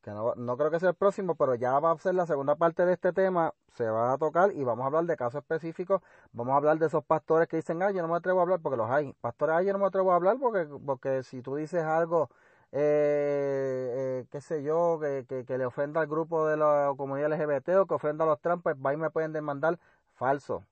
[0.02, 2.56] que no, no creo que sea el próximo, pero ya va a ser la segunda
[2.56, 6.02] parte de este tema, se va a tocar y vamos a hablar de casos específicos.
[6.34, 8.62] Vamos a hablar de esos pastores que dicen, ay, yo no me atrevo a hablar
[8.62, 9.14] porque los hay.
[9.22, 12.30] Pastores, ay, yo no me atrevo a hablar porque, porque si tú dices algo,
[12.72, 17.32] eh, eh, qué sé yo, que, que, que, le ofenda al grupo de la comunidad
[17.34, 19.80] LGBT o que ofenda a los Trump, pues me pueden demandar.
[20.16, 20.64] Falso.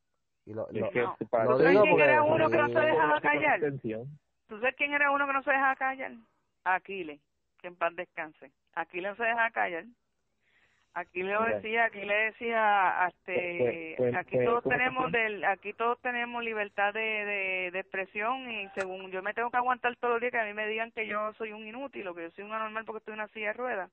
[0.50, 3.60] Y lo, ¿Tú sabes quién era uno que no se dejaba callar?
[4.48, 6.12] ¿Tú sabes quién era uno que no se dejaba callar?
[6.64, 7.22] Aquiles,
[7.62, 8.52] que en paz descanse.
[8.74, 9.84] Aquiles no se dejaba callar.
[10.96, 16.96] Aquí le decía, aquí le decía, este, aquí todos tenemos del, aquí todos tenemos libertad
[16.96, 20.40] de, de, de, expresión y según yo me tengo que aguantar todos los días que
[20.40, 22.86] a mí me digan que yo soy un inútil o que yo soy un anormal
[22.86, 23.92] porque estoy en una silla de ruedas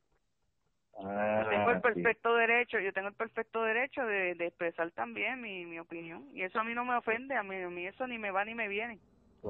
[0.98, 5.40] yo tengo el ah, perfecto derecho, yo tengo el perfecto derecho de, de expresar también
[5.40, 8.06] mi, mi opinión y eso a mí no me ofende, a mí, a mí eso
[8.06, 8.98] ni me va ni me viene.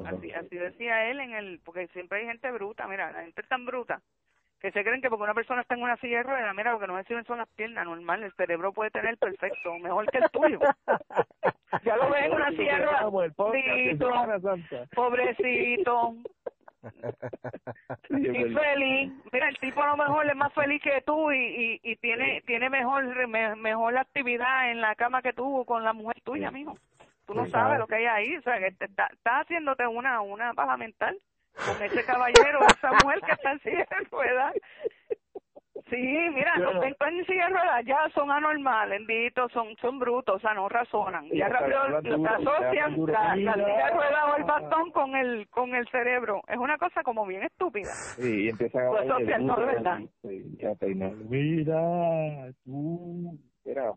[0.04, 3.48] Así, así decía él en el, porque siempre hay gente bruta, mira, la gente es
[3.48, 4.02] tan bruta
[4.60, 6.80] que se creen que porque una persona está en una silla de ruedas, mira, lo
[6.80, 10.10] que no me sirven son las piernas, normal, el cerebro puede tener el perfecto, mejor
[10.10, 10.58] que el tuyo.
[11.84, 14.10] ya lo ven en una silla de ruedas, pobrecito,
[14.94, 16.14] pobrecito,
[18.10, 19.12] y feliz.
[19.32, 22.70] Mira, el tipo a lo mejor es más feliz que tú y, y, tiene tiene
[22.70, 26.78] mejor mejor actividad en la cama que tú con la mujer tuya, mijo.
[27.26, 30.52] Tú no sabes lo que hay ahí, o sea, que está, está haciéndote una una
[30.52, 31.18] baja mental
[31.54, 34.54] con ese caballero, esa mujer que está en ruedas
[35.88, 35.96] Sí,
[36.32, 40.38] mira, los que están en silla de ya son anormales, bendito, son son brutos, o
[40.40, 41.28] sea, no razonan.
[41.30, 45.88] Ya rápido asocian la, la silla de ruedas o el bastón con el con el
[45.88, 46.42] cerebro.
[46.48, 47.90] Es una cosa como bien estúpida.
[48.16, 48.90] Sí, y empiezan a...
[48.90, 49.98] Pues asocian, no, ¿verdad?
[50.22, 50.74] Sí, ya
[51.28, 53.38] Mira, tú...
[53.64, 53.90] Era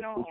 [0.00, 0.26] no.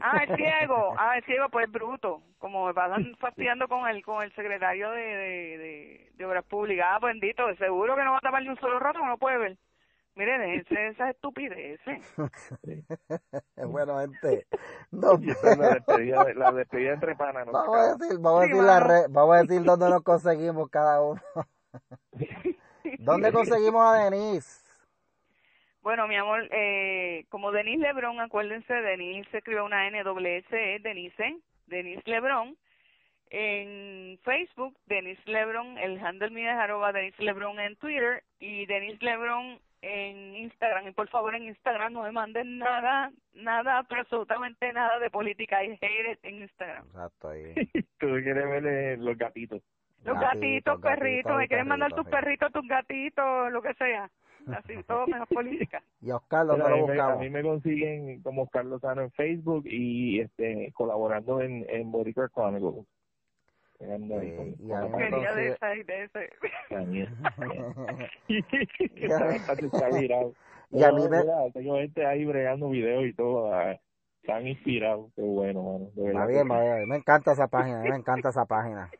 [0.00, 4.24] Ah, es ciego, ah, es ciego, pues bruto, como me pasan fastidiando con el con
[4.24, 8.22] el secretario de, de, de, de Obras Públicas, ah, bendito, seguro que no va a
[8.22, 9.56] tapar ni un solo rato, no puede ver.
[10.16, 11.78] Miren, ese, esa estupidez.
[13.56, 14.46] bueno, gente.
[14.90, 17.46] No, la, despedida, la despedida entre panas.
[17.52, 21.02] vamos, a decir, vamos, a decir la re, vamos a decir dónde nos conseguimos cada
[21.02, 21.20] uno.
[22.98, 24.64] ¿Dónde conseguimos a Denise?
[25.82, 30.48] Bueno, mi amor, eh, como Denise Lebron, acuérdense, Denise se escribe una N W S
[30.50, 32.56] E, Denise, Denise Lebron.
[33.28, 39.04] En Facebook, Denise Lebron, el handle mío es arroba Denise Lebron en Twitter y Denise
[39.04, 44.98] Lebron en Instagram y por favor en Instagram no me manden nada, nada, absolutamente nada
[44.98, 46.86] de política y hate en Instagram.
[46.86, 47.54] Exacto, ahí.
[47.98, 49.62] Tú quieres ver los gatitos.
[50.04, 54.08] Los gatitos, perritos, me quieren mandar tus perritos, tus gatitos, lo que sea.
[54.54, 55.82] Así, todo menos política.
[56.00, 57.16] Y Oscar, ¿dónde lo buscamos?
[57.16, 62.28] A mí me consiguen como Oscar Lozano en Facebook y este colaborando en, en Boricua
[62.28, 62.86] Chronicles.
[63.78, 65.34] Y a mí me consigue...
[65.34, 66.30] de esa y de ese.
[70.70, 71.24] y a mí me...
[71.52, 73.52] Tengo gente ahí bregando videos y todo.
[73.52, 73.78] Ah,
[74.22, 75.12] están inspirados.
[75.14, 75.90] Qué bueno, mano.
[76.08, 76.48] Está bien,
[76.88, 78.90] me encanta esa página, me encanta esa página.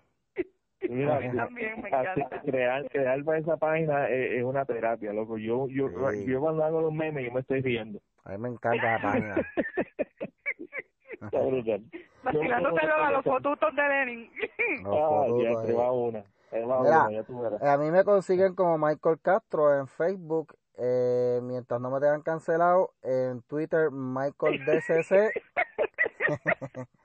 [0.88, 2.42] Mira, también me encanta.
[2.42, 5.38] Crear, crear para esa página es, una terapia, loco.
[5.38, 7.98] Yo, yo, yo cuando hago los memes, yo me estoy riendo.
[8.24, 9.36] A mí me encanta esa página.
[11.22, 11.84] Está brutal.
[12.24, 14.30] a los fotutos de Lenin.
[14.86, 16.24] ah, ya, te va una.
[16.52, 22.22] Mira, a mí me consiguen como Michael Castro en Facebook, eh, mientras no me tengan
[22.22, 25.32] cancelado, en Twitter Michael DCC.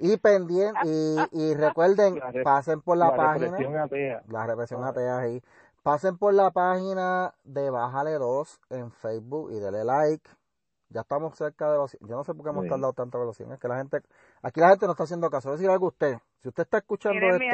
[0.00, 3.88] Y pendiente, y, y recuerden, pasen por la, página.
[4.28, 5.42] La represión atea, ahí.
[5.82, 10.30] Pasen por la página de Bájale 2 en Facebook y dele like.
[10.90, 11.98] Ya estamos cerca de los.
[12.00, 13.52] Yo no sé por qué hemos tardado tanta velocidad.
[13.52, 13.98] Es que la gente.
[14.42, 15.48] Aquí la gente no está haciendo caso.
[15.48, 16.16] Voy a decir algo a usted.
[16.38, 17.44] Si usted está escuchando esto.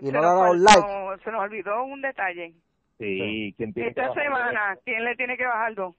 [0.00, 1.22] y no le ha dado like.
[1.22, 2.54] Se nos olvidó un detalle.
[2.98, 5.94] Sí, ¿quién tiene Esta semana, ¿quién le tiene que bajar dos?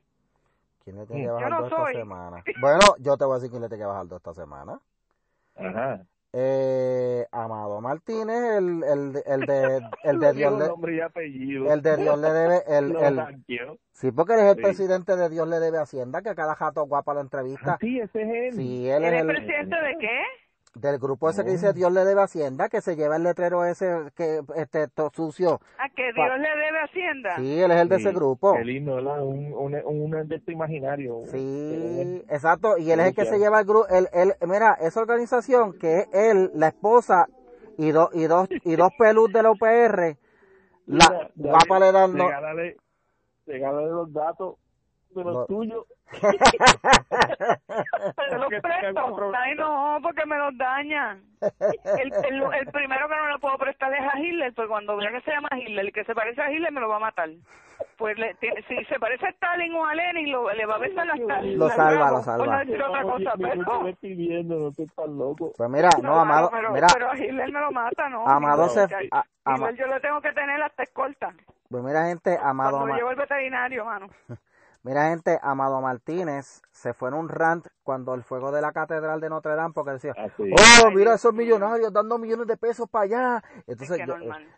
[0.83, 2.43] ¿Quién le tiene que bajar dos esta semana?
[2.61, 4.79] Bueno, yo te voy a decir quién le tiene que bajar dos esta semana.
[5.55, 6.01] Ajá.
[6.37, 10.65] Eh, Amado Martínez, el, el, el de, el de Dios le,
[11.73, 13.21] el de Dios le debe, el, el,
[13.93, 17.21] sí, porque eres el presidente de Dios le debe Hacienda, que cada jato guapa la
[17.21, 17.75] entrevista.
[17.75, 18.53] Ah, sí, ese es él.
[18.53, 20.19] Sí, él es el presidente de qué?
[20.75, 24.11] Del grupo ese que dice Dios le debe Hacienda, que se lleva el letrero ese
[24.15, 25.61] que este sucio.
[25.79, 27.35] ¿A que Dios le debe Hacienda?
[27.37, 28.55] Sí, él es el de ese grupo.
[28.55, 31.21] El himno, Un, un, un, de imaginario.
[31.31, 32.77] Sí, exacto.
[32.77, 33.87] Y él es el que se lleva el grupo.
[33.87, 37.27] El, el, mira, esa organización que es él, la esposa
[37.77, 40.17] y, dos y dos y dos pelus de la UPR,
[40.87, 42.17] la guapa le dan...
[43.47, 44.55] Regálale los datos
[45.23, 46.37] de los tuyos Te
[48.37, 49.31] los presto.
[49.37, 51.23] Ay, no, porque me los dañan.
[51.41, 55.21] El, el, primero que no le puedo prestar es a Hitler, pues cuando vea que
[55.21, 57.29] se llama Hitler, el que se parece a Hitler me lo va a matar.
[57.97, 58.35] Pues le,
[58.67, 61.59] si se parece a Stalin o a Lenin, lo, le va a besar la Stalin.
[61.59, 62.45] Lo salva, lo salva.
[62.45, 63.55] No decir otra cosa, pero...
[63.55, 65.51] No estoy pidiendo, no estoy tan loco.
[65.57, 66.87] Pues mira, no, Amado, pero, mira.
[66.93, 68.27] Pero a Hitler me lo mata, ¿no?
[68.27, 68.81] Amado se...
[68.81, 71.33] A, yo le tengo que tener hasta escolta.
[71.69, 72.77] Pues mira, gente, Amado...
[72.77, 74.07] Cuando llevo el veterinario, mano.
[74.85, 79.19] Mira, gente, Amado Martínez se fue en un rant cuando el fuego de la catedral
[79.19, 80.27] de Notre Dame, porque decía, ah,
[80.85, 83.43] oh, mira esos millonarios dando millones de pesos para allá.
[83.65, 83.99] Entonces,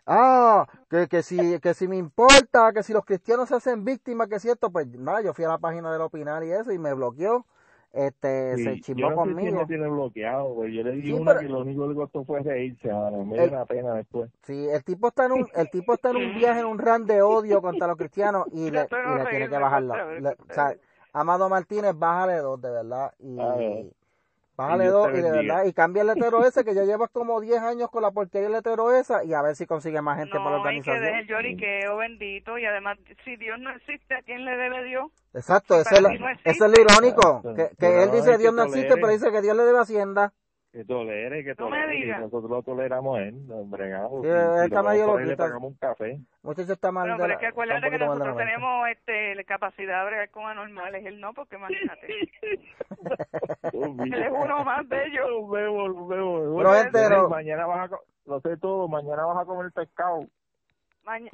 [0.06, 4.28] ah, que, que, si, que si me importa, que si los cristianos se hacen víctimas,
[4.28, 6.78] que es cierto, pues nada, yo fui a la página del Opinar y eso y
[6.78, 7.46] me bloqueó
[7.92, 9.66] este se chimbó conmigo.
[9.66, 10.72] tiene bloqueado, pues.
[10.72, 13.94] Yo le di una que lo único que costó fue reírse, me dio una pena
[13.94, 14.30] después.
[14.42, 17.06] Sí, el tipo está en un, el tipo está en un viaje, en un ran
[17.06, 19.94] de odio contra los cristianos y le, y le tiene que bajarlo.
[19.94, 20.74] o sea,
[21.12, 23.12] Amado Martínez, bájale dos, de verdad.
[23.18, 23.38] Y,
[24.58, 27.62] Bájale dos y de verdad, y cambia el letero ese, que ya llevas como 10
[27.62, 30.50] años con la portería del letero esa, y a ver si consigue más gente para
[30.50, 30.96] la organización.
[30.96, 34.56] No, que deje el lloriqueo, bendito, y además, si Dios no existe, ¿a quién le
[34.56, 35.12] debe Dios?
[35.32, 38.96] Exacto, eso es, lo, eso es lo irónico, que, que él dice Dios no existe,
[38.96, 40.32] pero dice que Dios le debe Hacienda
[40.72, 41.98] que tolere, que tolere.
[41.98, 43.34] y nosotros lo toleramos él,
[43.66, 44.22] bregamos.
[44.22, 44.28] Sí,
[44.64, 46.18] está medio Le pagamos un café.
[46.42, 47.08] Muchacho está mal.
[47.08, 51.06] No, pero es que acuérdate que nosotros tenemos este, la capacidad de bregar con anormales.
[51.06, 52.06] Él no, porque imagínate.
[53.72, 55.50] él es uno más de ellos.
[55.50, 56.50] Bebo, bebo.
[56.50, 57.96] Bueno, Mañana vas a,
[58.26, 60.26] lo sé todo, mañana vas a comer pescado.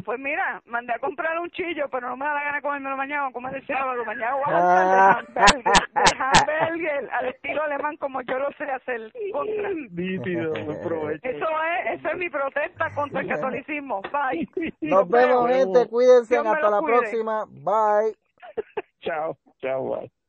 [0.04, 2.96] Pues mira, mandé a comprar un chillo, pero no me da la gana de comérmelo
[2.96, 4.04] mañana, como es el sábado.
[4.04, 5.22] Mañana voy a
[5.94, 9.12] de hamburger, al estilo alemán, como yo lo sé hacer.
[9.32, 9.70] Contra.
[11.22, 14.00] Eso es, esa es mi protesta contra el catolicismo.
[14.02, 14.48] Bye.
[14.80, 15.88] Nos vemos, gente.
[15.88, 16.36] Cuídense.
[16.36, 17.44] Hasta la próxima.
[17.46, 18.14] Bye.
[19.00, 19.36] chao.
[19.60, 20.23] Chao, bye.